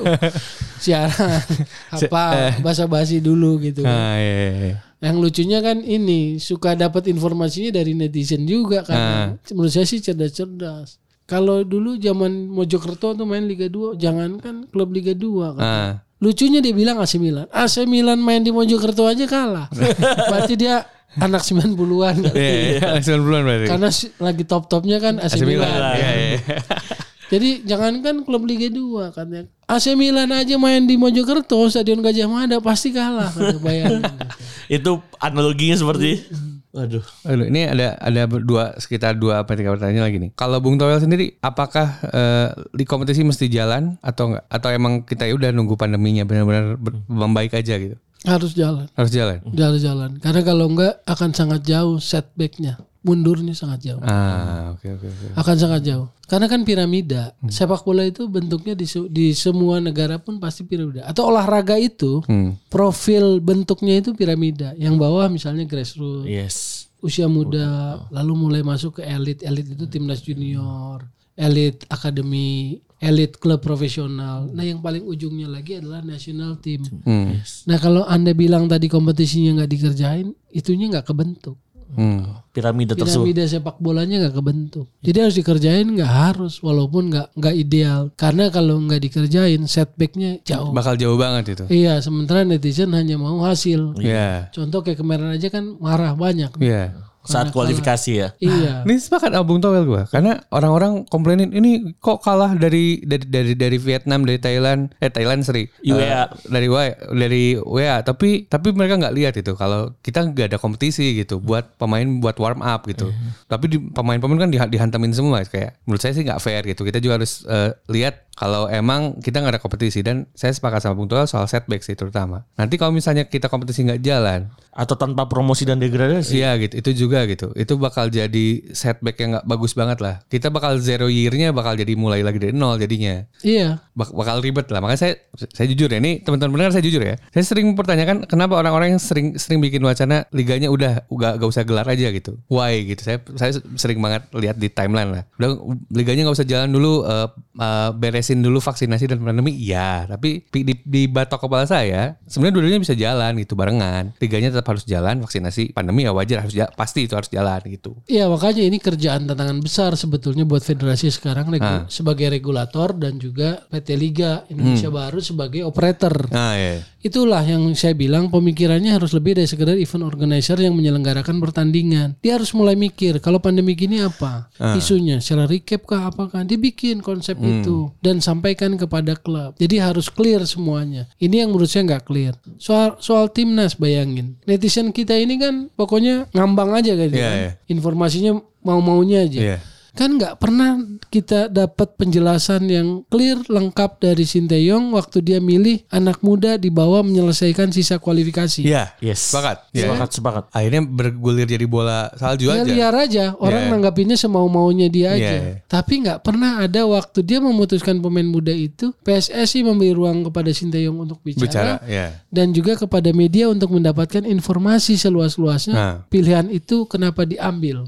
Siaran 0.84 1.40
apa 1.88 2.58
basa-basi 2.60 3.24
dulu 3.24 3.56
gitu 3.64 3.86
kan. 3.86 3.94
ah 3.94 4.16
iya, 4.20 4.34
iya, 4.36 4.50
iya. 4.52 4.76
Yang 5.02 5.16
lucunya 5.18 5.58
kan 5.64 5.80
ini 5.80 6.36
suka 6.36 6.76
dapat 6.76 7.08
informasinya 7.08 7.72
dari 7.72 7.96
netizen 7.96 8.44
juga 8.44 8.84
kan. 8.84 9.40
Menurut 9.48 9.72
saya 9.72 9.88
sih 9.88 10.04
cerdas-cerdas. 10.04 11.00
Kalau 11.24 11.64
dulu 11.64 11.96
zaman 11.96 12.52
Mojokerto 12.52 13.16
tuh 13.16 13.24
main 13.24 13.48
Liga 13.48 13.72
2, 13.72 13.96
jangan 13.96 14.36
kan 14.36 14.68
klub 14.68 14.92
Liga 14.92 15.16
2 15.16 15.56
kan. 15.56 15.62
ah 15.64 15.92
Lucunya 16.22 16.62
dia 16.62 16.70
bilang 16.70 17.02
AC 17.02 17.18
Milan. 17.18 17.50
AC 17.50 17.82
Milan 17.82 18.22
main 18.22 18.38
di 18.46 18.54
Mojokerto 18.54 19.10
aja 19.10 19.26
kalah. 19.26 19.66
Berarti 20.30 20.54
dia 20.54 20.86
anak 21.20 21.42
90-an 21.44 22.16
kan. 22.24 22.34
Iya, 22.38 22.52
iya, 22.96 23.00
90-an 23.00 23.42
berarti. 23.44 23.66
Karena 23.68 23.88
lagi 24.22 24.44
top-topnya 24.48 24.98
kan 25.02 25.14
AC, 25.20 25.36
AC 25.36 25.44
Milan. 25.44 25.68
Milan. 25.68 25.94
Iya, 25.98 26.10
iya. 26.14 26.38
Jadi 27.32 27.64
jangankan 27.64 28.28
klub 28.28 28.44
Liga 28.44 28.68
2 28.68 29.16
katanya. 29.16 29.48
AC 29.64 29.96
Milan 29.96 30.28
aja 30.36 30.60
main 30.60 30.84
di 30.84 31.00
Mojokerto, 31.00 31.64
Stadion 31.72 32.04
Gajah 32.04 32.28
Mada 32.28 32.60
pasti 32.60 32.92
kalah. 32.92 33.32
Bayangin. 33.64 34.04
itu 34.76 35.00
analoginya 35.16 35.76
seperti 35.80 36.28
Waduh. 36.72 37.04
Aduh, 37.28 37.46
ini 37.52 37.68
ada 37.68 38.00
ada 38.00 38.24
dua 38.24 38.72
sekitar 38.80 39.12
dua 39.12 39.44
apa 39.44 39.52
tiga 39.52 39.76
pertanyaan 39.76 40.08
lagi 40.08 40.16
nih. 40.16 40.30
Kalau 40.32 40.56
Bung 40.56 40.80
Toel 40.80 40.96
sendiri, 41.04 41.36
apakah 41.44 42.00
eh, 42.08 42.48
di 42.72 42.88
kompetisi 42.88 43.20
mesti 43.20 43.44
jalan 43.52 44.00
atau 44.00 44.32
enggak? 44.32 44.44
Atau 44.48 44.72
emang 44.72 45.04
kita 45.04 45.28
ya 45.28 45.36
udah 45.36 45.52
nunggu 45.52 45.76
pandeminya 45.76 46.24
benar-benar 46.24 46.80
membaik 47.12 47.52
aja 47.52 47.76
gitu? 47.76 48.00
Harus 48.22 48.54
jalan. 48.54 48.86
Harus 48.94 49.10
jalan. 49.10 49.42
Jalan-jalan. 49.50 50.10
Karena 50.22 50.40
kalau 50.42 50.70
enggak 50.70 51.02
akan 51.04 51.30
sangat 51.34 51.60
jauh 51.62 51.98
setbacknya. 51.98 52.78
Mundurnya 53.02 53.50
sangat 53.50 53.82
jauh. 53.82 53.98
Ah, 53.98 54.78
oke 54.78 54.86
oke 54.86 55.06
oke. 55.10 55.26
Akan 55.34 55.58
sangat 55.58 55.82
jauh. 55.82 56.06
Karena 56.30 56.46
kan 56.46 56.62
piramida. 56.62 57.34
Sepak 57.50 57.82
bola 57.82 58.06
itu 58.06 58.30
bentuknya 58.30 58.78
di, 58.78 58.86
di 59.10 59.34
semua 59.34 59.82
negara 59.82 60.22
pun 60.22 60.38
pasti 60.38 60.62
piramida. 60.62 61.02
Atau 61.02 61.26
olahraga 61.26 61.74
itu 61.74 62.22
Hmm. 62.30 62.54
profil 62.70 63.42
bentuknya 63.42 63.98
itu 63.98 64.14
piramida. 64.14 64.70
Yang 64.78 65.02
bawah 65.02 65.26
misalnya 65.26 65.66
grassroots. 65.66 66.30
Yes. 66.30 66.56
Usia 67.02 67.26
muda. 67.26 67.98
Lalu 68.14 68.32
mulai 68.38 68.62
masuk 68.62 69.02
ke 69.02 69.02
elit. 69.02 69.42
Elit 69.42 69.74
itu 69.74 69.84
timnas 69.90 70.22
junior. 70.22 71.02
Elit 71.34 71.82
akademi. 71.90 72.78
Elit 73.02 73.34
klub 73.42 73.58
profesional. 73.58 74.46
Nah 74.54 74.62
yang 74.62 74.78
paling 74.78 75.02
ujungnya 75.02 75.50
lagi 75.50 75.82
adalah 75.82 76.06
national 76.06 76.62
team. 76.62 76.86
Hmm. 77.02 77.42
Nah 77.66 77.78
kalau 77.82 78.06
anda 78.06 78.30
bilang 78.30 78.70
tadi 78.70 78.86
kompetisinya 78.86 79.58
nggak 79.58 79.70
dikerjain, 79.74 80.30
itunya 80.54 80.86
nggak 80.86 81.10
kebentuk. 81.10 81.58
Hmm. 81.92 82.40
Piramida 82.56 82.96
tersebut. 82.96 83.28
Piramida 83.28 83.44
sepak 83.44 83.76
bolanya 83.76 84.24
nggak 84.24 84.36
kebentuk. 84.36 84.86
Jadi 85.04 85.18
harus 85.18 85.36
dikerjain 85.36 85.84
nggak 85.84 86.08
harus, 86.08 86.62
walaupun 86.64 87.12
nggak 87.12 87.36
nggak 87.36 87.54
ideal. 87.58 88.00
Karena 88.16 88.48
kalau 88.48 88.80
nggak 88.80 89.02
dikerjain 89.02 89.60
setbacknya 89.68 90.40
jauh. 90.40 90.72
Bakal 90.72 90.96
jauh 90.96 91.20
banget 91.20 91.58
itu. 91.58 91.64
Iya, 91.68 92.00
sementara 92.00 92.48
netizen 92.48 92.96
hanya 92.96 93.20
mau 93.20 93.44
hasil. 93.44 94.00
Iya. 94.00 94.48
Contoh 94.56 94.80
kayak 94.80 95.04
kemarin 95.04 95.36
aja 95.36 95.52
kan 95.52 95.76
marah 95.76 96.16
banyak. 96.16 96.56
Iya. 96.60 97.11
Saat 97.22 97.54
kualifikasi 97.54 98.10
ya. 98.10 98.28
Iya. 98.42 98.72
Ini 98.86 98.98
sepakat 98.98 99.30
sama 99.30 99.46
Bung 99.46 99.62
Toel 99.62 99.86
gue 99.86 100.02
karena 100.10 100.42
orang-orang 100.50 101.06
komplainin 101.06 101.54
ini 101.54 101.94
kok 102.02 102.18
kalah 102.22 102.58
dari 102.58 102.98
dari 103.06 103.24
dari 103.26 103.52
dari 103.54 103.78
Vietnam 103.78 104.26
dari 104.26 104.42
Thailand? 104.42 104.90
Eh 104.98 105.10
Thailand 105.10 105.46
sorry. 105.46 105.70
UEA. 105.86 106.26
Eh, 106.26 106.26
dari 106.50 106.66
WA 106.66 106.90
dari 107.14 107.54
WA 107.58 108.02
tapi 108.02 108.50
tapi 108.50 108.74
mereka 108.74 108.98
nggak 108.98 109.14
lihat 109.14 109.34
itu. 109.38 109.54
Kalau 109.54 109.94
kita 110.02 110.26
nggak 110.26 110.54
ada 110.54 110.58
kompetisi 110.58 111.14
gitu 111.14 111.38
buat 111.38 111.78
pemain 111.78 112.06
buat 112.18 112.34
warm 112.42 112.60
up 112.60 112.90
gitu. 112.90 113.14
Tapi 113.46 113.64
di, 113.70 113.78
pemain-pemain 113.78 114.48
kan 114.48 114.50
diha- 114.50 114.70
dihantamin 114.70 115.14
semua. 115.14 115.46
Kayak 115.46 115.78
menurut 115.86 116.02
saya 116.02 116.12
sih 116.18 116.26
nggak 116.26 116.42
fair 116.42 116.62
gitu. 116.66 116.82
Kita 116.82 116.98
juga 116.98 117.22
harus 117.22 117.46
eh, 117.46 117.70
lihat 117.86 118.31
kalau 118.32 118.66
emang 118.66 119.20
kita 119.20 119.38
nggak 119.38 119.58
ada 119.58 119.62
kompetisi 119.62 120.00
dan 120.00 120.24
saya 120.32 120.50
sepakat 120.50 120.82
sama 120.82 120.96
Bung 120.96 121.06
Toel 121.06 121.28
soal 121.28 121.44
setback 121.44 121.84
sih 121.84 121.92
terutama 121.92 122.48
nanti 122.56 122.80
kalau 122.80 122.90
misalnya 122.90 123.28
kita 123.28 123.52
kompetisi 123.52 123.84
nggak 123.84 124.02
jalan 124.02 124.48
Atau 124.72 124.96
tanpa 124.96 125.28
promosi 125.28 125.68
dan 125.68 125.76
degradasi. 125.76 126.40
Iya 126.40 126.56
gitu, 126.56 126.80
itu 126.80 126.90
juga 127.04 127.28
gitu. 127.28 127.52
Itu 127.52 127.76
bakal 127.76 128.08
jadi 128.08 128.72
setback 128.72 129.20
yang 129.20 129.36
nggak 129.36 129.44
bagus 129.44 129.76
banget 129.76 130.00
lah. 130.00 130.24
Kita 130.32 130.48
bakal 130.48 130.80
zero 130.80 131.12
year-nya 131.12 131.52
bakal 131.52 131.76
jadi 131.76 131.92
mulai 131.92 132.24
lagi 132.24 132.40
dari 132.40 132.56
nol 132.56 132.80
jadinya. 132.80 133.20
Iya. 133.44 133.84
Bak- 133.92 134.16
bakal 134.16 134.40
ribet 134.40 134.72
lah. 134.72 134.80
Makanya 134.80 134.96
saya 134.96 135.12
saya 135.52 135.68
jujur 135.68 135.92
ya, 135.92 136.00
ini 136.00 136.24
teman-teman 136.24 136.56
benar 136.56 136.72
saya 136.72 136.80
jujur 136.80 137.04
ya. 137.04 137.20
Saya 137.36 137.44
sering 137.44 137.68
mempertanyakan 137.76 138.24
kenapa 138.24 138.56
orang-orang 138.56 138.96
yang 138.96 139.02
sering 139.04 139.36
sering 139.36 139.60
bikin 139.60 139.84
wacana 139.84 140.24
liganya 140.32 140.72
udah 140.72 141.04
gak, 141.04 141.32
gak 141.36 141.48
usah 141.52 141.68
gelar 141.68 141.84
aja 141.84 142.08
gitu. 142.08 142.40
Why 142.48 142.96
gitu. 142.96 143.04
Saya 143.04 143.20
saya 143.36 143.52
sering 143.76 144.00
banget 144.00 144.24
lihat 144.32 144.56
di 144.56 144.72
timeline 144.72 145.20
lah. 145.20 145.22
Udah 145.36 145.52
liganya 145.92 146.24
nggak 146.24 146.36
usah 146.40 146.48
jalan 146.48 146.72
dulu 146.72 147.04
eh, 147.04 147.28
eh, 147.60 147.90
beresin 147.92 148.21
beresin 148.22 148.38
dulu 148.38 148.62
vaksinasi 148.62 149.04
dan 149.04 149.18
pandemi 149.18 149.50
iya 149.52 150.06
tapi 150.06 150.46
di, 150.46 150.78
di, 150.78 151.02
batok 151.04 151.42
kepala 151.42 151.66
saya 151.66 152.14
sebenarnya 152.24 152.54
dua-duanya 152.54 152.80
bisa 152.80 152.94
jalan 152.94 153.34
gitu 153.36 153.52
barengan 153.52 154.14
tiganya 154.16 154.48
tetap 154.48 154.70
harus 154.70 154.86
jalan 154.86 155.18
vaksinasi 155.18 155.74
pandemi 155.74 156.06
ya 156.06 156.14
wajar 156.14 156.38
harus 156.40 156.54
ja- 156.54 156.70
pasti 156.70 157.02
itu 157.02 157.12
harus 157.12 157.26
jalan 157.26 157.58
gitu 157.66 157.98
Iya 158.06 158.30
makanya 158.30 158.62
ini 158.62 158.78
kerjaan 158.78 159.26
tantangan 159.26 159.58
besar 159.58 159.90
sebetulnya 159.92 160.44
buat 160.44 160.62
federasi 160.62 161.10
sekarang 161.10 161.50
regu- 161.50 161.64
Ah. 161.64 161.82
sebagai 161.88 162.28
regulator 162.28 162.92
dan 162.92 163.16
juga 163.16 163.66
PT 163.66 163.88
Liga 163.94 164.46
Indonesia 164.46 164.84
Hmm. 164.84 164.90
Baru 164.92 165.18
sebagai 165.18 165.64
operator. 165.64 166.28
nah 166.28 166.54
ya 166.54 166.78
Itulah 167.02 167.42
yang 167.42 167.66
saya 167.72 167.96
bilang 167.96 168.28
pemikirannya 168.28 168.92
harus 168.92 169.10
lebih 169.10 169.34
dari 169.34 169.44
sekedar 169.44 169.74
event 169.74 170.06
organizer 170.06 170.54
yang 170.56 170.70
menyelenggarakan 170.72 171.42
pertandingan. 171.42 172.14
Dia 172.20 172.38
harus 172.38 172.52
mulai 172.52 172.76
mikir 172.76 173.18
kalau 173.18 173.38
pandemi 173.38 173.72
gini 173.72 173.98
apa 173.98 174.46
Ah. 174.54 174.76
isunya, 174.76 175.18
secara 175.18 175.46
recap 175.46 175.82
kah 175.82 176.06
apakah 176.06 176.42
dibikin 176.42 177.00
konsep 177.00 177.34
Hmm. 177.34 177.58
itu 177.58 177.90
dan 177.98 178.11
sampaikan 178.18 178.74
kepada 178.74 179.14
klub. 179.14 179.54
Jadi 179.56 179.78
harus 179.78 180.10
clear 180.10 180.42
semuanya. 180.44 181.06
Ini 181.16 181.46
yang 181.46 181.54
menurut 181.54 181.70
saya 181.70 181.86
nggak 181.86 182.04
clear. 182.04 182.34
Soal 182.58 182.98
soal 182.98 183.30
timnas 183.30 183.78
bayangin 183.78 184.36
netizen 184.44 184.90
kita 184.90 185.14
ini 185.14 185.38
kan 185.38 185.70
pokoknya 185.72 186.26
ngambang 186.34 186.74
aja 186.74 186.92
gitu 186.92 187.14
Iya, 187.14 187.22
kan. 187.24 187.36
iya. 187.38 187.50
Informasinya 187.70 188.32
mau-maunya 188.60 189.24
aja 189.24 189.40
Iya. 189.40 189.58
Kan 189.92 190.16
nggak 190.16 190.40
pernah 190.40 190.80
kita 191.12 191.52
dapat 191.52 192.00
penjelasan 192.00 192.64
yang 192.64 193.04
clear 193.12 193.36
lengkap 193.44 194.00
dari 194.00 194.24
Sinteyong 194.24 194.96
waktu 194.96 195.20
dia 195.20 195.38
milih 195.38 195.84
anak 195.92 196.24
muda 196.24 196.56
di 196.56 196.72
bawah 196.72 197.04
menyelesaikan 197.04 197.68
sisa 197.68 198.00
kualifikasi. 198.00 198.64
Iya. 198.64 198.96
Yes. 199.04 199.28
Sepakat. 199.28 199.68
Iya. 199.76 199.92
Sepakat, 199.92 200.08
sepakat. 200.16 200.44
Akhirnya 200.50 200.82
bergulir 200.82 201.44
jadi 201.44 201.66
bola 201.68 202.08
salju 202.16 202.48
Ya 202.48 202.64
aja. 202.64 202.64
liar 202.64 202.94
aja, 202.96 203.24
orang 203.36 203.68
Iya. 203.68 203.72
nanggapinnya 203.76 204.16
semau-maunya 204.16 204.88
dia 204.88 205.12
aja. 205.12 205.32
Iya, 205.36 205.42
iya. 205.44 205.54
Tapi 205.68 205.92
nggak 206.08 206.24
pernah 206.24 206.64
ada 206.64 206.80
waktu 206.88 207.20
dia 207.20 207.38
memutuskan 207.38 208.00
pemain 208.00 208.24
muda 208.24 208.50
itu, 208.50 208.96
PSSI 209.04 209.60
memberi 209.60 209.92
ruang 209.92 210.24
kepada 210.24 210.48
Sinteyong 210.48 211.04
untuk 211.04 211.20
bicara, 211.20 211.44
Bicara, 211.44 211.72
ya. 211.84 212.06
dan 212.32 212.56
juga 212.56 212.80
kepada 212.80 213.12
media 213.12 213.52
untuk 213.52 213.68
mendapatkan 213.76 214.24
informasi 214.24 214.96
seluas-luasnya. 214.96 215.74
Nah. 215.76 215.94
Pilihan 216.08 216.48
itu 216.48 216.88
kenapa 216.88 217.28
diambil? 217.28 217.84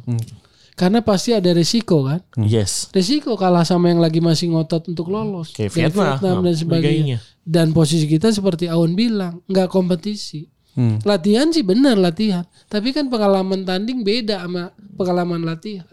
Karena 0.75 1.07
pasti 1.07 1.31
ada 1.31 1.55
resiko 1.55 2.03
kan. 2.03 2.19
Yes. 2.35 2.91
Resiko 2.91 3.39
kalah 3.39 3.63
sama 3.63 3.95
yang 3.95 4.03
lagi 4.03 4.19
masih 4.19 4.51
ngotot 4.51 4.91
untuk 4.91 5.07
lolos. 5.07 5.55
Kayak 5.55 5.71
Kayak 5.71 5.93
Vietnam, 5.95 6.43
dan 6.43 6.55
sebagainya. 6.59 7.19
Dan 7.47 7.67
posisi 7.71 8.11
kita 8.11 8.35
seperti 8.35 8.67
Aun 8.67 8.99
bilang, 8.99 9.39
nggak 9.47 9.71
kompetisi. 9.71 10.51
Hmm. 10.75 10.99
Latihan 11.07 11.55
sih 11.55 11.63
benar 11.63 11.95
latihan, 11.95 12.43
tapi 12.67 12.91
kan 12.91 13.07
pengalaman 13.07 13.63
tanding 13.63 14.03
beda 14.03 14.43
sama 14.43 14.75
pengalaman 14.99 15.47
latihan. 15.47 15.87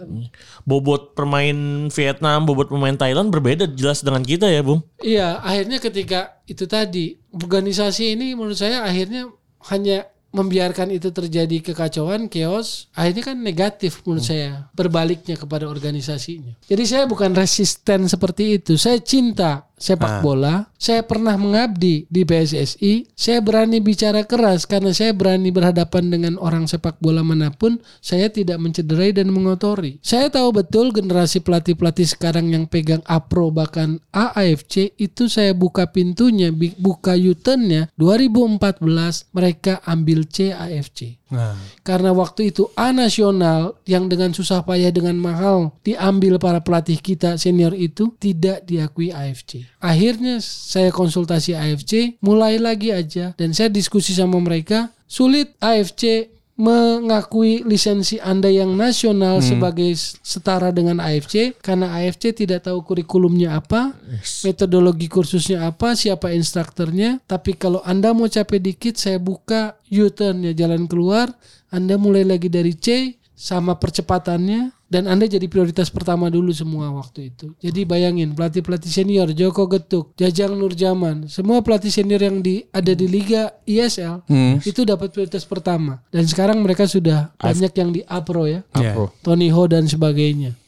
Bobot 0.66 1.14
pemain 1.14 1.86
Vietnam, 1.94 2.50
bobot 2.50 2.74
pemain 2.74 2.98
Thailand 2.98 3.30
berbeda 3.30 3.70
jelas 3.78 4.02
dengan 4.02 4.26
kita 4.26 4.50
ya, 4.50 4.66
Bung. 4.66 4.82
Iya, 5.06 5.38
akhirnya 5.38 5.78
ketika 5.78 6.42
itu 6.50 6.66
tadi 6.66 7.14
organisasi 7.30 8.18
ini 8.18 8.34
menurut 8.34 8.58
saya 8.58 8.82
akhirnya 8.82 9.30
hanya 9.70 10.10
membiarkan 10.32 10.96
itu 10.96 11.12
terjadi 11.12 11.72
kekacauan, 11.72 12.32
chaos, 12.32 12.88
akhirnya 12.96 13.36
kan 13.36 13.38
negatif 13.40 14.00
menurut 14.08 14.24
saya 14.24 14.72
berbaliknya 14.72 15.36
kepada 15.36 15.68
organisasinya. 15.68 16.56
Jadi 16.64 16.84
saya 16.88 17.04
bukan 17.04 17.36
resisten 17.36 18.08
seperti 18.08 18.60
itu. 18.60 18.80
Saya 18.80 19.00
cinta 19.04 19.71
sepak 19.82 20.22
bola. 20.22 20.70
Saya 20.78 21.02
pernah 21.06 21.34
mengabdi 21.36 22.06
di 22.06 22.22
PSSI. 22.22 23.14
Saya 23.18 23.42
berani 23.42 23.82
bicara 23.82 24.22
keras 24.26 24.70
karena 24.70 24.94
saya 24.94 25.14
berani 25.14 25.50
berhadapan 25.50 26.14
dengan 26.14 26.34
orang 26.38 26.70
sepak 26.70 27.02
bola 27.02 27.26
mana 27.26 27.50
pun. 27.50 27.82
Saya 28.02 28.30
tidak 28.30 28.62
mencederai 28.62 29.14
dan 29.14 29.34
mengotori. 29.34 29.98
Saya 30.06 30.30
tahu 30.30 30.62
betul 30.62 30.94
generasi 30.94 31.42
pelatih-pelatih 31.42 32.06
sekarang 32.06 32.54
yang 32.54 32.70
pegang 32.70 33.02
APRO 33.10 33.50
bahkan 33.50 33.98
AAFC 34.14 34.94
itu 35.02 35.26
saya 35.26 35.58
buka 35.58 35.90
pintunya, 35.90 36.54
buka 36.78 37.18
U-turn-nya 37.18 37.90
2014 37.98 39.34
mereka 39.34 39.82
ambil 39.86 40.30
C 40.30 40.54
AFC. 40.54 41.22
Nah. 41.32 41.56
Karena 41.82 42.12
waktu 42.12 42.52
itu 42.52 42.68
A 42.76 42.92
nasional 42.92 43.80
yang 43.88 44.12
dengan 44.12 44.36
susah 44.36 44.68
payah 44.68 44.92
dengan 44.92 45.16
mahal 45.16 45.72
diambil 45.80 46.36
para 46.38 46.60
pelatih 46.60 47.00
kita 47.00 47.40
senior 47.40 47.72
itu 47.72 48.12
tidak 48.20 48.68
diakui 48.68 49.16
AFC. 49.16 49.71
Akhirnya 49.80 50.42
saya 50.44 50.90
konsultasi 50.90 51.56
AFC, 51.56 52.18
mulai 52.22 52.62
lagi 52.62 52.92
aja 52.94 53.34
dan 53.38 53.56
saya 53.56 53.72
diskusi 53.72 54.14
sama 54.14 54.38
mereka, 54.38 54.92
sulit 55.08 55.56
AFC 55.58 56.30
mengakui 56.62 57.66
lisensi 57.66 58.22
Anda 58.22 58.46
yang 58.54 58.78
nasional 58.78 59.42
sebagai 59.42 59.98
setara 60.22 60.70
dengan 60.70 61.02
AFC 61.02 61.58
karena 61.58 61.98
AFC 61.98 62.38
tidak 62.38 62.70
tahu 62.70 62.86
kurikulumnya 62.86 63.58
apa, 63.58 63.98
metodologi 64.46 65.10
kursusnya 65.10 65.66
apa, 65.66 65.98
siapa 65.98 66.30
instrukturnya. 66.30 67.18
Tapi 67.26 67.58
kalau 67.58 67.82
Anda 67.82 68.14
mau 68.14 68.30
capek 68.30 68.62
dikit, 68.62 68.94
saya 69.02 69.18
buka 69.18 69.82
U-turn 69.90 70.46
ya 70.46 70.54
jalan 70.54 70.86
keluar. 70.86 71.34
Anda 71.74 71.98
mulai 71.98 72.28
lagi 72.28 72.52
dari 72.52 72.78
C 72.78 73.18
sama 73.34 73.82
percepatannya 73.82 74.81
dan 74.92 75.08
Anda 75.08 75.24
jadi 75.24 75.48
prioritas 75.48 75.88
pertama 75.88 76.28
dulu 76.28 76.52
semua 76.52 76.92
waktu 76.92 77.32
itu. 77.32 77.56
Jadi 77.64 77.88
bayangin 77.88 78.36
pelatih-pelatih 78.36 78.92
senior 78.92 79.32
Joko 79.32 79.64
Getuk, 79.72 80.12
Jajang 80.20 80.52
Nurjaman, 80.60 81.32
semua 81.32 81.64
pelatih 81.64 81.88
senior 81.88 82.20
yang 82.20 82.44
di 82.44 82.68
ada 82.76 82.92
di 82.92 83.08
Liga 83.08 83.56
ISL 83.64 84.28
itu 84.68 84.84
dapat 84.84 85.16
prioritas 85.16 85.48
pertama. 85.48 86.04
Dan 86.12 86.28
sekarang 86.28 86.60
mereka 86.60 86.84
sudah 86.84 87.32
banyak 87.40 87.72
yang 87.72 87.90
di 87.96 88.02
APRO 88.04 88.44
ya. 88.52 88.60
Iya. 88.76 88.92
Apro. 88.92 89.16
Tony 89.24 89.48
Ho 89.48 89.64
dan 89.72 89.88
sebagainya. 89.88 90.60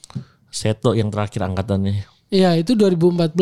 Seto 0.47 0.95
yang 0.95 1.11
terakhir 1.11 1.43
angkatannya. 1.43 2.07
Iya, 2.31 2.55
itu 2.55 2.79
2014 2.79 3.35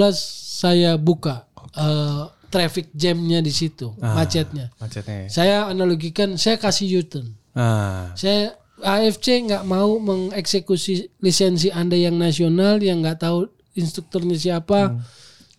saya 0.65 0.97
buka 0.97 1.45
eh, 1.77 2.25
traffic 2.49 2.89
jamnya 2.91 3.39
di 3.39 3.53
situ, 3.53 3.93
macetnya. 4.01 4.73
Macetnya. 4.81 5.25
ya. 5.25 5.27
Saya 5.29 5.55
analogikan, 5.69 6.35
saya 6.41 6.57
kasih 6.57 7.05
U-turn. 7.05 7.37
Ah. 7.55 8.11
Saya 8.15 8.55
AFC 8.81 9.45
nggak 9.47 9.63
mau 9.63 9.97
mengeksekusi 10.01 11.21
lisensi 11.21 11.69
Anda 11.71 11.95
yang 11.95 12.17
nasional 12.17 12.81
yang 12.81 13.05
nggak 13.05 13.21
tahu 13.21 13.47
instrukturnya 13.77 14.35
siapa. 14.35 14.99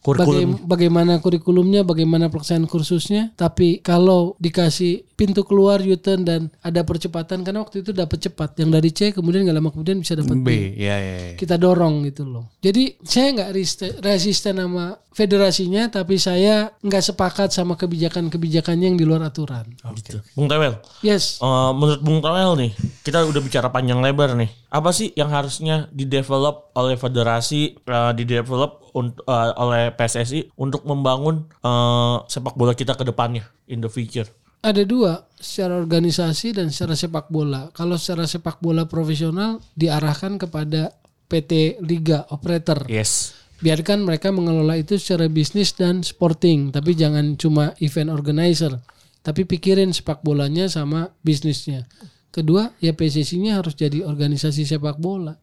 Kurikulum. 0.03 0.59
baga- 0.59 0.67
bagaimana 0.67 1.13
kurikulumnya, 1.19 1.87
bagaimana 1.87 2.27
pelaksanaan 2.27 2.67
kursusnya. 2.67 3.31
Tapi 3.33 3.79
kalau 3.79 4.35
dikasih 4.37 5.07
pintu 5.15 5.47
keluar 5.47 5.79
U-turn 5.79 6.27
dan 6.27 6.51
ada 6.59 6.83
percepatan 6.83 7.41
karena 7.41 7.63
waktu 7.63 7.81
itu 7.81 7.95
dapat 7.95 8.19
cepat. 8.21 8.59
Yang 8.59 8.71
dari 8.73 8.91
C 8.91 8.99
kemudian 9.13 9.47
nggak 9.47 9.55
lama 9.55 9.71
kemudian 9.71 10.03
bisa 10.03 10.19
dapat 10.19 10.35
B. 10.35 10.43
B, 10.43 10.49
ya 10.75 10.99
ya. 10.99 11.15
ya. 11.23 11.33
Kita 11.39 11.55
dorong 11.55 12.03
gitu 12.05 12.27
loh. 12.27 12.51
Jadi 12.59 12.99
saya 13.01 13.31
nggak 13.33 13.51
resisten, 13.53 13.91
resisten 14.03 14.55
sama 14.59 14.99
federasinya, 15.13 15.87
tapi 15.87 16.17
saya 16.17 16.75
nggak 16.75 17.05
sepakat 17.05 17.49
sama 17.49 17.77
kebijakan-kebijakannya 17.77 18.87
yang 18.89 18.99
di 18.99 19.07
luar 19.07 19.23
aturan. 19.23 19.71
Gitu. 19.95 20.19
Bung 20.33 20.49
Tewel, 20.49 20.83
Yes. 21.01 21.39
eh, 21.39 21.47
menurut 21.71 22.01
Bung 22.01 22.19
Tewel 22.19 22.51
nih, 22.59 22.73
kita 23.01 23.23
udah 23.23 23.41
bicara 23.41 23.69
panjang 23.69 24.01
lebar 24.01 24.35
nih. 24.35 24.51
Apa 24.67 24.91
sih 24.91 25.13
yang 25.15 25.29
harusnya 25.29 25.87
didevelop 25.93 26.72
oleh 26.77 26.97
federasi, 26.97 27.77
eh, 27.79 28.13
didevelop 28.17 28.93
unt- 28.97 29.21
eh, 29.25 29.53
oleh 29.57 29.93
PSSI 29.93 30.53
untuk 30.57 30.85
membangun 30.89 31.49
eh, 31.63 32.17
sepak 32.29 32.55
bola 32.57 32.73
kita 32.73 32.97
ke 32.97 33.05
depannya 33.05 33.45
in 33.69 33.81
the 33.81 33.91
future? 33.91 34.29
Ada 34.63 34.87
dua, 34.87 35.27
secara 35.43 35.75
organisasi 35.75 36.55
dan 36.55 36.71
secara 36.71 36.95
sepak 36.95 37.27
bola. 37.35 37.75
Kalau 37.75 37.99
secara 37.99 38.31
sepak 38.31 38.63
bola 38.63 38.87
profesional 38.87 39.59
diarahkan 39.75 40.39
kepada 40.39 40.95
PT 41.27 41.83
Liga 41.83 42.31
Operator. 42.31 42.87
Yes. 42.87 43.35
Biarkan 43.59 44.07
mereka 44.07 44.31
mengelola 44.31 44.79
itu 44.79 44.99
secara 45.03 45.27
bisnis 45.27 45.75
dan 45.75 46.07
sporting, 46.07 46.71
tapi 46.71 46.95
jangan 46.95 47.35
cuma 47.35 47.75
event 47.83 48.11
organizer. 48.11 48.79
Tapi 49.23 49.47
pikirin 49.47 49.95
sepak 49.95 50.23
bolanya 50.27 50.67
sama 50.71 51.11
bisnisnya. 51.23 51.87
Kedua, 52.33 52.73
ya 52.81 52.97
PSSI-nya 52.97 53.61
harus 53.61 53.77
jadi 53.77 54.09
organisasi 54.09 54.65
sepak 54.65 54.97
bola. 54.97 55.37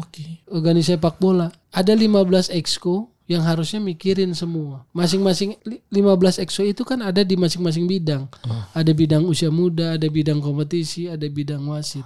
Oke. 0.00 0.40
Organisasi 0.48 0.96
sepak 0.96 1.20
bola. 1.20 1.52
Ada 1.76 1.92
15 1.92 2.48
exco 2.56 3.12
yang 3.28 3.44
harusnya 3.44 3.84
mikirin 3.84 4.32
semua. 4.32 4.88
Masing-masing 4.96 5.60
li- 5.68 5.84
15 5.92 6.40
exco 6.40 6.64
itu 6.64 6.88
kan 6.88 7.04
ada 7.04 7.20
di 7.20 7.36
masing-masing 7.36 7.84
bidang. 7.84 8.32
Ada 8.72 8.96
bidang 8.96 9.28
usia 9.28 9.52
muda, 9.52 10.00
ada 10.00 10.08
bidang 10.08 10.40
kompetisi, 10.40 11.04
ada 11.04 11.28
bidang 11.28 11.68
wasit. 11.68 12.04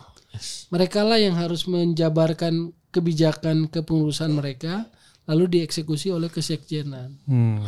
Mereka 0.74 1.06
lah 1.06 1.22
yang 1.22 1.38
harus 1.38 1.64
menjabarkan 1.70 2.74
kebijakan 2.90 3.70
kepengurusan 3.70 4.34
mereka 4.34 4.90
lalu 5.30 5.60
dieksekusi 5.62 6.10
oleh 6.10 6.30
kesekjenan. 6.34 7.14
Hmm. 7.30 7.62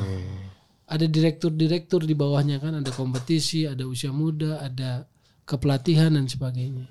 Ada 0.89 1.05
direktur-direktur 1.05 2.03
di 2.03 2.17
bawahnya 2.17 2.59
kan 2.59 2.81
ada 2.81 2.89
kompetisi, 2.91 3.69
ada 3.69 3.85
usia 3.85 4.09
muda, 4.09 4.59
ada 4.65 5.05
kepelatihan 5.49 6.13
dan 6.13 6.29
sebagainya. 6.29 6.85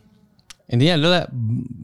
Intinya 0.68 1.00
adalah 1.00 1.22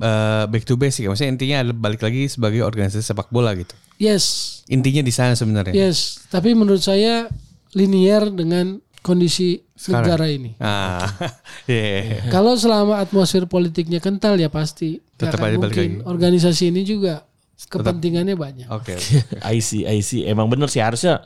eh, 0.01 0.43
back 0.49 0.65
to 0.65 0.75
basic. 0.75 1.05
Maksudnya 1.05 1.31
intinya 1.31 1.57
adalah 1.61 1.77
balik 1.77 2.01
lagi 2.01 2.25
sebagai 2.27 2.65
organisasi 2.65 3.05
sepak 3.05 3.29
bola 3.29 3.53
gitu. 3.53 3.77
Yes, 4.01 4.59
Intinya 4.67 5.05
di 5.05 5.13
sana 5.13 5.37
sebenarnya. 5.37 5.75
Yes, 5.75 6.23
tapi 6.31 6.55
menurut 6.57 6.81
saya 6.81 7.29
linier 7.75 8.31
dengan 8.33 8.79
kondisi 9.03 9.59
negara 9.91 10.31
ini. 10.31 10.55
Ah, 10.57 11.03
iya. 11.69 12.23
Kalau 12.31 12.55
selama 12.55 13.03
atmosfer 13.03 13.43
politiknya 13.43 13.99
kental 13.99 14.39
ya 14.39 14.47
pasti 14.47 15.03
Tetap 15.19 15.39
aja 15.43 15.59
balik 15.59 15.59
mungkin. 15.59 15.89
lagi. 15.99 16.07
Organisasi 16.07 16.71
ini 16.71 16.87
juga 16.87 17.27
kepentingannya 17.67 18.35
banyak. 18.39 18.67
Oke. 18.79 18.95
I 19.43 19.59
see, 19.59 19.83
I 19.83 19.99
see. 19.99 20.23
Emang 20.23 20.47
bener 20.47 20.71
sih 20.71 20.79
harusnya 20.79 21.19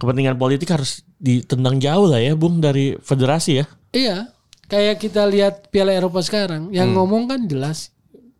kepentingan 0.00 0.40
politik 0.40 0.72
harus 0.72 1.04
ditendang 1.20 1.76
jauh 1.76 2.08
lah 2.08 2.18
ya, 2.18 2.32
Bung 2.32 2.64
dari 2.64 2.96
federasi 2.96 3.60
ya. 3.60 3.64
Iya, 3.92 4.16
kayak 4.70 4.96
kita 5.02 5.26
lihat 5.26 5.68
Piala 5.74 5.90
Eropa 5.90 6.22
sekarang, 6.22 6.70
yang 6.70 6.94
ngomong 6.94 7.26
kan 7.26 7.44
jelas 7.50 7.90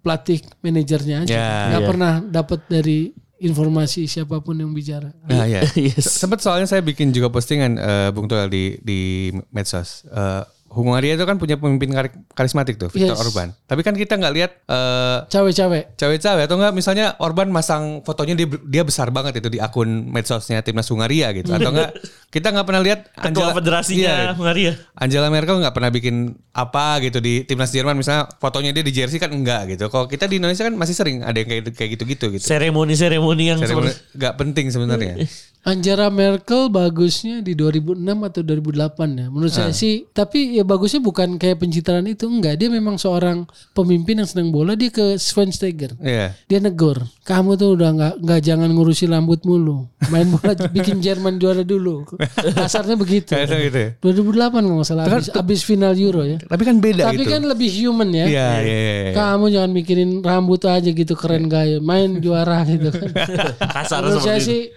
pelatih 0.01 0.41
manajernya 0.65 1.27
aja, 1.27 1.35
Ya, 1.35 1.49
nggak 1.75 1.83
iya. 1.85 1.89
pernah 1.91 2.13
dapat 2.25 2.61
dari 2.71 3.13
informasi 3.41 4.05
siapa 4.05 4.39
pun 4.45 4.55
yang 4.55 4.71
bicara. 4.71 5.11
Nah, 5.27 5.49
ya. 5.49 5.65
yes. 5.91 6.21
Sempat 6.21 6.45
soalnya 6.45 6.69
saya 6.69 6.85
bikin 6.85 7.11
juga 7.11 7.33
postingan 7.33 7.77
eh, 7.81 8.09
Bung 8.13 8.29
Toel 8.29 8.53
di 8.53 8.77
di 8.85 9.33
medsos. 9.51 10.05
Eh, 10.07 10.43
Hungaria 10.71 11.13
itu 11.13 11.23
kan 11.23 11.35
punya 11.35 11.55
pemimpin 11.55 11.91
kar- 11.91 12.15
karismatik 12.31 12.75
tuh, 12.77 12.87
Viktor 12.89 13.13
Yes. 13.13 13.21
Orban. 13.21 13.51
Tapi 13.65 13.83
kan 13.83 13.93
kita 13.93 14.15
nggak 14.15 14.33
lihat 14.33 14.51
eh, 14.65 15.19
Cawe-cawe. 15.27 15.81
cawe-cawe 15.95 16.41
atau 16.41 16.55
enggak 16.55 16.73
misalnya 16.73 17.19
Orban 17.19 17.51
masang 17.51 18.01
fotonya 18.01 18.33
dia 18.33 18.47
dia 18.47 18.83
besar 18.83 19.11
banget 19.11 19.37
itu 19.37 19.49
di 19.49 19.59
akun 19.59 19.89
medsosnya 20.07 20.61
timnas 20.61 20.87
Hungaria 20.87 21.31
gitu 21.33 21.51
atau 21.51 21.69
enggak 21.69 21.91
kita 22.31 22.49
nggak 22.49 22.63
pernah 22.65 22.81
lihat 22.81 23.01
Ketua 23.13 23.51
federasinya 23.51 23.99
Iya, 24.01 24.33
Hungaria. 24.33 24.73
Angela 24.95 25.27
Merkel 25.27 25.59
nggak 25.59 25.75
pernah 25.75 25.91
bikin 25.91 26.17
apa 26.51 26.99
gitu 27.01 27.19
di 27.19 27.43
timnas 27.43 27.71
Jerman 27.71 27.95
misalnya 27.95 28.31
fotonya 28.37 28.71
dia 28.71 28.81
di 28.81 28.91
jersey 28.91 29.19
kan 29.19 29.29
enggak 29.29 29.67
gitu. 29.69 29.87
Kalau 29.87 30.07
kita 30.07 30.25
di 30.25 30.39
Indonesia 30.39 30.63
kan 30.63 30.73
masih 30.73 30.95
sering 30.95 31.21
ada 31.21 31.35
yang 31.35 31.51
kayak 31.51 31.75
kayak 31.75 31.91
gitu-gitu 31.95 32.31
gitu. 32.31 32.45
Seremoni-seremoni 32.45 33.45
yang 33.45 33.59
nggak 33.59 34.35
penting 34.37 34.71
sebenarnya. 34.71 35.19
Angela 35.61 36.09
Merkel 36.09 36.73
bagusnya 36.73 37.45
di 37.45 37.53
2006 37.53 38.01
atau 38.01 38.41
2008 38.41 38.81
ya. 39.13 39.27
Menurut 39.29 39.53
saya 39.53 39.77
sih, 39.77 40.09
tapi 40.09 40.57
ya 40.61 40.65
bagusnya 40.69 41.01
bukan 41.01 41.41
kayak 41.41 41.57
pencitraan 41.65 42.05
itu 42.05 42.29
enggak. 42.29 42.61
Dia 42.61 42.69
memang 42.69 43.01
seorang 43.01 43.49
pemimpin 43.73 44.21
yang 44.21 44.29
senang 44.29 44.53
bola. 44.53 44.77
Dia 44.77 44.93
ke 44.93 45.17
Schweinsteiger. 45.17 45.97
Iya. 45.97 46.37
Dia 46.45 46.61
negor, 46.61 47.01
kamu 47.25 47.57
tuh 47.57 47.81
udah 47.81 47.89
nggak 47.97 48.15
nggak 48.21 48.41
jangan 48.45 48.69
ngurusi 48.69 49.09
rambut 49.09 49.41
mulu. 49.49 49.89
Main 50.13 50.29
bola 50.29 50.53
bikin 50.77 51.01
Jerman 51.01 51.41
juara 51.41 51.65
dulu. 51.65 52.05
Kasarnya 52.53 53.01
begitu. 53.01 53.33
Kayak 53.33 53.73
gitu 53.73 53.79
ya. 53.81 53.91
2008 54.05 54.61
kalau 54.61 54.77
nggak 54.77 54.89
salah 54.89 55.05
abis, 55.09 55.33
abis 55.33 55.61
final 55.65 55.97
Euro 55.97 56.29
ya. 56.29 56.37
Tapi 56.45 56.63
kan 56.69 56.77
beda 56.77 57.09
Tapi 57.09 57.25
gitu. 57.25 57.33
kan 57.33 57.43
lebih 57.49 57.71
human 57.73 58.11
ya. 58.13 58.27
Iya, 58.29 58.49
iya, 58.61 58.77
iya. 58.77 58.95
iya. 59.09 59.13
Kamu 59.17 59.49
jangan 59.49 59.71
mikirin 59.73 60.11
rambut 60.21 60.61
aja 60.69 60.91
gitu 60.93 61.17
keren 61.17 61.49
gaya, 61.49 61.81
main 61.81 62.21
juara 62.21 62.69
gitu 62.69 62.93
kan. 62.93 63.11
kasar 63.81 64.05
saya 64.21 64.37
sih 64.43 64.69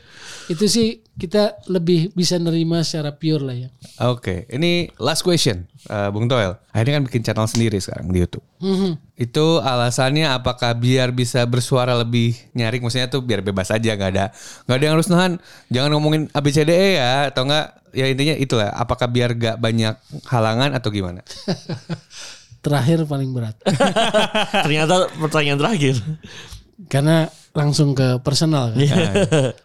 itu 0.54 0.66
sih 0.70 0.88
kita 1.14 1.58
lebih 1.70 2.14
bisa 2.14 2.38
nerima 2.38 2.82
secara 2.86 3.14
pure 3.14 3.41
lah 3.41 3.58
ya. 3.58 3.70
Oke, 4.10 4.45
ini 4.49 4.89
last 5.01 5.26
question, 5.26 5.66
eh, 5.89 6.10
Bung 6.10 6.30
Toel. 6.30 6.58
Akhirnya 6.74 7.01
kan 7.01 7.04
bikin 7.10 7.22
channel 7.26 7.49
sendiri 7.49 7.78
sekarang 7.82 8.10
di 8.14 8.22
YouTube. 8.22 8.45
Mhm. 8.62 8.97
Itu 9.18 9.62
alasannya 9.62 10.30
apakah 10.30 10.74
biar 10.78 11.14
bisa 11.14 11.45
bersuara 11.49 11.93
lebih 11.97 12.38
nyaring, 12.54 12.82
maksudnya 12.82 13.10
tuh 13.10 13.22
biar 13.26 13.41
bebas 13.41 13.70
aja, 13.74 13.93
nggak 13.93 14.12
ada 14.14 14.26
nggak 14.66 14.78
ada 14.78 14.84
yang 14.86 14.95
harus 14.97 15.10
nahan. 15.10 15.32
Jangan 15.74 15.89
ngomongin 15.97 16.24
ABCDE 16.34 17.01
ya, 17.01 17.34
atau 17.34 17.45
enggak 17.45 17.84
ya 17.93 18.06
intinya 18.10 18.36
itulah. 18.38 18.74
Apakah 18.74 19.08
biar 19.08 19.38
gak 19.38 19.58
banyak 19.62 19.95
halangan 20.28 20.74
atau 20.74 20.89
gimana? 20.89 21.22
Terakhir 22.66 23.04
paling 23.06 23.30
berat. 23.36 23.60
Ternyata 24.66 25.12
pertanyaan 25.20 25.60
terakhir. 25.60 25.99
Karena 26.88 27.28
langsung 27.54 27.94
ke 27.94 28.20
personal 28.26 28.74
kan. 28.74 28.82
Iya. 28.82 29.02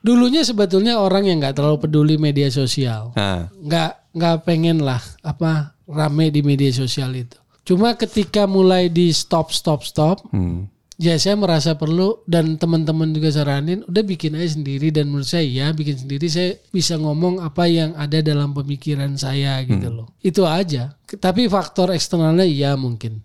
Dulunya 0.04 0.44
sebetulnya 0.44 1.00
orang 1.00 1.24
yang 1.24 1.40
nggak 1.40 1.56
terlalu 1.56 1.88
peduli 1.88 2.14
media 2.20 2.52
sosial. 2.52 3.16
Nah, 3.16 3.48
nggak 3.48 4.12
nggak 4.12 4.36
pengen 4.44 4.84
lah 4.84 5.00
apa 5.24 5.72
rame 5.88 6.28
di 6.28 6.44
media 6.44 6.68
sosial 6.70 7.16
itu. 7.16 7.36
Cuma 7.64 7.96
ketika 7.96 8.44
mulai 8.44 8.92
di 8.92 9.12
stop 9.12 9.52
stop 9.52 9.84
stop, 9.84 10.24
hmm. 10.32 10.68
ya 11.00 11.16
saya 11.16 11.36
merasa 11.36 11.76
perlu 11.76 12.24
dan 12.28 12.56
teman-teman 12.60 13.12
juga 13.12 13.32
saranin 13.32 13.84
udah 13.88 14.04
bikin 14.04 14.36
aja 14.36 14.56
sendiri 14.56 14.88
dan 14.92 15.08
menurut 15.08 15.28
saya 15.28 15.44
ya 15.44 15.66
bikin 15.72 15.96
sendiri 15.96 16.28
saya 16.28 16.56
bisa 16.72 16.96
ngomong 16.96 17.40
apa 17.40 17.68
yang 17.68 17.96
ada 17.96 18.20
dalam 18.20 18.52
pemikiran 18.52 19.16
saya 19.16 19.64
gitu 19.64 19.88
loh. 19.88 20.08
Itu 20.20 20.44
aja. 20.44 20.92
Tapi 21.08 21.48
faktor 21.48 21.92
eksternalnya 21.96 22.44
ya 22.44 22.76
mungkin 22.76 23.24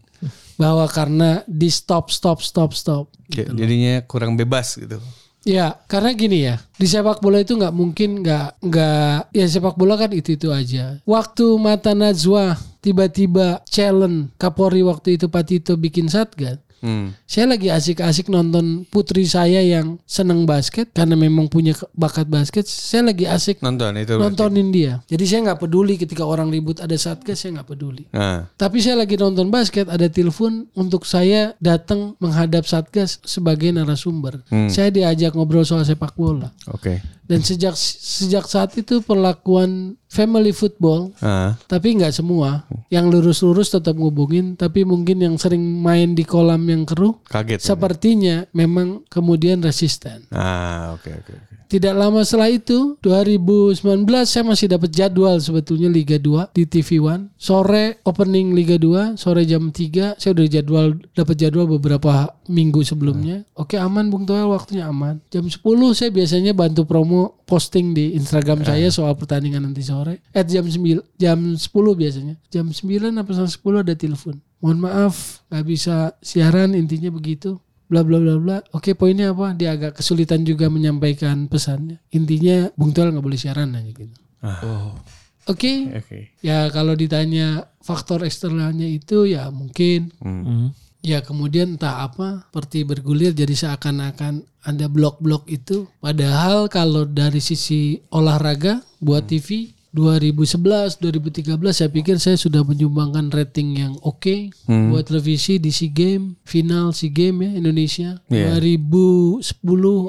bahwa 0.56 0.86
karena 0.89 1.41
di 1.45 1.70
stop 1.70 2.10
stop 2.10 2.39
stop 2.41 2.72
stop. 2.74 3.06
J- 3.30 3.49
jadinya 3.54 4.01
kurang 4.06 4.38
bebas 4.38 4.78
gitu. 4.78 5.01
Ya, 5.43 5.76
karena 5.91 6.16
gini 6.16 6.47
ya, 6.47 6.56
di 6.80 6.88
sepak 6.88 7.20
bola 7.20 7.43
itu 7.43 7.60
nggak 7.60 7.76
mungkin 7.76 8.24
nggak 8.24 8.64
nggak 8.64 9.36
ya 9.36 9.43
sepak 9.43 9.76
bola 9.76 9.99
kan 9.99 10.16
itu 10.16 10.39
itu 10.39 10.47
aja. 10.47 11.04
Waktu 11.04 11.60
Mata 11.60 11.91
Najwa 11.91 12.56
tiba-tiba 12.80 13.60
challenge 13.68 14.32
Kapolri 14.39 14.88
waktu 14.88 15.20
itu 15.20 15.28
Patito 15.28 15.76
bikin 15.76 16.08
satgas, 16.08 16.64
Hmm. 16.84 17.16
saya 17.24 17.48
lagi 17.48 17.72
asik-asik 17.72 18.28
nonton 18.28 18.84
putri 18.86 19.24
saya 19.24 19.64
yang 19.64 19.96
seneng 20.04 20.44
basket 20.44 20.92
karena 20.92 21.16
memang 21.16 21.48
punya 21.48 21.72
bakat 21.96 22.28
basket. 22.28 22.68
Saya 22.68 23.08
lagi 23.08 23.24
asik 23.24 23.64
Nonton 23.64 23.96
itu. 23.96 24.20
berarti. 24.20 24.24
nontonin 24.36 24.68
dia. 24.68 25.00
Jadi 25.08 25.24
saya 25.24 25.40
nggak 25.48 25.64
peduli 25.64 25.96
ketika 25.96 26.28
orang 26.28 26.52
ribut 26.52 26.84
ada 26.84 26.94
satgas, 26.94 27.40
saya 27.40 27.56
nggak 27.56 27.70
peduli. 27.72 28.04
Nah, 28.12 28.52
Tapi 28.54 28.84
saya 28.84 29.00
lagi 29.00 29.16
nonton 29.16 29.48
basket, 29.48 29.88
ada 29.88 30.12
telepon 30.12 30.68
untuk 30.76 31.08
saya 31.08 31.56
datang 31.58 32.20
menghadap 32.20 32.68
satgas 32.68 33.24
sebagai 33.24 33.72
narasumber. 33.72 34.44
Saya 34.68 34.92
diajak 34.92 35.32
ngobrol 35.34 35.64
soal 35.64 35.88
sepak 35.88 36.12
bola. 36.14 36.52
oke. 36.68 37.00
Dan 37.24 37.39
sejak 37.39 37.71
sejak 37.80 38.43
saat 38.45 38.76
itu 38.76 38.99
perlakuan 38.99 39.95
family 40.05 40.51
football, 40.51 41.15
Ah, 41.17 41.55
tapi 41.65 41.95
nggak 41.95 42.11
semua. 42.11 42.67
Yang 42.91 43.05
lurus-lurus 43.09 43.71
tetap 43.71 43.95
ngubungin, 43.95 44.59
tapi 44.59 44.84
mungkin 44.84 45.24
yang 45.24 45.36
sering 45.39 45.63
main 45.80 46.13
di 46.13 46.28
kolam 46.28 46.61
yang 46.67 46.84
keruh, 46.84 47.15
kaget. 47.26 47.63
sepertinya 47.63 48.43
memang 48.51 49.07
kemudian 49.07 49.63
resisten. 49.63 50.28
Ah, 50.30 50.93
oke 50.93 51.09
oke 51.09 51.32
oke. 51.32 51.55
Tidak 51.68 51.93
lama 51.93 52.22
setelah 52.22 52.51
itu 52.51 52.95
2019 53.01 54.05
saya 54.24 54.43
masih 54.45 54.68
dapat 54.70 54.89
jadwal 54.93 55.39
sebetulnya 55.41 55.89
Liga 55.89 56.18
2 56.18 56.53
di 56.53 56.64
TV 56.70 57.01
One. 57.01 57.34
Sore 57.36 57.99
opening 58.05 58.53
Liga 58.53 58.78
2, 58.78 59.20
sore 59.20 59.43
jam 59.43 59.70
3 59.74 60.20
saya 60.20 60.32
udah 60.34 60.47
jadwal 60.47 60.88
dapat 61.14 61.36
jadwal 61.39 61.66
beberapa 61.66 62.34
minggu 62.49 62.86
sebelumnya. 62.86 63.47
Oke 63.57 63.80
aman 63.80 64.07
Bung 64.07 64.28
Toel 64.28 64.47
waktunya 64.47 64.88
aman. 64.88 65.24
Jam 65.34 65.47
10 65.47 65.59
saya 65.97 66.09
biasanya 66.14 66.51
bantu 66.55 66.86
promo 66.86 67.41
posting 67.43 67.91
di 67.91 68.16
Instagram 68.16 68.64
saya 68.64 68.89
soal 68.93 69.18
pertandingan 69.18 69.66
nanti 69.66 69.84
sore. 69.84 70.24
At 70.32 70.47
jam 70.49 70.66
9 70.66 71.20
jam 71.20 71.38
10 71.57 71.59
biasanya. 71.97 72.36
Jam 72.53 72.70
9 72.70 73.14
apa 73.20 73.30
setengah 73.34 73.53
10 73.53 73.84
ada 73.84 73.93
telepon. 73.97 74.36
Mohon 74.64 74.80
maaf 74.80 75.43
nggak 75.51 75.66
bisa 75.68 76.16
siaran 76.24 76.72
intinya 76.72 77.11
begitu 77.11 77.59
bla 77.94 78.02
bla 78.02 78.18
bla 78.18 78.36
bla. 78.41 78.58
Oke 78.74 78.98
poinnya 78.98 79.30
apa? 79.30 79.54
Dia 79.54 79.78
agak 79.78 80.02
kesulitan 80.02 80.41
juga 80.41 80.66
menyampaikan 80.74 81.46
pesannya. 81.46 82.02
Intinya 82.10 82.74
Bung 82.74 82.89
Toel 82.89 83.14
nggak 83.14 83.22
boleh 83.22 83.38
siaran 83.38 83.78
aja 83.78 83.94
gitu. 83.94 84.18
Oh. 84.41 84.98
Oke, 85.46 85.91
Oke. 85.94 86.32
ya 86.39 86.72
kalau 86.72 86.96
ditanya 86.96 87.68
faktor 87.84 88.24
eksternalnya 88.24 88.88
itu 88.88 89.28
ya 89.28 89.52
mungkin 89.52 90.08
Hmm. 90.24 90.72
ya 91.04 91.20
kemudian 91.20 91.76
entah 91.76 92.08
apa 92.08 92.48
seperti 92.48 92.88
bergulir 92.88 93.36
jadi 93.36 93.52
seakan-akan 93.52 94.39
ada 94.64 94.88
blok-blok 94.88 95.44
itu. 95.52 95.91
Padahal 96.00 96.72
kalau 96.72 97.04
dari 97.04 97.44
sisi 97.44 98.00
olahraga 98.10 98.80
buat 99.04 99.28
TV 99.28 99.76
2011, 99.94 100.98
2013 100.98 101.54
saya 101.70 101.88
pikir 101.88 102.18
saya 102.18 102.34
sudah 102.34 102.62
menyumbangkan 102.62 103.30
rating 103.30 103.78
yang 103.78 103.94
oke 104.00 104.50
buat 104.66 105.06
televisi 105.06 105.56
di 105.56 105.70
SEA 105.70 105.88
Game, 105.88 106.24
final 106.41 106.89
SEA 106.89 107.10
Game 107.10 107.39
ya 107.39 107.52
Indonesia. 107.56 108.10
Iya. 108.26 108.58
2010 108.58 109.54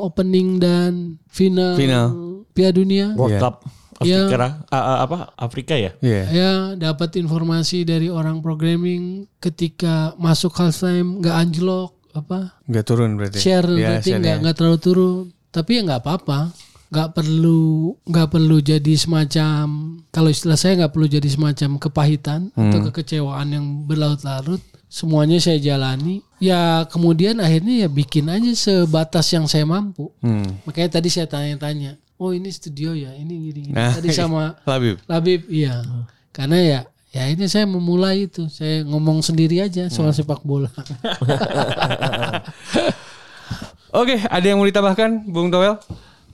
opening 0.00 0.56
dan 0.56 0.92
final, 1.26 1.76
Final. 1.76 2.06
Piala 2.50 2.72
Dunia. 2.72 3.06
World 3.12 3.30
Iya. 3.30 3.40
Cup 3.40 3.54
Iya. 4.00 4.26
Afrika, 4.26 4.48
ah, 4.68 4.96
apa 5.00 5.16
Afrika 5.34 5.74
ya? 5.74 5.92
Iya. 5.98 6.22
Ya 6.28 6.52
dapat 6.74 7.14
informasi 7.14 7.84
dari 7.84 8.08
orang 8.08 8.40
programming 8.40 9.28
ketika 9.38 10.16
masuk 10.16 10.50
halftime 10.52 11.20
nggak 11.20 11.30
anjlok 11.32 11.92
apa 12.10 12.58
Nggak 12.64 12.84
turun 12.84 13.14
berarti. 13.14 13.38
share 13.38 13.68
Iya, 13.68 13.98
rating 13.98 14.12
share 14.12 14.20
nggak 14.20 14.34
ya. 14.34 14.40
nggak 14.40 14.56
terlalu 14.56 14.78
turun 14.78 15.16
tapi 15.50 15.70
ya 15.76 15.82
nggak 15.84 16.00
apa-apa 16.00 16.38
nggak 16.94 17.10
perlu 17.12 17.98
nggak 18.02 18.28
perlu 18.30 18.56
jadi 18.60 18.94
semacam 18.94 19.66
kalau 20.08 20.30
istilah 20.30 20.54
saya 20.54 20.78
nggak 20.78 20.92
perlu 20.94 21.10
jadi 21.10 21.26
semacam 21.26 21.70
kepahitan 21.76 22.40
atau 22.48 22.78
Hmm. 22.78 22.86
kekecewaan 22.88 23.48
yang 23.50 23.66
berlarut-larut 23.82 24.62
semuanya 24.86 25.36
saya 25.36 25.58
jalani 25.58 26.22
ya 26.38 26.86
kemudian 26.86 27.38
akhirnya 27.38 27.82
ya 27.82 27.88
bikin 27.88 28.30
aja 28.30 28.46
sebatas 28.54 29.26
yang 29.28 29.44
saya 29.44 29.66
mampu 29.66 30.14
Hmm. 30.22 30.62
makanya 30.62 30.94
tadi 30.94 31.10
saya 31.10 31.26
tanya-tanya 31.26 31.98
oh 32.14 32.30
ini 32.30 32.46
studio 32.48 32.94
ya 32.94 33.10
ini 33.12 33.50
gini, 33.50 33.60
gini. 33.68 33.74
Nah, 33.74 33.90
tadi 33.90 34.08
sama 34.08 34.54
Labib. 34.70 35.02
Labib 35.04 35.50
iya 35.50 35.82
karena 36.30 36.58
ya 36.58 36.80
ya 37.10 37.26
ini 37.26 37.46
saya 37.46 37.62
memulai 37.64 38.26
itu 38.26 38.46
saya 38.48 38.82
ngomong 38.82 39.18
sendiri 39.18 39.58
aja 39.58 39.86
soal 39.88 40.10
sepak 40.10 40.42
bola 40.42 40.70
Oke, 43.94 44.18
ada 44.20 44.42
yang 44.42 44.58
mau 44.58 44.66
ditambahkan, 44.66 45.22
Bung 45.24 45.54
Toel? 45.54 45.78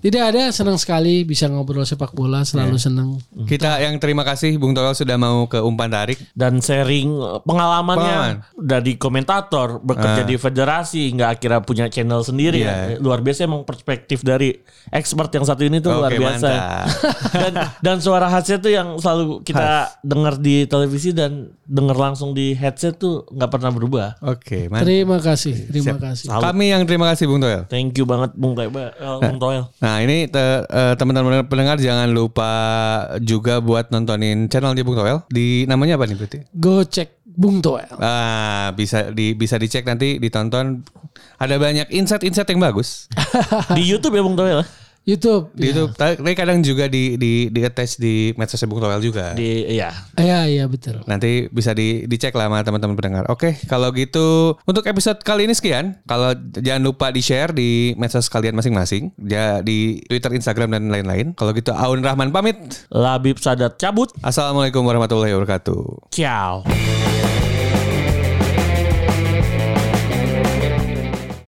Tidak 0.00 0.22
ada, 0.24 0.48
senang 0.48 0.74
sekali 0.74 1.22
bisa 1.22 1.44
ngobrol 1.44 1.82
sepak 1.82 2.10
bola, 2.10 2.40
selalu 2.40 2.76
senang. 2.76 3.20
Kita 3.42 3.76
yang 3.78 3.96
terima 3.96 4.22
kasih 4.22 4.56
Bung 4.56 4.72
Toel 4.72 4.92
sudah 4.92 5.14
mau 5.14 5.44
ke 5.44 5.60
umpan 5.60 5.88
tarik. 5.88 6.16
dan 6.32 6.56
sharing 6.58 7.12
uh, 7.12 7.36
pengalamannya 7.40 8.40
Pengalaman. 8.40 8.56
dari 8.56 8.96
komentator 8.96 9.76
bekerja 9.78 10.22
di 10.22 10.36
federasi 10.36 11.06
hingga 11.06 11.28
akhirnya 11.30 11.60
punya 11.60 11.86
channel 11.86 12.20
sendiri 12.20 12.60
Iya. 12.60 12.72
ya. 12.86 12.98
luar 12.98 13.20
biasa 13.20 13.44
emang 13.44 13.60
perspektif 13.62 14.20
dari 14.20 14.56
expert 14.88 15.28
yang 15.30 15.44
satu 15.44 15.62
ini 15.62 15.78
tuh 15.78 15.92
luar 15.92 16.08
Oke, 16.08 16.18
biasa 16.18 16.48
mantap. 16.48 16.86
dan 17.34 17.52
dan 17.78 17.96
suara 17.98 18.26
khasnya 18.26 18.56
tuh 18.56 18.70
yang 18.70 18.88
selalu 18.96 19.42
kita 19.42 19.66
dengar 20.00 20.34
di 20.36 20.64
televisi 20.64 21.10
dan 21.10 21.30
dengar 21.62 21.94
langsung 21.94 22.32
di 22.32 22.52
headset 22.52 22.96
tuh 22.96 23.28
nggak 23.28 23.50
pernah 23.50 23.70
berubah 23.70 24.08
Oke, 24.22 24.66
mantap. 24.66 24.86
Terima 24.86 25.18
kasih, 25.18 25.54
terima 25.66 25.96
kasih. 25.98 26.26
Salut. 26.26 26.42
Kami 26.42 26.64
yang 26.68 26.82
terima 26.84 27.06
kasih 27.06 27.24
Bung 27.26 27.38
Toel. 27.38 27.66
thank 27.66 27.92
you 27.92 28.04
banget 28.04 28.32
Bung 28.32 28.54
Toel 28.54 28.70
Bung 29.20 29.36
Toel 29.38 29.68
Nah 29.76 29.89
ini 29.98 30.30
te- 30.30 30.62
eh, 30.62 30.94
teman-teman 30.94 31.42
pendengar 31.50 31.82
jangan 31.82 32.06
lupa 32.06 32.50
juga 33.18 33.58
buat 33.58 33.90
nontonin 33.90 34.46
channelnya 34.46 34.86
Bung 34.86 34.94
Toel. 34.94 35.26
Di 35.26 35.66
namanya 35.66 35.98
apa 35.98 36.06
nih 36.06 36.14
berarti? 36.14 36.38
Go 36.54 36.86
cek 36.86 37.26
Bung 37.26 37.58
Toel. 37.58 37.90
Ah 37.98 38.70
bisa 38.78 39.10
di 39.10 39.34
bisa 39.34 39.58
dicek 39.58 39.82
nanti 39.82 40.22
ditonton. 40.22 40.86
Ada 41.40 41.56
banyak 41.56 41.88
insight-insight 41.90 42.52
yang 42.52 42.60
bagus 42.60 43.08
di 43.72 43.82
YouTube 43.82 44.14
ya 44.14 44.22
Bung 44.22 44.36
Toel 44.36 44.60
YouTube. 45.08 45.50
di 45.56 45.72
YouTube. 45.72 45.96
Tapi 45.96 46.32
kadang 46.36 46.60
juga 46.60 46.86
di 46.86 47.16
di 47.16 47.48
di 47.48 47.60
attach 47.64 47.96
di 47.96 48.36
medsos 48.36 48.62
Bung 48.68 48.78
Toel 48.78 49.00
juga. 49.00 49.32
di 49.34 49.64
ya 49.72 49.90
Iya, 50.20 50.46
iya 50.46 50.64
betul. 50.68 51.00
Nanti 51.08 51.48
bisa 51.48 51.72
di 51.72 52.04
dicek 52.04 52.36
lah 52.36 52.46
sama 52.46 52.60
teman-teman 52.62 52.96
pendengar. 52.96 53.24
Oke, 53.32 53.56
kalau 53.66 53.90
gitu 53.96 54.54
untuk 54.68 54.84
episode 54.86 55.20
kali 55.24 55.48
ini 55.48 55.54
sekian. 55.56 55.98
Kalau 56.04 56.36
jangan 56.54 56.82
lupa 56.84 57.08
di 57.10 57.24
share 57.24 57.50
di 57.56 57.96
medsos 57.96 58.28
kalian 58.28 58.54
masing-masing, 58.54 59.10
ya 59.18 59.64
di 59.64 60.04
Twitter, 60.06 60.30
Instagram 60.36 60.76
dan 60.76 60.92
lain-lain. 60.92 61.32
Kalau 61.34 61.56
gitu 61.56 61.72
Aun 61.72 62.04
Rahman 62.04 62.30
pamit. 62.30 62.56
Labib 62.92 63.40
Sadat 63.40 63.80
cabut 63.80 64.12
Assalamualaikum 64.20 64.84
warahmatullahi 64.84 65.34
wabarakatuh. 65.34 66.12
ciao 66.14 66.62